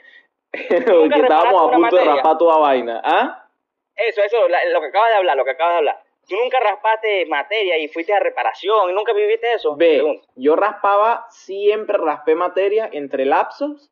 porque 0.51 1.21
estábamos 1.21 1.67
a 1.67 1.75
punto 1.75 1.95
de 1.95 2.03
raspar 2.03 2.37
toda 2.37 2.59
vaina. 2.59 3.01
¿Ah? 3.03 3.49
Eso, 3.95 4.21
eso, 4.21 4.37
lo 4.47 4.81
que 4.81 4.87
acabas 4.87 5.09
de 5.09 5.15
hablar, 5.15 5.37
lo 5.37 5.45
que 5.45 5.51
acabas 5.51 5.73
de 5.73 5.77
hablar. 5.77 6.03
Tú 6.27 6.35
nunca 6.35 6.59
raspaste 6.59 7.25
materia 7.27 7.77
y 7.77 7.87
fuiste 7.87 8.13
a 8.13 8.19
reparación 8.19 8.89
y 8.89 8.93
nunca 8.93 9.13
viviste 9.13 9.53
eso. 9.53 9.75
Ve, 9.77 10.21
yo 10.35 10.55
raspaba, 10.57 11.25
siempre 11.29 11.97
raspé 11.97 12.35
materia 12.35 12.89
entre 12.91 13.25
lapsos, 13.25 13.89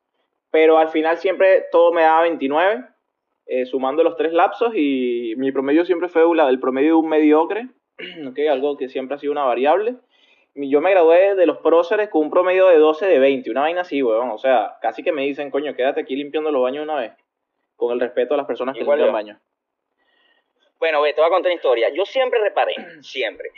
pero 0.51 0.77
al 0.77 0.89
final 0.89 1.17
siempre 1.17 1.63
todo 1.71 1.93
me 1.93 2.01
daba 2.01 2.23
29, 2.23 2.83
eh, 3.47 3.65
sumando 3.65 4.03
los 4.03 4.17
tres 4.17 4.33
lapsos 4.33 4.73
y 4.75 5.33
mi 5.37 5.53
promedio 5.53 5.85
siempre 5.85 6.09
fue 6.09 6.23
la 6.35 6.47
del 6.47 6.59
promedio 6.59 6.89
de 6.89 6.95
un 6.95 7.09
mediocre 7.09 7.69
okay, 8.29 8.47
algo 8.47 8.77
que 8.77 8.89
siempre 8.89 9.15
ha 9.15 9.19
sido 9.19 9.31
una 9.31 9.43
variable. 9.43 9.95
Yo 10.55 10.79
me 10.79 10.91
gradué 10.91 11.35
de 11.35 11.45
los 11.45 11.57
próceres 11.57 12.09
con 12.09 12.21
un 12.21 12.29
promedio 12.29 12.67
de 12.67 12.77
12 12.77 13.05
de 13.07 13.19
20, 13.19 13.51
una 13.51 13.61
vaina 13.61 13.81
así, 13.81 14.01
weón. 14.01 14.29
O 14.29 14.37
sea, 14.37 14.77
casi 14.81 15.03
que 15.03 15.11
me 15.11 15.23
dicen, 15.23 15.51
coño, 15.51 15.75
quédate 15.75 16.01
aquí 16.01 16.15
limpiando 16.15 16.49
los 16.49 16.61
baños 16.61 16.83
una 16.83 16.95
vez. 16.95 17.13
Con 17.75 17.91
el 17.91 17.99
respeto 17.99 18.35
a 18.35 18.37
las 18.37 18.45
personas 18.45 18.73
que 18.73 18.85
limpian 18.85 19.11
baños. 19.11 19.37
Bueno, 20.79 21.01
ve, 21.01 21.13
te 21.13 21.19
voy 21.19 21.27
a 21.27 21.31
contar 21.31 21.49
una 21.49 21.55
historia. 21.55 21.89
Yo 21.93 22.05
siempre 22.05 22.39
reparé, 22.39 22.73
siempre. 23.01 23.49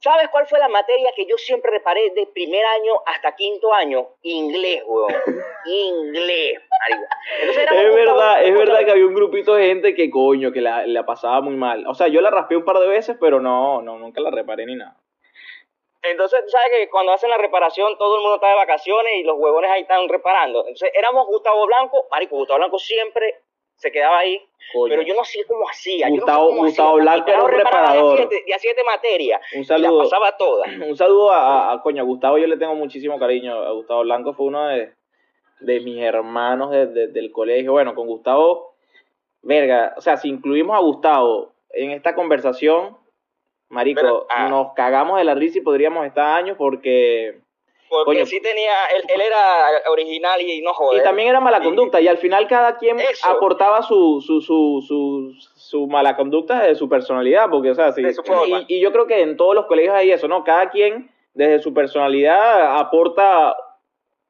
¿Sabes 0.00 0.28
cuál 0.28 0.46
fue 0.46 0.60
la 0.60 0.68
materia 0.68 1.10
que 1.16 1.26
yo 1.26 1.36
siempre 1.36 1.72
reparé 1.72 2.10
de 2.10 2.26
primer 2.26 2.64
año 2.64 2.94
hasta 3.04 3.34
quinto 3.34 3.74
año? 3.74 4.08
Inglés, 4.22 4.84
weón. 4.86 5.12
Inglés, 5.66 6.60
es 7.40 7.94
verdad, 7.94 8.44
es 8.44 8.54
verdad 8.54 8.84
que 8.84 8.92
había 8.92 9.06
un 9.06 9.14
grupito 9.14 9.54
de 9.54 9.66
gente 9.66 9.94
que 9.94 10.08
coño, 10.08 10.52
que 10.52 10.60
la, 10.60 10.86
la 10.86 11.04
pasaba 11.04 11.40
muy 11.40 11.56
mal. 11.56 11.84
O 11.88 11.94
sea, 11.94 12.06
yo 12.06 12.20
la 12.20 12.30
raspé 12.30 12.56
un 12.56 12.64
par 12.64 12.78
de 12.78 12.86
veces, 12.86 13.16
pero 13.20 13.40
no, 13.40 13.82
no, 13.82 13.98
nunca 13.98 14.20
la 14.20 14.30
reparé 14.30 14.66
ni 14.66 14.76
nada. 14.76 14.96
Entonces, 16.02 16.44
¿sabes 16.46 16.68
que 16.70 16.88
cuando 16.88 17.12
hacen 17.12 17.28
la 17.28 17.38
reparación 17.38 17.98
todo 17.98 18.16
el 18.16 18.22
mundo 18.22 18.36
está 18.36 18.48
de 18.48 18.54
vacaciones 18.54 19.12
y 19.16 19.24
los 19.24 19.36
huevones 19.36 19.70
ahí 19.70 19.82
están 19.82 20.08
reparando? 20.08 20.60
Entonces, 20.60 20.92
éramos 20.94 21.26
Gustavo 21.26 21.66
Blanco, 21.66 22.06
marico, 22.10 22.36
Gustavo 22.36 22.58
Blanco 22.58 22.78
siempre 22.78 23.42
se 23.78 23.92
quedaba 23.92 24.18
ahí, 24.18 24.40
pero 24.88 25.02
yo 25.02 25.14
no 25.14 25.24
sé 25.24 25.44
cómo 25.46 25.68
hacía. 25.68 26.10
Gustavo, 26.10 26.54
Gustavo 26.54 26.96
Blanco 26.96 27.30
era 27.30 27.44
un 27.44 27.50
reparador. 27.50 28.20
Y 28.20 28.52
hacía 28.52 28.58
siete 28.58 28.82
materias. 28.84 29.40
Un 29.56 29.64
saludo. 29.64 29.98
la 29.98 30.04
pasaba 30.04 30.36
toda. 30.36 30.66
Un 30.86 30.96
saludo 30.96 31.30
a, 31.30 31.72
a, 31.72 31.80
coño, 31.80 32.02
a 32.02 32.04
Gustavo 32.04 32.38
yo 32.38 32.46
le 32.46 32.56
tengo 32.56 32.74
muchísimo 32.74 33.18
cariño. 33.18 33.54
A 33.54 33.72
Gustavo 33.72 34.02
Blanco 34.02 34.34
fue 34.34 34.46
uno 34.46 34.66
de, 34.66 34.92
de 35.60 35.80
mis 35.80 36.02
hermanos 36.02 36.70
de, 36.72 37.06
del 37.06 37.30
colegio. 37.30 37.72
Bueno, 37.72 37.94
con 37.94 38.08
Gustavo, 38.08 38.74
verga, 39.42 39.94
o 39.96 40.00
sea, 40.00 40.16
si 40.16 40.28
incluimos 40.28 40.76
a 40.76 40.80
Gustavo 40.80 41.52
en 41.70 41.92
esta 41.92 42.16
conversación, 42.16 42.96
Marico, 43.68 44.26
ah. 44.28 44.48
nos 44.48 44.72
cagamos 44.74 45.18
de 45.18 45.24
la 45.24 45.34
risa 45.34 45.58
y 45.58 45.62
podríamos 45.62 46.04
estar 46.04 46.36
años 46.36 46.56
porque... 46.58 47.40
Porque 47.88 48.26
sí 48.26 48.40
tenía, 48.40 48.72
él, 48.94 49.02
él, 49.14 49.20
era 49.20 49.90
original 49.90 50.40
y 50.40 50.60
no 50.60 50.72
joder. 50.74 51.00
Y 51.00 51.04
también 51.04 51.28
era 51.28 51.40
mala 51.40 51.62
conducta, 51.62 52.00
y, 52.00 52.08
al 52.08 52.18
final 52.18 52.46
cada 52.46 52.76
quien 52.76 52.98
aportaba 53.24 53.82
su, 53.82 54.22
su, 54.24 54.40
su, 54.40 54.84
su, 54.86 55.34
su 55.54 55.86
mala 55.86 56.16
conducta 56.16 56.62
de 56.62 56.74
su 56.74 56.88
personalidad, 56.88 57.48
porque, 57.50 57.70
o 57.70 57.74
sea, 57.74 57.92
sí. 57.92 58.02
Y, 58.68 58.76
y, 58.76 58.80
yo 58.80 58.92
creo 58.92 59.06
que 59.06 59.22
en 59.22 59.36
todos 59.36 59.54
los 59.54 59.66
colegios 59.66 59.94
hay 59.94 60.10
eso, 60.10 60.28
¿no? 60.28 60.44
Cada 60.44 60.70
quien, 60.70 61.10
desde 61.34 61.60
su 61.60 61.72
personalidad, 61.72 62.78
aporta, 62.78 63.56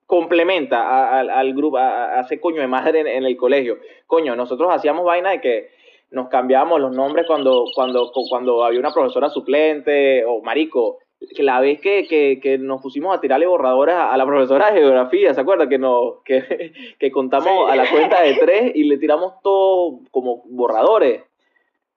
complementa 0.06 1.18
al 1.18 1.54
grupo, 1.54 1.78
a, 1.78 2.20
ese 2.20 2.40
coño 2.40 2.60
de 2.60 2.68
madre 2.68 3.00
en, 3.00 3.06
en 3.06 3.24
el 3.24 3.36
colegio. 3.36 3.78
Coño, 4.06 4.36
nosotros 4.36 4.68
hacíamos 4.72 5.04
vaina 5.04 5.30
de 5.30 5.40
que 5.40 5.78
nos 6.10 6.28
cambiábamos 6.28 6.80
los 6.80 6.94
nombres 6.94 7.26
cuando, 7.26 7.64
cuando, 7.74 8.10
cuando 8.28 8.64
había 8.64 8.80
una 8.80 8.92
profesora 8.92 9.28
suplente, 9.28 10.24
o 10.24 10.40
marico, 10.42 10.98
que 11.34 11.42
la 11.42 11.60
vez 11.60 11.80
que, 11.80 12.06
que, 12.06 12.38
que, 12.40 12.58
nos 12.58 12.80
pusimos 12.80 13.16
a 13.16 13.20
tirarle 13.20 13.46
borradores 13.46 13.94
a, 13.94 14.16
la 14.16 14.24
profesora 14.24 14.70
de 14.70 14.80
geografía, 14.80 15.34
¿se 15.34 15.40
acuerda? 15.40 15.68
Que, 15.68 15.78
nos, 15.78 16.22
que, 16.24 16.72
que 16.98 17.10
contamos 17.10 17.70
a 17.70 17.76
la 17.76 17.90
cuenta 17.90 18.22
de 18.22 18.34
tres 18.34 18.72
y 18.74 18.84
le 18.84 18.98
tiramos 18.98 19.34
todo 19.42 20.00
como 20.10 20.42
borradores. 20.46 21.24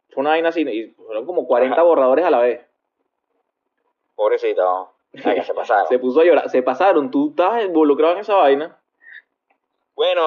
Fue 0.09 0.21
una 0.21 0.31
vaina 0.31 0.49
así, 0.49 0.61
y 0.61 0.87
fueron 0.87 1.25
como 1.25 1.45
40 1.45 1.81
borradores 1.83 2.25
a 2.25 2.31
la 2.31 2.39
vez. 2.39 2.61
Pobrecito. 4.15 4.91
se 5.13 5.53
pasaron. 5.53 5.85
se 5.89 5.99
puso 5.99 6.21
a 6.21 6.25
llorar, 6.25 6.49
se 6.49 6.63
pasaron, 6.63 7.11
tú 7.11 7.29
estabas 7.29 7.63
involucrado 7.63 8.13
en 8.13 8.19
esa 8.19 8.35
vaina. 8.35 8.77
Bueno, 9.95 10.21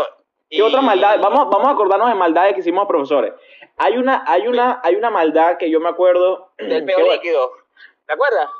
¿Qué 0.48 0.62
otra 0.62 0.80
maldad? 0.82 1.18
Vamos, 1.20 1.50
vamos 1.50 1.66
a 1.66 1.70
acordarnos 1.72 2.08
de 2.08 2.14
maldades 2.14 2.54
que 2.54 2.60
hicimos 2.60 2.84
a 2.84 2.88
profesores. 2.88 3.32
Hay 3.76 3.96
una, 3.96 4.24
hay 4.26 4.46
una, 4.46 4.80
hay 4.84 4.94
una 4.94 5.10
maldad 5.10 5.56
que 5.58 5.68
yo 5.68 5.80
me 5.80 5.88
acuerdo. 5.88 6.52
Del 6.58 6.84
peor 6.86 7.12
líquido. 7.12 7.50
¿Te 8.06 8.12
acuerdas? 8.12 8.50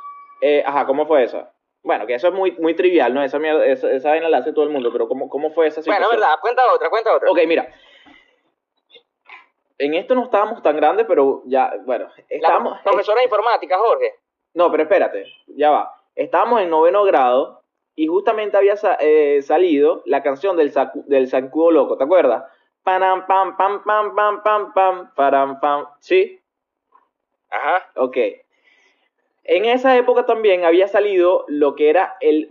Eh, 0.41 0.63
ajá, 0.65 0.85
¿cómo 0.85 1.05
fue 1.05 1.23
eso? 1.23 1.47
Bueno, 1.83 2.07
que 2.07 2.15
eso 2.15 2.29
es 2.29 2.33
muy, 2.33 2.51
muy 2.53 2.75
trivial, 2.75 3.13
¿no? 3.13 3.23
Esa, 3.23 3.37
mierda, 3.37 3.65
esa, 3.65 3.91
esa 3.91 4.09
vaina 4.09 4.27
la 4.27 4.39
hace 4.39 4.53
todo 4.53 4.65
el 4.65 4.71
mundo, 4.71 4.91
pero 4.91 5.07
¿cómo, 5.07 5.29
cómo 5.29 5.51
fue 5.51 5.67
esa 5.67 5.81
situación? 5.81 6.07
Bueno, 6.07 6.19
verdad, 6.19 6.39
cuenta 6.41 6.63
otra, 6.73 6.89
cuenta 6.89 7.15
otra. 7.15 7.29
Ok, 7.29 7.39
mira. 7.47 7.69
En 9.77 9.93
esto 9.93 10.15
no 10.15 10.23
estábamos 10.23 10.63
tan 10.63 10.77
grandes, 10.77 11.05
pero 11.07 11.43
ya, 11.45 11.73
bueno, 11.85 12.09
estábamos... 12.29 12.79
Profesora 12.81 13.19
de 13.19 13.25
informática, 13.25 13.77
Jorge. 13.77 14.15
No, 14.55 14.71
pero 14.71 14.83
espérate, 14.83 15.25
ya 15.47 15.69
va. 15.69 16.01
Estábamos 16.15 16.61
en 16.61 16.69
noveno 16.69 17.03
grado 17.03 17.61
y 17.93 18.07
justamente 18.07 18.57
había 18.57 18.75
eh, 18.99 19.41
salido 19.41 20.01
la 20.05 20.23
canción 20.23 20.55
del, 20.57 20.71
sacu 20.71 21.03
del 21.07 21.27
Sancudo 21.27 21.71
Loco, 21.71 21.97
¿te 21.97 22.05
acuerdas? 22.05 22.45
Panam, 22.83 23.27
pam, 23.27 23.57
pam, 23.57 23.83
pam, 23.83 24.15
pam, 24.15 24.43
pam, 24.43 24.73
pam, 24.73 25.13
param, 25.13 25.59
pam. 25.59 25.87
¿Sí? 25.99 26.41
Ajá. 27.49 27.91
Ok. 27.95 28.17
En 29.47 29.65
esa 29.65 29.95
época 29.95 30.25
también 30.25 30.65
había 30.65 30.87
salido 30.87 31.45
lo 31.47 31.75
que 31.75 31.91
era 31.91 32.17
el, 32.19 32.47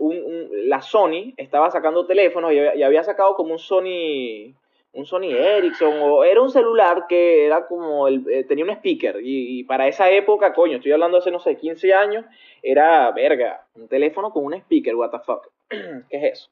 la 0.65 0.81
Sony, 0.81 1.33
estaba 1.35 1.69
sacando 1.69 2.05
teléfonos 2.07 2.53
y, 2.53 2.81
había 2.81 3.03
sacado 3.03 3.35
como 3.35 3.51
un 3.51 3.59
Sony, 3.59 4.55
un 4.93 5.05
Sony 5.05 5.31
Ericsson, 5.31 5.93
o 6.01 6.23
era 6.23 6.41
un 6.41 6.49
celular 6.49 7.05
que 7.09 7.45
era 7.45 7.67
como, 7.67 8.07
el, 8.07 8.25
eh, 8.31 8.45
tenía 8.45 8.63
un 8.63 8.69
speaker, 8.69 9.19
y, 9.21 9.59
y, 9.59 9.63
para 9.65 9.89
esa 9.89 10.09
época, 10.09 10.53
coño, 10.53 10.77
estoy 10.77 10.93
hablando 10.93 11.17
hace, 11.17 11.31
no 11.31 11.39
sé, 11.41 11.57
15 11.57 11.93
años, 11.93 12.23
era, 12.63 13.11
verga, 13.11 13.67
un 13.75 13.89
teléfono 13.89 14.31
con 14.31 14.45
un 14.45 14.53
speaker, 14.53 14.95
what 14.95 15.11
the 15.11 15.19
fuck, 15.19 15.49
¿qué 15.69 16.17
es 16.17 16.23
eso? 16.23 16.49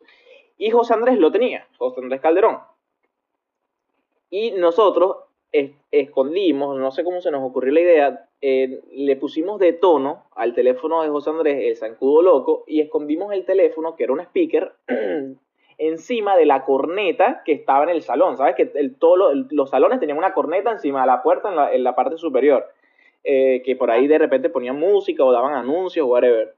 Y 0.58 0.72
José 0.72 0.94
Andrés 0.94 1.18
lo 1.20 1.32
tenía, 1.32 1.66
José 1.78 2.02
Andrés 2.02 2.20
Calderón. 2.20 2.60
Y 4.30 4.52
nosotros 4.52 5.18
escondimos, 5.92 6.78
no 6.78 6.92
sé 6.92 7.04
cómo 7.04 7.22
se 7.22 7.32
nos 7.32 7.44
ocurrió 7.44 7.74
la 7.74 7.82
idea, 7.82 8.30
eh, 8.42 8.82
le 8.92 9.16
pusimos 9.16 9.60
de 9.60 9.74
tono 9.74 10.26
al 10.36 10.54
teléfono 10.54 11.04
de 11.04 11.10
José 11.10 11.30
Andrés, 11.30 11.64
el 11.64 11.78
zancudo 11.78 12.22
loco, 12.22 12.64
y 12.68 12.82
escondimos 12.82 13.32
el 13.34 13.46
teléfono, 13.46 13.96
que 13.96 14.04
era 14.04 14.14
un 14.14 14.20
speaker, 14.20 14.74
encima 15.78 16.36
de 16.36 16.46
la 16.46 16.66
corneta 16.66 17.42
que 17.46 17.54
estaba 17.54 17.84
en 17.84 17.90
el 17.90 18.02
salón. 18.02 18.38
¿Sabes? 18.38 18.56
Que 18.56 18.72
el, 18.76 18.96
todos 18.96 19.48
los 19.52 19.70
salones 19.70 20.00
tenían 20.00 20.18
una 20.18 20.34
corneta 20.34 20.72
encima 20.72 21.02
de 21.02 21.08
la 21.08 21.24
puerta 21.24 21.50
en 21.50 21.56
la, 21.56 21.74
en 21.74 21.84
la 21.84 21.96
parte 21.96 22.18
superior. 22.18 22.68
Eh, 23.24 23.62
que 23.64 23.78
por 23.78 23.90
ahí 23.90 24.08
de 24.08 24.18
repente 24.18 24.50
ponían 24.50 24.78
música 24.78 25.24
o 25.24 25.32
daban 25.32 25.54
anuncios 25.54 26.06
whatever. 26.08 26.56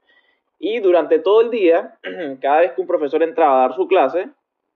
Y 0.58 0.80
durante 0.80 1.20
todo 1.20 1.42
el 1.42 1.50
día, 1.50 1.98
cada 2.40 2.60
vez 2.60 2.72
que 2.72 2.80
un 2.80 2.86
profesor 2.86 3.22
entraba 3.22 3.58
a 3.58 3.68
dar 3.68 3.76
su 3.76 3.86
clase, 3.86 4.28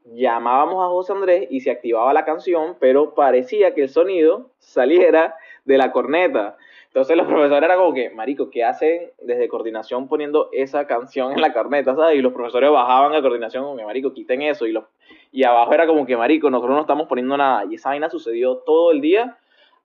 llamábamos 0.04 0.84
a 0.84 0.88
José 0.88 1.12
Andrés 1.12 1.48
y 1.50 1.60
se 1.60 1.70
activaba 1.70 2.12
la 2.12 2.24
canción, 2.24 2.76
pero 2.80 3.14
parecía 3.14 3.74
que 3.74 3.82
el 3.82 3.88
sonido 3.88 4.50
saliera 4.58 5.34
de 5.64 5.78
la 5.78 5.92
corneta. 5.92 6.56
Entonces 6.86 7.16
los 7.16 7.26
profesores 7.28 7.62
eran 7.62 7.78
como 7.78 7.94
que, 7.94 8.10
marico, 8.10 8.50
¿qué 8.50 8.64
hacen 8.64 9.12
desde 9.22 9.48
coordinación 9.48 10.08
poniendo 10.08 10.48
esa 10.52 10.86
canción 10.88 11.32
en 11.32 11.40
la 11.40 11.52
corneta, 11.52 11.94
¿sabes? 11.94 12.18
Y 12.18 12.22
los 12.22 12.32
profesores 12.32 12.70
bajaban 12.70 13.14
a 13.14 13.22
coordinación 13.22 13.62
como 13.62 13.76
que, 13.76 13.84
marico, 13.84 14.12
quiten 14.12 14.42
eso. 14.42 14.66
Y, 14.66 14.72
los, 14.72 14.84
y 15.30 15.44
abajo 15.44 15.72
era 15.72 15.86
como 15.86 16.04
que, 16.04 16.16
marico, 16.16 16.50
nosotros 16.50 16.74
no 16.74 16.80
estamos 16.80 17.06
poniendo 17.06 17.36
nada. 17.36 17.64
Y 17.70 17.76
esa 17.76 17.90
vaina 17.90 18.10
sucedió 18.10 18.56
todo 18.56 18.90
el 18.90 19.00
día 19.00 19.36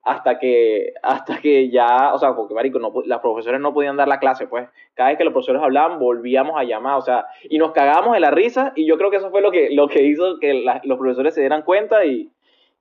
hasta 0.05 0.37
que, 0.37 0.93
hasta 1.01 1.39
que 1.41 1.69
ya, 1.69 2.13
o 2.13 2.19
sea, 2.19 2.35
porque 2.35 2.53
marico, 2.53 2.77
no, 2.77 2.93
las 3.05 3.19
profesores 3.19 3.59
no 3.59 3.73
podían 3.73 3.97
dar 3.97 4.07
la 4.07 4.19
clase, 4.19 4.45
pues 4.45 4.69
cada 4.93 5.09
vez 5.09 5.17
que 5.17 5.23
los 5.23 5.33
profesores 5.33 5.63
hablaban 5.63 5.99
volvíamos 5.99 6.55
a 6.57 6.63
llamar, 6.63 6.97
o 6.97 7.01
sea, 7.01 7.25
y 7.49 7.57
nos 7.57 7.71
cagábamos 7.71 8.13
de 8.13 8.19
la 8.19 8.29
risa 8.29 8.71
y 8.75 8.85
yo 8.85 8.99
creo 8.99 9.09
que 9.09 9.17
eso 9.17 9.31
fue 9.31 9.41
lo 9.41 9.51
que, 9.51 9.71
lo 9.71 9.87
que 9.87 10.03
hizo 10.03 10.37
que 10.39 10.63
los 10.83 10.99
profesores 10.99 11.33
se 11.33 11.41
dieran 11.41 11.63
cuenta 11.63 12.05
y, 12.05 12.29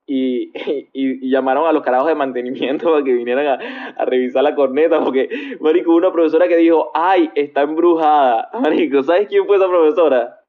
y, 0.06 0.52
y, 0.92 1.30
llamaron 1.30 1.66
a 1.66 1.72
los 1.72 1.82
carajos 1.82 2.08
de 2.08 2.14
mantenimiento 2.14 2.90
para 2.92 3.02
que 3.02 3.14
vinieran 3.14 3.46
a, 3.46 3.92
a, 3.96 4.04
revisar 4.04 4.42
la 4.42 4.54
corneta, 4.54 5.02
porque, 5.02 5.30
marico, 5.60 5.94
una 5.94 6.12
profesora 6.12 6.46
que 6.46 6.58
dijo, 6.58 6.90
ay, 6.92 7.30
está 7.34 7.62
embrujada, 7.62 8.50
marico, 8.60 9.02
¿sabes 9.02 9.28
quién 9.28 9.46
fue 9.46 9.56
esa 9.56 9.68
profesora? 9.68 10.40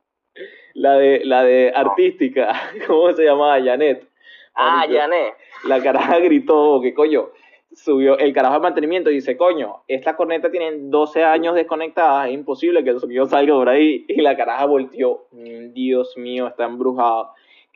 La 0.74 0.96
de, 0.96 1.22
la 1.24 1.44
de 1.44 1.72
artística, 1.74 2.54
¿cómo 2.88 3.14
se 3.14 3.24
llamaba? 3.24 3.64
Janet. 3.64 4.10
Ah, 4.56 4.86
Janet 4.90 5.36
la 5.66 5.82
caraja 5.82 6.20
gritó, 6.20 6.80
que 6.82 6.94
coño, 6.94 7.30
subió 7.74 8.18
el 8.18 8.34
carajo 8.34 8.56
de 8.56 8.60
mantenimiento 8.62 9.10
y 9.10 9.16
dice, 9.16 9.36
coño, 9.36 9.84
esta 9.88 10.16
corneta 10.16 10.50
tiene 10.50 10.72
12 10.74 11.24
años 11.24 11.56
desconectada, 11.56 12.28
es 12.28 12.34
imposible 12.34 12.84
que 12.84 12.92
el 12.92 13.00
sonido 13.00 13.26
salga 13.26 13.54
por 13.54 13.70
ahí. 13.70 14.06
Y 14.08 14.22
la 14.22 14.38
caraja 14.38 14.66
volteó, 14.66 15.28
mm, 15.32 15.74
Dios 15.74 16.16
mío, 16.18 16.48
está 16.48 16.66
embrujado. 16.66 17.34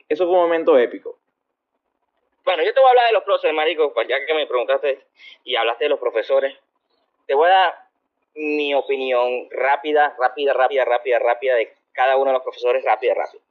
Eso 0.08 0.26
fue 0.26 0.34
un 0.34 0.42
momento 0.42 0.78
épico. 0.78 1.18
Bueno, 2.44 2.64
yo 2.64 2.72
te 2.72 2.80
voy 2.80 2.88
a 2.88 2.90
hablar 2.90 3.06
de 3.06 3.12
los 3.12 3.24
profesores, 3.24 3.54
marico, 3.54 3.92
pues 3.92 4.08
ya 4.08 4.24
que 4.24 4.34
me 4.34 4.46
preguntaste 4.46 5.06
y 5.44 5.56
hablaste 5.56 5.84
de 5.84 5.90
los 5.90 6.00
profesores, 6.00 6.56
te 7.26 7.34
voy 7.34 7.46
a 7.48 7.52
dar 7.52 7.74
mi 8.34 8.74
opinión 8.74 9.48
rápida, 9.50 10.16
rápida, 10.18 10.54
rápida, 10.54 10.84
rápida, 10.84 11.18
rápida 11.18 11.54
de 11.56 11.74
cada 11.92 12.16
uno 12.16 12.26
de 12.26 12.32
los 12.32 12.42
profesores, 12.42 12.84
rápida, 12.84 13.14
rápida. 13.14 13.42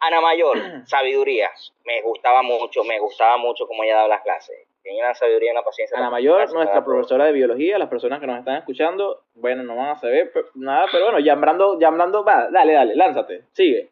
Ana 0.00 0.20
Mayor, 0.20 0.58
sabiduría. 0.86 1.50
Me 1.84 2.02
gustaba 2.02 2.42
mucho, 2.42 2.84
me 2.84 2.98
gustaba 2.98 3.36
mucho 3.36 3.66
cómo 3.66 3.82
ella 3.82 3.96
daba 3.96 4.08
las 4.08 4.22
clases. 4.22 4.66
Tenía 4.82 5.04
una 5.04 5.14
sabiduría 5.14 5.50
y 5.50 5.52
una 5.52 5.62
paciencia. 5.62 5.98
Ana 5.98 6.10
Mayor, 6.10 6.52
nuestra 6.52 6.84
profesora 6.84 7.26
de 7.26 7.32
biología, 7.32 7.78
las 7.78 7.88
personas 7.88 8.20
que 8.20 8.26
nos 8.26 8.38
están 8.38 8.56
escuchando, 8.56 9.22
bueno, 9.34 9.62
no 9.62 9.76
van 9.76 9.90
a 9.90 9.96
saber 9.96 10.32
nada, 10.54 10.86
pero 10.90 11.04
bueno, 11.04 11.18
ya 11.18 11.32
hablando, 11.32 12.24
va, 12.24 12.48
dale, 12.50 12.72
dale, 12.72 12.94
lánzate, 12.94 13.42
sigue. 13.52 13.88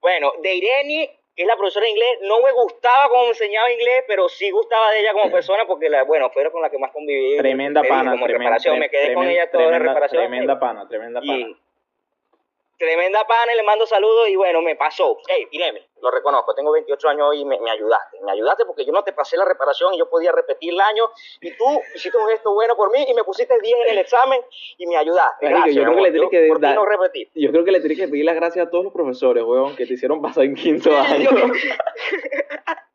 Bueno, 0.00 0.32
de 0.42 0.54
Irene, 0.54 1.10
que 1.36 1.42
es 1.42 1.48
la 1.48 1.56
profesora 1.56 1.84
de 1.84 1.90
inglés, 1.90 2.18
no 2.22 2.42
me 2.42 2.50
gustaba 2.52 3.08
cómo 3.10 3.26
enseñaba 3.26 3.70
inglés, 3.70 4.04
pero 4.08 4.28
sí 4.28 4.50
gustaba 4.50 4.90
de 4.90 5.00
ella 5.00 5.12
como 5.12 5.30
persona 5.30 5.64
porque, 5.66 5.90
la, 5.90 6.04
bueno, 6.04 6.30
fue 6.30 6.50
con 6.50 6.62
la 6.62 6.70
que 6.70 6.78
más 6.78 6.90
conviví. 6.90 7.36
Tremenda 7.36 7.82
pana, 7.82 8.12
como 8.12 8.24
tremenda, 8.24 8.56
reparación, 8.56 8.78
me 8.78 8.88
quedé 8.88 9.14
con 9.14 9.28
ella 9.28 9.50
toda 9.50 9.70
la 9.70 9.78
reparación. 9.78 10.22
Tremenda 10.22 10.58
pana, 10.58 10.88
tremenda 10.88 11.20
pana 11.20 11.54
tremenda 12.82 13.24
pana, 13.24 13.54
le 13.54 13.62
mando 13.62 13.86
saludos 13.86 14.28
y 14.28 14.34
bueno, 14.34 14.60
me 14.60 14.74
pasó. 14.74 15.18
Hey, 15.28 15.46
Irene, 15.52 15.88
lo 16.00 16.10
reconozco, 16.10 16.52
tengo 16.52 16.72
28 16.72 17.08
años 17.10 17.28
y 17.36 17.44
me, 17.44 17.56
ayudaste. 17.70 18.18
Me 18.22 18.32
ayudaste 18.32 18.64
porque 18.66 18.84
yo 18.84 18.90
no 18.90 19.04
te 19.04 19.12
pasé 19.12 19.36
la 19.36 19.44
reparación 19.44 19.94
y 19.94 19.98
yo 19.98 20.10
podía 20.10 20.32
repetir 20.32 20.72
el 20.72 20.80
año 20.80 21.04
y 21.40 21.52
tú 21.56 21.64
hiciste 21.94 22.18
un 22.18 22.26
gesto 22.28 22.52
bueno 22.52 22.74
por 22.74 22.90
mí 22.90 23.04
y 23.06 23.14
me 23.14 23.22
pusiste 23.22 23.54
10 23.60 23.76
en 23.86 23.92
el 23.92 23.98
examen 23.98 24.40
y 24.78 24.86
me 24.88 24.96
ayudaste. 24.96 25.48
Gracias, 25.48 25.76
yo, 25.76 25.84
creo 25.84 25.94
que 25.94 26.02
le 26.02 26.18
yo, 26.18 26.28
que 26.28 26.48
no 26.74 26.84
repetir. 26.84 27.30
yo 27.36 27.50
creo 27.52 27.64
que 27.64 27.70
le 27.70 27.78
tienes 27.78 27.98
que 27.98 28.08
pedir 28.08 28.24
las 28.24 28.34
gracias 28.34 28.66
a 28.66 28.70
todos 28.70 28.82
los 28.82 28.92
profesores, 28.92 29.44
weón, 29.44 29.76
que 29.76 29.86
te 29.86 29.94
hicieron 29.94 30.20
pasar 30.20 30.42
en 30.42 30.56
quinto 30.56 30.90
año. 30.96 31.30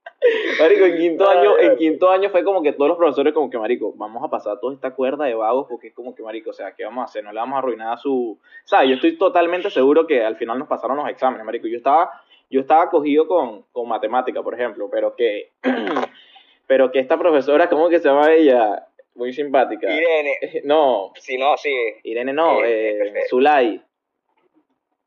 marico, 0.59 0.85
en 0.85 0.97
quinto 0.97 1.29
año, 1.29 1.57
en 1.59 1.77
quinto 1.77 2.09
año 2.09 2.29
fue 2.29 2.43
como 2.43 2.61
que 2.61 2.73
todos 2.73 2.89
los 2.89 2.97
profesores 2.97 3.33
como 3.33 3.49
que, 3.49 3.57
marico, 3.57 3.93
vamos 3.95 4.23
a 4.23 4.29
pasar 4.29 4.59
toda 4.59 4.73
esta 4.73 4.91
cuerda 4.93 5.25
de 5.25 5.35
vagos 5.35 5.67
porque 5.69 5.87
es 5.87 5.93
como 5.93 6.15
que, 6.15 6.23
marico, 6.23 6.49
o 6.49 6.53
sea, 6.53 6.73
¿qué 6.73 6.83
vamos 6.85 7.03
a 7.03 7.05
hacer? 7.05 7.23
No 7.23 7.31
le 7.31 7.39
vamos 7.39 7.55
a 7.55 7.59
arruinar 7.59 7.99
su... 7.99 8.39
O 8.41 8.67
sea, 8.67 8.83
yo 8.83 8.95
estoy 8.95 9.17
totalmente 9.17 9.69
seguro 9.69 10.07
que 10.07 10.23
al 10.23 10.35
final 10.35 10.59
nos 10.59 10.67
pasaron 10.67 10.97
los 10.97 11.09
exámenes, 11.09 11.45
marico. 11.45 11.67
Yo 11.67 11.77
estaba, 11.77 12.09
yo 12.49 12.61
estaba 12.61 12.89
cogido 12.89 13.27
con, 13.27 13.63
con 13.71 13.87
matemática, 13.87 14.41
por 14.41 14.53
ejemplo, 14.53 14.89
pero 14.91 15.15
que... 15.15 15.51
pero 16.67 16.91
que 16.91 16.99
esta 16.99 17.17
profesora, 17.17 17.69
¿cómo 17.69 17.89
que 17.89 17.99
se 17.99 18.09
llama 18.09 18.33
ella? 18.33 18.87
Muy 19.15 19.33
simpática. 19.33 19.91
Irene. 19.91 20.37
No. 20.63 21.11
Si 21.15 21.37
no, 21.37 21.57
sí. 21.57 21.73
Irene 22.03 22.33
no, 22.33 22.63
eh, 22.63 23.07
eh 23.07 23.23
Zulay. 23.29 23.81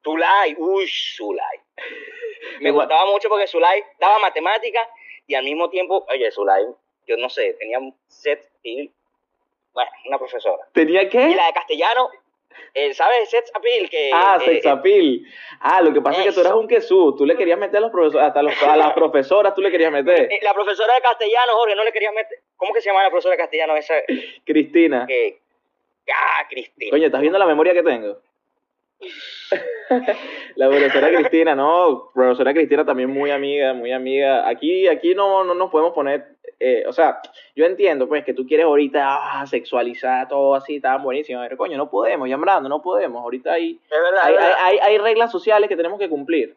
Zulay, 0.03 0.57
uy, 0.59 0.87
Zulay. 0.89 1.61
Me 2.61 2.71
gustaba 2.71 3.07
mucho 3.07 3.29
porque 3.29 3.47
Zulay 3.47 3.83
daba 4.01 4.19
matemática 4.19 4.81
y 5.31 5.35
al 5.37 5.45
mismo 5.45 5.71
tiempo, 5.71 6.05
oye, 6.13 6.29
Zulay, 6.33 6.65
yo 7.07 7.17
no 7.17 7.29
sé, 7.29 7.55
tenía 7.55 7.79
un 7.79 7.95
set 8.09 8.51
y, 8.65 8.91
bueno, 9.73 9.89
una 10.09 10.19
profesora. 10.19 10.67
¿Tenía 10.73 11.09
qué? 11.09 11.31
Y 11.31 11.35
la 11.35 11.47
de 11.47 11.53
castellano, 11.53 12.11
eh, 12.75 12.93
¿sabes? 12.93 13.31
Sex 13.31 13.53
appeal. 13.55 13.89
Que, 13.89 14.11
ah, 14.13 14.39
eh, 14.41 14.45
sex 14.45 14.67
appeal. 14.67 15.25
Ah, 15.61 15.83
lo 15.83 15.93
que 15.93 16.01
pasa 16.01 16.19
es 16.19 16.27
que 16.27 16.33
tú 16.33 16.41
eras 16.41 16.55
un 16.55 16.67
quesú. 16.67 17.15
Tú 17.17 17.25
le 17.25 17.37
querías 17.37 17.61
meter 17.61 17.77
a 17.77 17.83
los 17.83 17.93
profesores, 17.93 18.27
hasta 18.27 18.41
a 18.41 18.77
las 18.77 18.93
profesoras 18.93 19.55
tú 19.55 19.61
le 19.61 19.71
querías 19.71 19.93
meter. 19.93 20.33
Eh, 20.33 20.41
la 20.43 20.53
profesora 20.53 20.97
de 20.97 21.01
castellano, 21.01 21.53
Jorge, 21.53 21.77
no 21.77 21.85
le 21.85 21.93
querías 21.93 22.13
meter. 22.13 22.41
¿Cómo 22.57 22.75
que 22.75 22.81
se 22.81 22.91
llama 22.91 23.05
la 23.05 23.11
profesora 23.11 23.37
de 23.37 23.39
castellano 23.39 23.77
esa? 23.77 23.95
Cristina. 24.45 25.07
Ah, 26.13 26.45
Cristina. 26.51 26.91
Coño, 26.91 27.07
¿estás 27.07 27.21
viendo 27.21 27.39
la 27.39 27.47
memoria 27.47 27.73
que 27.73 27.85
tengo? 27.85 28.21
la 30.57 30.69
profesora 30.69 31.09
Cristina, 31.09 31.55
no, 31.55 32.11
profesora 32.15 32.53
Cristina 32.53 32.85
también 32.85 33.11
muy 33.11 33.31
amiga, 33.31 33.73
muy 33.73 33.93
amiga. 33.93 34.49
Aquí, 34.49 34.87
aquí 34.87 35.15
no, 35.15 35.45
no 35.45 35.55
nos 35.55 35.71
podemos 35.71 35.93
poner, 35.95 36.37
eh, 36.59 36.85
o 36.87 36.93
sea, 36.93 37.21
yo 37.57 37.65
entiendo 37.65 38.07
pues 38.09 38.25
que 38.25 38.35
tú 38.35 38.47
quieres 38.47 38.67
ahorita 38.67 39.41
ah, 39.41 39.47
sexualizar 39.47 40.29
todo 40.29 40.55
así, 40.55 40.81
tan 40.81 41.03
buenísimo, 41.03 41.41
pero 41.41 41.57
coño, 41.57 41.77
no 41.77 41.91
podemos, 41.91 42.29
ya 42.29 42.37
no 42.37 42.83
podemos, 42.83 43.23
ahorita 43.23 43.53
hay, 43.53 43.81
hay, 44.23 44.35
hay, 44.59 44.79
hay, 44.79 44.99
reglas 44.99 45.33
sociales 45.33 45.69
que 45.69 45.77
tenemos 45.77 45.99
que 45.99 46.09
cumplir. 46.09 46.57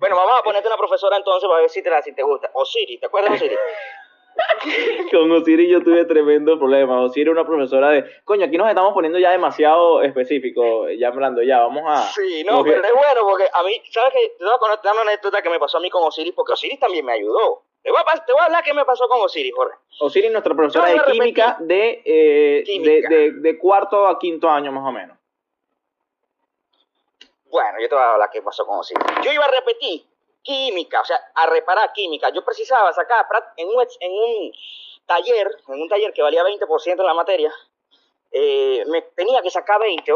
Bueno, 0.00 0.16
vamos 0.16 0.34
a 0.38 0.42
ponerte 0.42 0.66
una 0.66 0.76
profesora 0.76 1.16
entonces 1.16 1.48
para 1.48 1.60
ver 1.60 1.70
si 1.70 1.82
te, 1.82 1.90
la, 1.90 2.02
si 2.02 2.12
te 2.12 2.22
gusta. 2.22 2.50
Osiris, 2.54 3.00
¿te 3.00 3.06
acuerdas 3.06 3.30
de 3.30 3.36
Osiris? 3.36 3.58
Con 5.10 5.30
Osiris 5.30 5.70
yo 5.70 5.82
tuve 5.82 6.04
tremendo 6.04 6.58
problema. 6.58 7.02
Osiris 7.02 7.30
una 7.30 7.46
profesora 7.46 7.90
de, 7.90 8.04
coño, 8.24 8.46
aquí 8.46 8.56
nos 8.56 8.68
estamos 8.68 8.92
poniendo 8.92 9.18
ya 9.18 9.30
demasiado 9.30 10.02
específico, 10.02 10.88
ya 10.90 11.08
hablando, 11.08 11.42
ya, 11.42 11.60
vamos 11.60 11.84
a... 11.86 12.02
Sí, 12.12 12.44
no, 12.44 12.62
pero 12.62 12.82
es 12.82 12.92
bueno 12.92 13.20
porque 13.22 13.46
a 13.52 13.62
mí, 13.62 13.80
¿sabes 13.90 14.12
qué? 14.12 14.34
Te 14.38 14.44
voy 14.44 14.54
a 14.54 14.58
contar 14.58 14.92
una 14.92 15.02
anécdota 15.02 15.42
que 15.42 15.50
me 15.50 15.58
pasó 15.58 15.78
a 15.78 15.80
mí 15.80 15.90
con 15.90 16.02
Osiris, 16.04 16.32
porque 16.34 16.52
Osiris 16.52 16.78
también 16.80 17.04
me 17.04 17.12
ayudó. 17.12 17.62
Te 17.82 17.90
voy, 17.90 18.00
a, 18.00 18.24
te 18.24 18.32
voy 18.32 18.40
a 18.40 18.44
hablar 18.46 18.64
qué 18.64 18.72
me 18.72 18.84
pasó 18.84 19.06
con 19.08 19.20
Osiris, 19.20 19.52
Jorge. 19.54 19.76
Osiris, 20.00 20.32
nuestra 20.32 20.54
profesora 20.54 20.88
de 20.88 21.12
química, 21.12 21.58
de, 21.60 22.02
eh, 22.04 22.64
De, 22.66 23.02
de, 23.08 23.32
de, 23.32 23.58
cuarto 23.58 24.06
a 24.06 24.18
quinto 24.18 24.48
año 24.48 24.72
más 24.72 24.88
o 24.88 24.92
menos. 24.92 25.18
Bueno, 27.50 27.78
yo 27.80 27.88
te 27.88 27.94
voy 27.94 28.02
a 28.02 28.12
hablar 28.14 28.30
qué 28.32 28.42
pasó 28.42 28.66
con 28.66 28.78
Osiris. 28.78 29.04
Yo 29.22 29.32
iba 29.32 29.44
a 29.44 29.50
repetir 29.50 30.02
química, 30.44 31.00
o 31.00 31.04
sea, 31.04 31.18
a 31.34 31.46
reparar 31.46 31.92
química. 31.92 32.28
Yo 32.30 32.44
precisaba 32.44 32.92
sacar 32.92 33.26
en 33.56 33.68
un, 33.68 34.52
taller, 35.06 35.50
en 35.68 35.82
un 35.82 35.88
taller 35.88 36.12
que 36.12 36.22
valía 36.22 36.44
20% 36.44 37.00
en 37.00 37.06
la 37.06 37.14
materia, 37.14 37.52
eh, 38.30 38.84
me 38.86 39.02
tenía 39.02 39.42
que 39.42 39.50
sacar 39.50 39.80
20, 39.80 40.12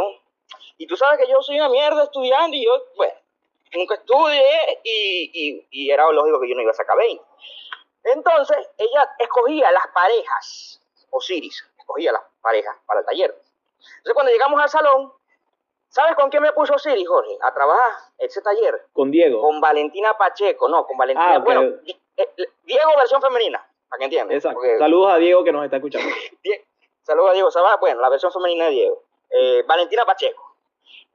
Y 0.77 0.87
tú 0.87 0.97
sabes 0.97 1.19
que 1.19 1.31
yo 1.31 1.43
soy 1.43 1.57
una 1.57 1.69
mierda 1.69 2.05
estudiando 2.05 2.57
y 2.57 2.65
yo, 2.65 2.73
bueno, 2.97 3.15
nunca 3.73 3.97
estudié 3.97 4.81
y, 4.85 5.67
y, 5.71 5.91
era 5.91 6.11
lógico 6.13 6.41
que 6.41 6.49
yo 6.49 6.55
no 6.55 6.63
iba 6.63 6.71
a 6.71 6.75
sacar 6.75 6.97
20. 6.97 7.23
Entonces, 8.05 8.71
ella 8.77 9.11
escogía 9.19 9.71
las 9.73 9.87
parejas, 9.89 10.81
Osiris, 11.11 11.67
escogía 11.79 12.13
las 12.13 12.23
parejas 12.41 12.77
para 12.87 13.01
el 13.01 13.07
taller. 13.07 13.31
Entonces, 13.31 14.15
cuando 14.15 14.33
llegamos 14.33 14.61
al 14.61 14.69
salón, 14.69 15.13
¿Sabes 15.99 16.15
con 16.15 16.31
quién 16.31 16.45
me 16.45 16.53
puso 16.53 16.79
Siri, 16.79 17.05
Jorge? 17.05 17.37
A 17.43 17.53
trabajar 17.53 17.91
ese 18.19 18.41
taller. 18.41 18.87
¿Con 18.93 19.11
Diego? 19.11 19.41
Con 19.41 19.61
Valentina 19.61 20.17
Pacheco, 20.17 20.69
no, 20.69 20.87
con 20.87 20.97
Valentina. 20.97 21.35
Ah, 21.35 21.39
bueno, 21.41 21.63
eh, 21.85 22.35
Diego 22.63 22.91
versión 22.97 23.21
femenina, 23.21 23.69
para 23.89 23.99
que 23.99 24.05
entiendan. 24.05 24.37
Exacto. 24.37 24.61
Saludos 24.79 25.13
a 25.13 25.17
Diego 25.17 25.43
que 25.43 25.51
nos 25.51 25.65
está 25.65 25.79
escuchando. 25.79 26.09
Saludos 27.03 27.31
a 27.31 27.33
Diego 27.33 27.49
Bueno, 27.81 28.01
la 28.01 28.11
versión 28.11 28.31
femenina 28.31 28.67
de 28.67 28.71
Diego. 28.71 29.03
Eh, 29.29 29.65
Valentina 29.67 30.05
Pacheco. 30.05 30.55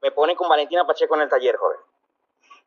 Me 0.02 0.12
ponen 0.12 0.36
con 0.36 0.50
Valentina 0.50 0.86
Pacheco 0.86 1.16
en 1.16 1.22
el 1.22 1.30
taller, 1.30 1.56
Jorge. 1.56 1.80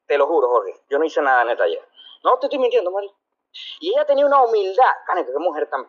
Te 0.07 0.17
lo 0.17 0.27
juro, 0.27 0.49
Jorge. 0.49 0.73
Yo 0.89 0.99
no 0.99 1.05
hice 1.05 1.21
nada 1.21 1.43
en 1.43 1.51
el 1.51 1.59
taller. 1.59 1.87
No 2.25 2.39
te 2.39 2.47
estoy 2.47 2.59
mintiendo, 2.59 2.91
Mari. 2.91 3.12
Y 3.81 3.91
ella 3.91 4.07
tenía 4.07 4.25
una 4.25 4.43
humildad. 4.43 4.91
Cane, 5.07 5.27
qué 5.27 5.33
mujer 5.39 5.69
tan 5.69 5.87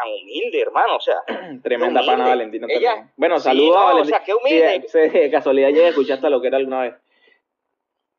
tan 0.00 0.12
humilde, 0.12 0.60
hermano, 0.60 0.96
o 0.96 1.00
sea. 1.00 1.22
Tremenda 1.62 2.04
pana 2.04 2.28
Valentina 2.28 2.66
también. 2.66 3.12
Bueno, 3.16 3.38
saludos 3.38 3.76
a 3.76 3.84
Valentina. 3.84 4.16
O 4.16 4.18
sea, 4.18 4.24
qué 4.24 4.34
humilde. 4.34 4.86
Sí, 4.88 4.98
de 4.98 5.30
casualidad 5.30 5.68
ya 5.70 5.88
escuchaste 5.88 6.30
lo 6.30 6.40
que 6.40 6.48
era 6.48 6.56
alguna 6.56 6.82
vez. 6.82 6.94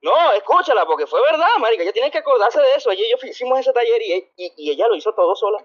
No, 0.02 0.32
escúchala, 0.34 0.86
porque 0.86 1.06
fue 1.06 1.20
verdad, 1.22 1.48
marica. 1.60 1.84
Ella 1.84 1.94
tiene 1.94 2.10
que 2.10 2.18
acordarse 2.18 2.60
de 2.60 2.74
eso. 2.76 2.92
Ella 2.92 3.04
y 3.04 3.12
yo 3.12 3.28
hicimos 3.28 3.60
ese 3.60 3.72
taller 3.72 4.02
y, 4.02 4.14
y, 4.36 4.54
y, 4.58 4.72
ella 4.72 4.88
lo 4.88 4.96
hizo 4.96 5.14
todo 5.14 5.36
sola. 5.36 5.60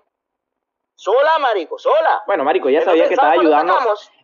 Sola, 0.98 1.38
marico, 1.38 1.78
sola. 1.78 2.22
Bueno, 2.26 2.42
marico, 2.42 2.70
ella 2.70 2.80
sabía 2.80 3.06
que 3.06 3.12
estaba 3.12 3.32
ayudando. 3.32 3.74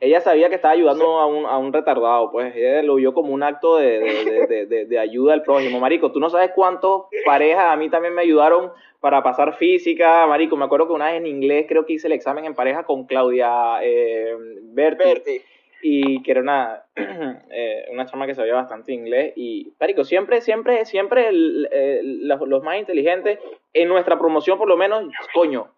Ella 0.01 0.23
sabía 0.23 0.49
que 0.49 0.55
estaba 0.55 0.73
ayudando 0.73 1.19
a, 1.19 1.27
un, 1.27 1.45
a 1.45 1.59
un 1.59 1.71
retardado, 1.71 2.31
pues. 2.33 2.57
Ella 2.57 2.83
lo 2.83 2.95
vio 2.95 3.13
como 3.13 3.35
un 3.35 3.43
acto 3.43 3.77
de, 3.77 4.01
de, 4.49 4.67
de, 4.67 4.87
de, 4.87 4.99
ayuda 4.99 5.35
al 5.35 5.43
prójimo. 5.43 5.81
Marico, 5.81 6.13
tú 6.13 6.19
no 6.19 6.31
sabes 6.31 6.53
cuántos 6.55 7.09
parejas 7.27 7.67
a 7.67 7.77
mí 7.77 7.91
también 7.91 8.15
me 8.15 8.23
ayudaron 8.23 8.73
para 9.01 9.23
pasar 9.23 9.59
física. 9.59 10.27
Marico, 10.27 10.57
me 10.57 10.65
acuerdo 10.65 10.87
que 10.87 10.95
una 10.95 11.13
vez 11.13 11.17
en 11.17 11.27
inglés 11.27 11.67
creo 11.69 11.85
que 11.85 11.93
hice 11.93 12.07
el 12.07 12.15
examen 12.15 12.47
en 12.47 12.55
pareja 12.55 12.85
con 12.85 13.05
Claudia 13.05 13.81
eh, 13.83 14.35
Berti. 14.73 15.43
Y 15.83 16.23
que 16.23 16.31
era 16.31 16.41
una, 16.41 16.85
eh, 17.51 17.85
una 17.93 18.07
chama 18.07 18.27
que 18.27 18.35
sabía 18.35 18.55
bastante 18.55 18.95
inglés. 18.95 19.35
Y, 19.37 19.75
marico, 19.79 20.05
siempre, 20.05 20.41
siempre, 20.41 20.87
siempre 20.87 21.29
los, 21.33 22.41
los 22.49 22.63
más 22.63 22.79
inteligentes, 22.79 23.41
en 23.75 23.89
nuestra 23.89 24.19
promoción 24.19 24.57
por 24.57 24.69
lo 24.69 24.79
menos, 24.79 25.05
coño, 25.35 25.69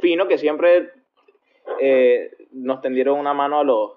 fino 0.00 0.28
que 0.28 0.38
siempre 0.38 0.92
eh, 1.80 2.30
nos 2.52 2.80
tendieron 2.80 3.18
una 3.18 3.34
mano 3.34 3.60
a 3.60 3.64
los... 3.64 3.92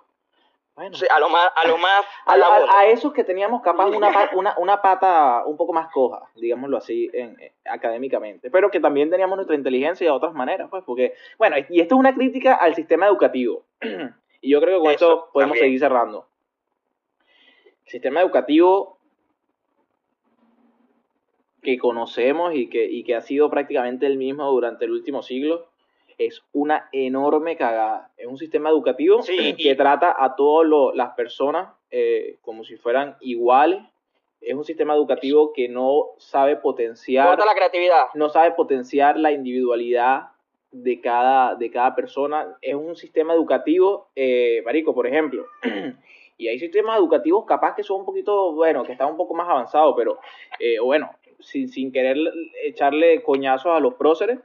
Bueno, 0.76 0.98
a 1.10 1.20
lo 1.20 1.30
más... 1.30 1.52
A, 1.56 1.68
lo 1.68 1.78
más, 1.78 2.64
a, 2.74 2.86
esos 2.88 3.14
que 3.14 3.24
teníamos 3.24 3.62
capaz 3.62 3.88
una, 3.88 4.30
una, 4.34 4.58
una, 4.58 4.82
pata 4.82 5.44
un 5.46 5.58
poco 5.58 5.74
más 5.74 5.92
coja, 5.92 6.30
digámoslo 6.36 6.78
así, 6.78 7.10
en, 7.14 7.39
eh, 7.39 7.54
académicamente, 7.66 8.50
pero 8.50 8.72
que 8.72 8.80
también 8.80 9.10
teníamos 9.10 9.36
nuestra 9.36 9.56
inteligencia 9.56 10.08
de 10.08 10.12
otras 10.12 10.34
maneras, 10.34 10.70
pues, 10.70 10.84
porque, 10.86 11.14
bueno, 11.38 11.58
y 11.70 11.82
esto 11.82 11.96
es 11.96 12.00
una 12.00 12.16
crítica 12.16 12.56
al 12.56 12.74
sistema 12.74 13.08
educativo, 13.08 13.66
y 14.42 14.50
yo 14.50 14.62
creo 14.62 14.80
que 14.80 14.84
con 14.84 14.92
esto 14.92 15.30
podemos 15.34 15.60
seguir 15.60 15.80
cerrando. 15.80 16.26
El 17.86 17.92
sistema 17.92 18.22
educativo 18.22 18.98
que 21.62 21.78
conocemos 21.78 22.56
y 22.56 22.70
que, 22.70 22.86
y 22.86 23.04
que 23.04 23.16
ha 23.16 23.22
sido 23.22 23.50
prácticamente 23.50 24.08
el 24.08 24.18
mismo 24.18 24.50
durante 24.50 24.86
el 24.86 24.92
último 24.92 25.22
siglo, 25.22 25.70
es 26.26 26.43
una 26.53 26.89
enorme 26.91 27.55
cagada. 27.55 28.11
Es 28.17 28.28
un 28.28 28.38
sistema 28.38 28.69
educativo 28.69 29.22
que 29.26 29.76
trata 29.76 30.15
a 30.17 30.36
todas 30.36 30.67
las 30.95 31.11
personas 31.11 31.69
eh, 31.89 32.38
como 32.41 32.63
si 32.63 32.78
fueran 32.78 33.17
iguales. 33.22 33.82
Es 34.39 34.55
un 34.55 34.63
sistema 34.63 34.95
educativo 34.95 35.53
que 35.53 35.69
no 35.69 36.11
sabe 36.17 36.55
potenciar. 36.55 37.38
la 37.38 37.55
creatividad. 37.55 38.05
No 38.15 38.30
sabe 38.30 38.51
potenciar 38.51 39.17
la 39.17 39.32
individualidad 39.32 40.30
de 40.72 40.99
cada, 40.99 41.55
de 41.55 41.69
cada 41.69 41.95
persona. 41.95 42.57
Es 42.61 42.76
un 42.76 42.95
sistema 42.95 43.34
educativo, 43.34 44.09
eh, 44.15 44.61
Marico, 44.65 44.95
por 44.95 45.05
ejemplo. 45.05 45.45
y 46.38 46.47
hay 46.47 46.57
sistemas 46.57 46.97
educativos 46.97 47.45
capaz 47.45 47.76
que 47.76 47.84
son 47.84 47.99
un 47.99 48.05
poquito, 48.05 48.53
bueno, 48.53 48.84
que 48.84 48.93
están 48.93 49.09
un 49.09 49.17
poco 49.17 49.36
más 49.36 49.47
avanzados, 49.47 49.93
pero, 49.95 50.19
eh, 50.59 50.80
bueno, 50.80 51.11
sin, 51.39 51.67
sin 51.67 51.91
querer 51.91 52.17
echarle 52.63 53.22
coñazos 53.22 53.74
a 53.76 53.80
los 53.80 53.93
próceres, 53.95 54.39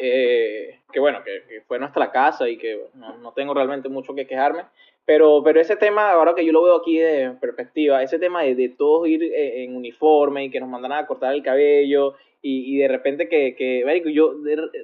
eh, 0.00 0.80
que 0.92 1.00
bueno, 1.00 1.22
que, 1.24 1.62
fue 1.66 1.78
nuestra 1.78 2.10
casa 2.10 2.48
y 2.48 2.56
que 2.56 2.80
no, 2.94 3.32
tengo 3.32 3.54
realmente 3.54 3.88
mucho 3.88 4.14
que 4.14 4.26
quejarme. 4.26 4.64
Pero, 5.06 5.42
pero 5.44 5.60
ese 5.60 5.76
tema, 5.76 6.12
ahora 6.12 6.34
que 6.34 6.46
yo 6.46 6.52
lo 6.52 6.62
veo 6.62 6.76
aquí 6.76 6.98
de 6.98 7.32
perspectiva, 7.38 8.02
ese 8.02 8.18
tema 8.18 8.42
de, 8.42 8.54
de 8.54 8.70
todos 8.70 9.06
ir 9.06 9.22
eh, 9.22 9.64
en 9.64 9.76
uniforme 9.76 10.44
y 10.44 10.50
que 10.50 10.60
nos 10.60 10.68
mandaran 10.68 11.04
a 11.04 11.06
cortar 11.06 11.34
el 11.34 11.42
cabello 11.42 12.14
y, 12.40 12.74
y 12.74 12.78
de 12.78 12.88
repente 12.88 13.28
que, 13.28 13.54
que 13.54 14.12
yo 14.12 14.32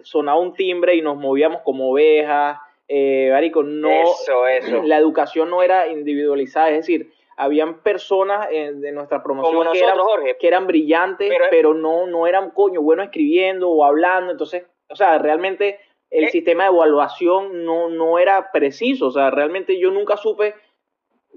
sonaba 0.03 0.39
un 0.39 0.53
timbre 0.53 0.95
y 0.95 1.01
nos 1.01 1.17
movíamos 1.17 1.63
como 1.63 1.91
ovejas, 1.91 2.59
eh, 2.93 3.31
no, 3.55 4.83
la 4.85 4.99
educación 4.99 5.49
no 5.49 5.63
era 5.63 5.87
individualizada, 5.89 6.71
es 6.71 6.79
decir, 6.79 7.13
habían 7.37 7.83
personas 7.83 8.51
de 8.51 8.93
nuestra 8.93 9.23
promoción 9.23 9.69
que, 9.73 9.79
eran, 9.79 9.97
que 10.39 10.49
eran 10.49 10.67
brillantes, 10.67 11.33
pero, 11.51 11.73
no, 11.73 12.07
no 12.09 12.27
eran 12.27 12.51
coño 12.51 12.83
bueno 12.83 13.03
escribiendo 13.03 13.71
o 13.71 13.85
hablando, 13.85 14.33
entonces 14.33 14.65
o 14.91 14.97
sea, 14.97 15.19
realmente 15.19 15.81
el 16.11 16.25
eh. 16.25 16.31
sistema 16.31 16.65
de 16.65 16.71
evaluación 16.71 17.65
no, 17.65 17.89
no 17.89 18.19
era 18.19 18.51
preciso, 18.53 19.07
o 19.07 19.11
sea, 19.11 19.31
realmente 19.31 19.79
yo 19.79 19.91
nunca 19.91 20.17
supe 20.17 20.55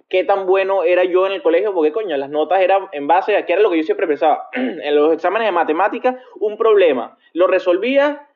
qué 0.09 0.23
tan 0.23 0.45
bueno 0.45 0.83
era 0.83 1.03
yo 1.03 1.25
en 1.25 1.33
el 1.33 1.41
colegio, 1.41 1.73
porque 1.73 1.91
coño, 1.91 2.17
las 2.17 2.29
notas 2.29 2.61
eran 2.61 2.87
en 2.91 3.07
base 3.07 3.35
a 3.35 3.45
qué 3.45 3.53
era 3.53 3.61
lo 3.61 3.69
que 3.69 3.77
yo 3.77 3.83
siempre 3.83 4.07
pensaba. 4.07 4.49
en 4.53 4.95
los 4.95 5.13
exámenes 5.13 5.47
de 5.47 5.51
matemáticas, 5.51 6.15
un 6.39 6.57
problema, 6.57 7.17
lo 7.33 7.47
resolvía 7.47 8.27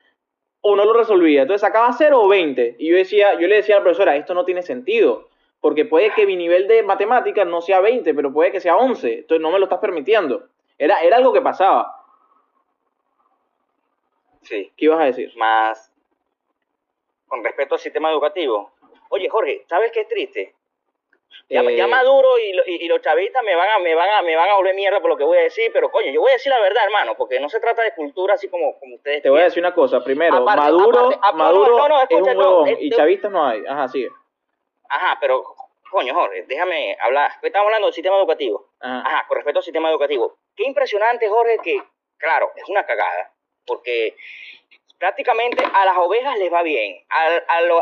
o 0.60 0.76
no 0.76 0.84
lo 0.84 0.92
resolvía. 0.92 1.42
Entonces 1.42 1.60
sacaba 1.60 1.92
0 1.92 2.20
o 2.20 2.28
20. 2.28 2.76
Y 2.78 2.90
yo, 2.90 2.96
decía, 2.96 3.38
yo 3.38 3.46
le 3.46 3.56
decía 3.56 3.76
a 3.76 3.78
la 3.78 3.84
profesora, 3.84 4.16
esto 4.16 4.34
no 4.34 4.44
tiene 4.44 4.62
sentido, 4.62 5.28
porque 5.60 5.84
puede 5.84 6.12
que 6.14 6.26
mi 6.26 6.36
nivel 6.36 6.68
de 6.68 6.82
matemáticas 6.82 7.46
no 7.46 7.60
sea 7.60 7.80
20, 7.80 8.14
pero 8.14 8.32
puede 8.32 8.52
que 8.52 8.60
sea 8.60 8.76
11. 8.76 9.20
Entonces 9.20 9.42
no 9.42 9.50
me 9.50 9.58
lo 9.58 9.66
estás 9.66 9.78
permitiendo. 9.78 10.44
Era, 10.78 11.00
era 11.02 11.16
algo 11.16 11.32
que 11.32 11.42
pasaba. 11.42 11.97
Sí. 14.48 14.72
¿Qué 14.76 14.86
ibas 14.86 15.00
a 15.00 15.04
decir? 15.04 15.30
Más 15.36 15.92
con 17.26 17.44
respecto 17.44 17.74
al 17.74 17.80
sistema 17.80 18.10
educativo. 18.10 18.72
Oye, 19.10 19.28
Jorge, 19.28 19.64
¿sabes 19.68 19.92
qué 19.92 20.00
es 20.00 20.08
triste? 20.08 20.54
Ya, 21.50 21.60
eh, 21.60 21.86
Maduro 21.86 22.38
y, 22.38 22.88
los 22.88 23.00
chavistas 23.02 23.42
me 23.42 23.54
van, 23.54 23.68
a, 23.70 23.78
me, 23.78 23.94
van 23.94 24.08
a, 24.10 24.22
me 24.22 24.34
van 24.34 24.48
a 24.48 24.54
volver 24.54 24.74
mierda 24.74 25.00
por 25.00 25.10
lo 25.10 25.16
que 25.16 25.24
voy 25.24 25.36
a 25.38 25.42
decir, 25.42 25.70
pero 25.72 25.90
coño, 25.90 26.10
yo 26.10 26.20
voy 26.20 26.30
a 26.30 26.34
decir 26.34 26.50
la 26.50 26.60
verdad, 26.60 26.84
hermano, 26.84 27.14
porque 27.16 27.38
no 27.40 27.48
se 27.48 27.60
trata 27.60 27.82
de 27.82 27.94
cultura 27.94 28.34
así 28.34 28.48
como, 28.48 28.78
como 28.78 28.96
ustedes. 28.96 29.22
Te 29.22 29.30
voy 29.30 29.40
a 29.40 29.44
decir 29.44 29.62
una 29.62 29.74
cosa, 29.74 30.02
primero, 30.02 30.42
Maduro, 30.42 31.10
Maduro 31.34 32.02
es 32.08 32.10
un 32.10 32.36
huevón 32.36 32.68
y 32.78 32.90
chavistas 32.90 33.30
no 33.30 33.46
hay. 33.46 33.64
Ajá, 33.66 33.88
sigue. 33.88 34.08
Ajá, 34.88 35.18
pero, 35.20 35.42
coño, 35.90 36.14
Jorge, 36.14 36.44
déjame 36.48 36.96
hablar. 37.00 37.30
Estamos 37.42 37.66
hablando 37.66 37.86
del 37.88 37.94
sistema 37.94 38.16
educativo. 38.16 38.70
Ajá. 38.80 39.02
Ajá, 39.06 39.26
con 39.28 39.36
respecto 39.36 39.58
al 39.60 39.64
sistema 39.64 39.90
educativo. 39.90 40.38
Qué 40.56 40.64
impresionante, 40.64 41.28
Jorge, 41.28 41.58
que, 41.62 41.82
claro, 42.16 42.52
es 42.56 42.68
una 42.68 42.84
cagada, 42.84 43.32
porque 43.68 44.16
prácticamente 44.98 45.62
a 45.64 45.84
las 45.84 45.96
ovejas 45.96 46.36
les 46.38 46.52
va 46.52 46.62
bien, 46.62 47.04
a, 47.10 47.26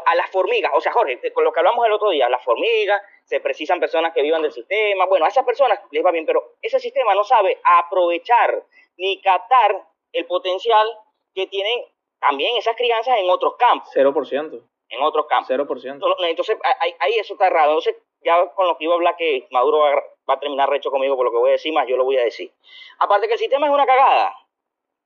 a, 0.05 0.15
las 0.15 0.31
formigas, 0.31 0.71
o 0.75 0.81
sea, 0.81 0.93
Jorge, 0.93 1.19
con 1.33 1.45
lo 1.45 1.53
que 1.53 1.61
hablamos 1.61 1.87
el 1.87 1.93
otro 1.93 2.11
día, 2.11 2.29
las 2.29 2.45
formigas, 2.45 3.01
se 3.25 3.41
precisan 3.41 3.81
personas 3.81 4.13
que 4.13 4.23
vivan 4.23 4.43
del 4.43 4.53
sistema, 4.53 5.07
bueno, 5.07 5.25
a 5.25 5.29
esas 5.29 5.45
personas 5.45 5.81
les 5.91 6.05
va 6.05 6.11
bien, 6.11 6.27
pero 6.27 6.57
ese 6.61 6.79
sistema 6.79 7.15
no 7.15 7.25
sabe 7.25 7.59
aprovechar 7.65 8.63
ni 8.99 9.21
captar 9.23 9.83
el 10.13 10.27
potencial 10.27 10.87
que 11.35 11.47
tienen 11.47 11.85
también 12.21 12.57
esas 12.57 12.77
crianzas 12.77 13.19
en 13.19 13.29
otros 13.31 13.57
campos. 13.57 13.89
0%. 13.95 14.63
En 14.89 15.03
otros 15.03 15.27
campos. 15.27 15.51
0%. 15.51 16.17
Entonces, 16.29 16.57
ahí, 17.01 17.19
eso 17.19 17.35
está 17.35 17.51
raro. 17.51 17.73
Entonces, 17.73 17.97
ya 18.23 18.47
con 18.55 18.67
lo 18.67 18.79
que 18.79 18.85
iba 18.85 18.95
a 18.95 18.97
hablar, 18.97 19.17
que 19.17 19.47
Maduro 19.51 19.79
va, 19.79 19.95
va 20.29 20.35
a 20.35 20.41
terminar 20.41 20.69
recho 20.69 20.91
conmigo 20.91 21.17
por 21.17 21.27
lo 21.27 21.33
que 21.33 21.39
voy 21.39 21.51
a 21.51 21.53
decir, 21.53 21.73
más 21.73 21.87
yo 21.87 21.97
lo 21.97 22.05
voy 22.05 22.17
a 22.17 22.25
decir. 22.25 22.53
Aparte 22.99 23.27
que 23.27 23.35
el 23.35 23.39
sistema 23.39 23.67
es 23.67 23.73
una 23.73 23.87
cagada, 23.87 24.35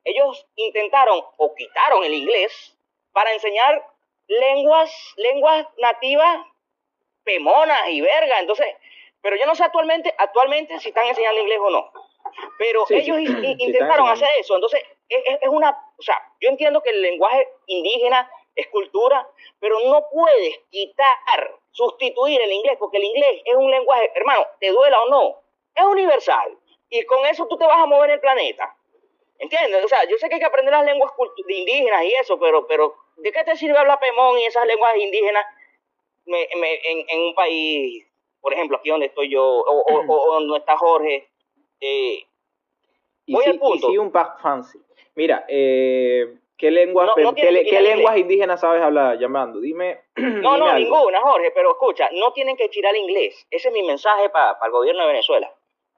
ellos 0.04 0.46
intentaron 0.56 1.22
o 1.36 1.54
quitaron 1.54 2.04
el 2.04 2.14
inglés 2.14 2.76
para 3.12 3.32
enseñar 3.32 3.86
lenguas, 4.26 4.92
lenguas 5.16 5.66
nativas 5.78 6.46
pemonas 7.24 7.80
y 7.90 8.00
verga. 8.00 8.40
Entonces, 8.40 8.66
pero 9.20 9.36
yo 9.36 9.46
no 9.46 9.54
sé 9.54 9.64
actualmente, 9.64 10.14
actualmente 10.16 10.78
si 10.80 10.88
están 10.88 11.06
enseñando 11.06 11.40
inglés 11.40 11.58
o 11.60 11.70
no. 11.70 11.92
Pero 12.58 12.84
ellos 12.90 13.18
intentaron 13.58 14.08
hacer 14.08 14.28
eso. 14.38 14.54
Entonces, 14.54 14.82
es, 15.08 15.38
es, 15.40 15.48
una, 15.48 15.70
o 15.70 16.02
sea, 16.02 16.16
yo 16.40 16.48
entiendo 16.48 16.82
que 16.82 16.90
el 16.90 17.02
lenguaje 17.02 17.48
indígena 17.66 18.30
es 18.54 18.66
cultura, 18.68 19.26
pero 19.58 19.78
no 19.80 20.06
puedes 20.10 20.58
quitar, 20.70 21.54
sustituir 21.72 22.40
el 22.40 22.52
inglés, 22.52 22.76
porque 22.78 22.98
el 22.98 23.04
inglés 23.04 23.42
es 23.44 23.54
un 23.54 23.70
lenguaje, 23.70 24.10
hermano, 24.14 24.46
te 24.58 24.70
duela 24.70 25.02
o 25.02 25.08
no, 25.08 25.36
es 25.74 25.84
universal. 25.84 26.58
Y 26.88 27.04
con 27.04 27.24
eso 27.26 27.46
tú 27.46 27.56
te 27.56 27.66
vas 27.66 27.78
a 27.78 27.86
mover 27.86 28.10
en 28.10 28.14
el 28.14 28.20
planeta. 28.20 28.76
¿Entiendes? 29.40 29.82
O 29.82 29.88
sea, 29.88 30.04
yo 30.04 30.18
sé 30.18 30.28
que 30.28 30.34
hay 30.34 30.40
que 30.40 30.46
aprender 30.46 30.72
las 30.72 30.84
lenguas 30.84 31.10
indígenas 31.48 32.04
y 32.04 32.12
eso, 32.12 32.38
pero, 32.38 32.66
pero 32.66 32.94
¿de 33.16 33.32
qué 33.32 33.42
te 33.42 33.56
sirve 33.56 33.78
hablar 33.78 33.98
pemón 33.98 34.38
y 34.38 34.44
esas 34.44 34.66
lenguas 34.66 34.94
indígenas 34.98 35.46
en, 36.26 37.20
un 37.20 37.34
país, 37.34 38.06
por 38.38 38.52
ejemplo, 38.52 38.76
aquí 38.76 38.90
donde 38.90 39.06
estoy 39.06 39.30
yo, 39.30 39.42
o, 39.42 40.34
donde 40.34 40.58
está 40.58 40.76
Jorge? 40.76 41.26
Eh, 41.80 42.22
voy 43.28 43.44
al 43.46 43.58
punto. 43.58 43.88
Y 43.88 43.92
sí, 43.92 43.98
un 43.98 44.12
pack 44.12 44.42
fancy. 44.42 44.78
Mira, 45.14 45.46
eh, 45.48 46.34
¿qué, 46.58 46.70
lenguas, 46.70 47.08
¿qué, 47.34 47.80
lenguas 47.80 48.18
indígenas 48.18 48.60
sabes 48.60 48.82
hablar 48.82 49.18
llamando? 49.18 49.58
Dime. 49.58 50.02
No, 50.16 50.58
no, 50.58 50.74
ninguna, 50.74 51.22
Jorge, 51.22 51.50
pero 51.52 51.70
escucha, 51.70 52.10
no 52.12 52.34
tienen 52.34 52.58
que 52.58 52.68
tirar 52.68 52.94
inglés. 52.94 53.46
Ese 53.50 53.68
es 53.68 53.74
mi 53.74 53.82
mensaje 53.82 54.28
para 54.28 54.58
el 54.66 54.70
gobierno 54.70 55.00
de 55.00 55.08
Venezuela. 55.08 55.50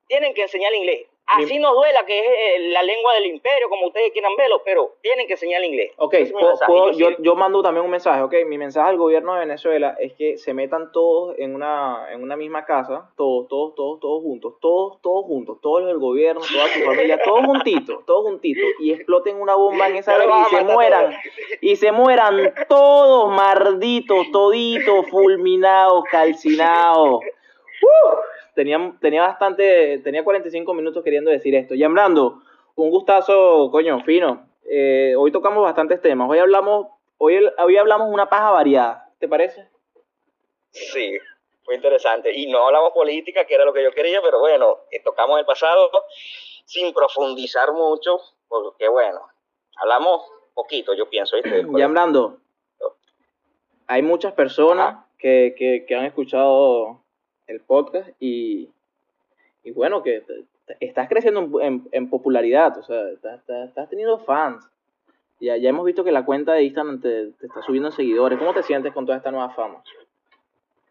Tienen 0.06 0.32
que 0.32 0.42
enseñar 0.42 0.72
inglés. 0.74 1.08
Así 1.26 1.58
nos 1.58 1.74
duela 1.74 2.04
que 2.04 2.18
es 2.18 2.26
eh, 2.26 2.68
la 2.70 2.82
lengua 2.82 3.14
del 3.14 3.26
imperio, 3.26 3.68
como 3.68 3.86
ustedes 3.86 4.12
quieran 4.12 4.32
verlo, 4.36 4.60
pero 4.64 4.96
tienen 5.00 5.26
que 5.26 5.34
enseñar 5.34 5.64
inglés. 5.64 5.92
Ok, 5.96 6.14
yo, 6.96 7.10
yo, 7.18 7.34
mando 7.36 7.62
también 7.62 7.84
un 7.84 7.90
mensaje, 7.90 8.22
ok, 8.22 8.34
mi 8.46 8.58
mensaje 8.58 8.90
al 8.90 8.98
gobierno 8.98 9.34
de 9.34 9.40
Venezuela 9.40 9.96
es 9.98 10.12
que 10.14 10.36
se 10.36 10.52
metan 10.52 10.92
todos 10.92 11.34
en 11.38 11.54
una, 11.54 12.08
en 12.12 12.22
una 12.22 12.36
misma 12.36 12.66
casa, 12.66 13.10
todos, 13.16 13.48
todos, 13.48 13.74
todos, 13.74 14.00
todos 14.00 14.22
juntos, 14.22 14.54
todos, 14.60 15.00
todos 15.00 15.24
juntos, 15.24 15.58
todos 15.62 15.90
el 15.90 15.98
gobierno, 15.98 16.40
toda 16.40 16.68
su 16.68 16.80
familia, 16.80 17.18
todos 17.24 17.44
juntitos, 17.46 18.04
todos 18.04 18.24
juntitos, 18.24 18.64
y 18.80 18.92
exploten 18.92 19.40
una 19.40 19.54
bomba 19.54 19.88
en 19.88 19.96
esa 19.96 20.12
y 20.22 20.54
se 20.54 20.64
mueran, 20.64 21.16
y 21.60 21.76
se 21.76 21.92
mueran 21.92 22.52
todos 22.68 23.32
malditos, 23.32 24.30
toditos, 24.32 25.08
fulminados, 25.08 26.04
calcinados. 26.10 27.20
¡Uh! 27.82 28.31
Tenía, 28.54 28.94
tenía 29.00 29.22
bastante, 29.22 29.98
tenía 29.98 30.24
45 30.24 30.74
minutos 30.74 31.02
queriendo 31.02 31.30
decir 31.30 31.54
esto. 31.54 31.74
Y 31.74 31.82
hablando, 31.82 32.42
un 32.74 32.90
gustazo, 32.90 33.70
coño, 33.70 34.00
fino. 34.04 34.48
Eh, 34.64 35.14
hoy 35.16 35.32
tocamos 35.32 35.62
bastantes 35.62 36.00
temas. 36.00 36.28
Hoy 36.30 36.38
hablamos, 36.38 36.86
hoy, 37.18 37.40
hoy 37.58 37.76
hablamos 37.76 38.08
una 38.12 38.28
paja 38.28 38.50
variada. 38.50 39.10
¿Te 39.18 39.28
parece? 39.28 39.68
Sí, 40.70 41.18
fue 41.64 41.74
interesante. 41.74 42.32
Y 42.34 42.50
no 42.50 42.66
hablamos 42.66 42.92
política, 42.92 43.44
que 43.44 43.54
era 43.54 43.64
lo 43.64 43.72
que 43.72 43.82
yo 43.82 43.92
quería, 43.92 44.20
pero 44.22 44.40
bueno, 44.40 44.78
eh, 44.90 45.00
tocamos 45.02 45.38
el 45.38 45.44
pasado 45.44 45.90
sin 46.64 46.92
profundizar 46.94 47.72
mucho, 47.72 48.18
porque 48.48 48.88
bueno, 48.88 49.20
hablamos 49.76 50.22
poquito, 50.54 50.94
yo 50.94 51.08
pienso. 51.08 51.36
¿viste? 51.36 51.64
Y 51.76 51.82
hablando, 51.82 52.38
hay 53.86 54.02
muchas 54.02 54.32
personas 54.32 55.04
que, 55.18 55.54
que, 55.56 55.84
que 55.86 55.94
han 55.94 56.04
escuchado 56.04 57.01
el 57.52 57.60
podcast 57.60 58.08
y, 58.18 58.68
y 59.62 59.70
bueno, 59.70 60.02
que 60.02 60.22
estás 60.80 61.08
creciendo 61.08 61.60
en, 61.60 61.88
en, 61.92 62.10
popularidad, 62.10 62.76
o 62.78 62.82
sea, 62.82 63.08
estás, 63.08 63.88
teniendo 63.88 64.18
fans. 64.18 64.68
Ya, 65.40 65.56
ya 65.56 65.70
hemos 65.70 65.84
visto 65.84 66.04
que 66.04 66.12
la 66.12 66.24
cuenta 66.24 66.52
de 66.52 66.62
Instagram 66.62 67.00
te, 67.00 67.32
está 67.44 67.62
subiendo 67.62 67.88
en 67.88 67.94
seguidores. 67.94 68.38
¿Cómo 68.38 68.54
te 68.54 68.62
sientes 68.62 68.92
con 68.92 69.06
toda 69.06 69.18
esta 69.18 69.30
nueva 69.30 69.50
fama? 69.50 69.82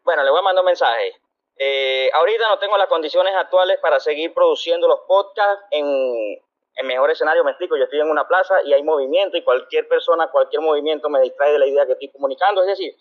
Bueno, 0.04 0.24
le 0.24 0.30
voy 0.30 0.40
a 0.40 0.44
mandar 0.44 0.62
un 0.62 0.68
mensaje. 0.68 1.16
Eh, 1.58 2.10
ahorita 2.14 2.48
no 2.50 2.60
tengo 2.60 2.78
las 2.78 2.88
condiciones 2.88 3.34
actuales 3.36 3.80
para 3.82 4.00
seguir 4.00 4.34
produciendo 4.34 4.88
los 4.88 5.02
podcasts 5.02 5.66
en, 5.72 6.38
en 6.76 6.88
mejor 6.88 7.12
escenario. 7.12 7.44
Me 7.44 7.52
explico, 7.52 7.78
yo 7.78 7.86
estoy 7.86 8.00
en 8.02 8.10
una 8.10 8.28
plaza 8.28 8.56
y 8.66 8.74
hay 8.74 8.84
movimiento 8.84 9.38
y 9.38 9.44
cualquier 9.44 9.88
persona, 9.88 10.28
cualquier 10.28 10.62
movimiento 10.62 11.10
me 11.10 11.22
distrae 11.22 11.54
de 11.54 11.60
la 11.60 11.68
idea 11.68 11.86
que 11.86 11.94
estoy 11.94 12.10
comunicando. 12.10 12.62
Es 12.62 12.68
decir, 12.68 12.96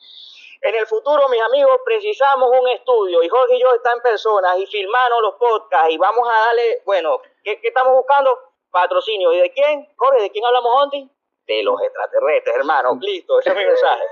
en 0.62 0.74
el 0.74 0.86
futuro, 0.86 1.28
mis 1.28 1.40
amigos, 1.40 1.80
precisamos 1.84 2.50
un 2.50 2.68
estudio 2.68 3.22
y 3.22 3.28
Jorge 3.28 3.56
y 3.56 3.60
yo 3.60 3.74
están 3.74 3.96
en 3.96 4.02
personas 4.02 4.58
y 4.58 4.66
filmamos 4.66 5.22
los 5.22 5.34
podcasts 5.36 5.90
y 5.90 5.96
vamos 5.96 6.28
a 6.28 6.46
darle, 6.46 6.82
bueno, 6.84 7.20
¿qué, 7.42 7.58
estamos 7.62 7.94
buscando? 7.94 8.38
Patrocinio. 8.70 9.32
¿Y 9.32 9.40
de 9.40 9.52
quién? 9.52 9.88
Jorge, 9.96 10.22
¿de 10.22 10.30
quién 10.30 10.44
hablamos 10.44 10.82
antes? 10.84 11.04
De 11.46 11.62
los 11.62 11.80
extraterrestres, 11.82 12.56
hermano. 12.56 12.98
Listo, 13.00 13.40
ese 13.40 13.50
es 13.50 13.56
mi 13.56 13.64
mensaje. 13.64 14.04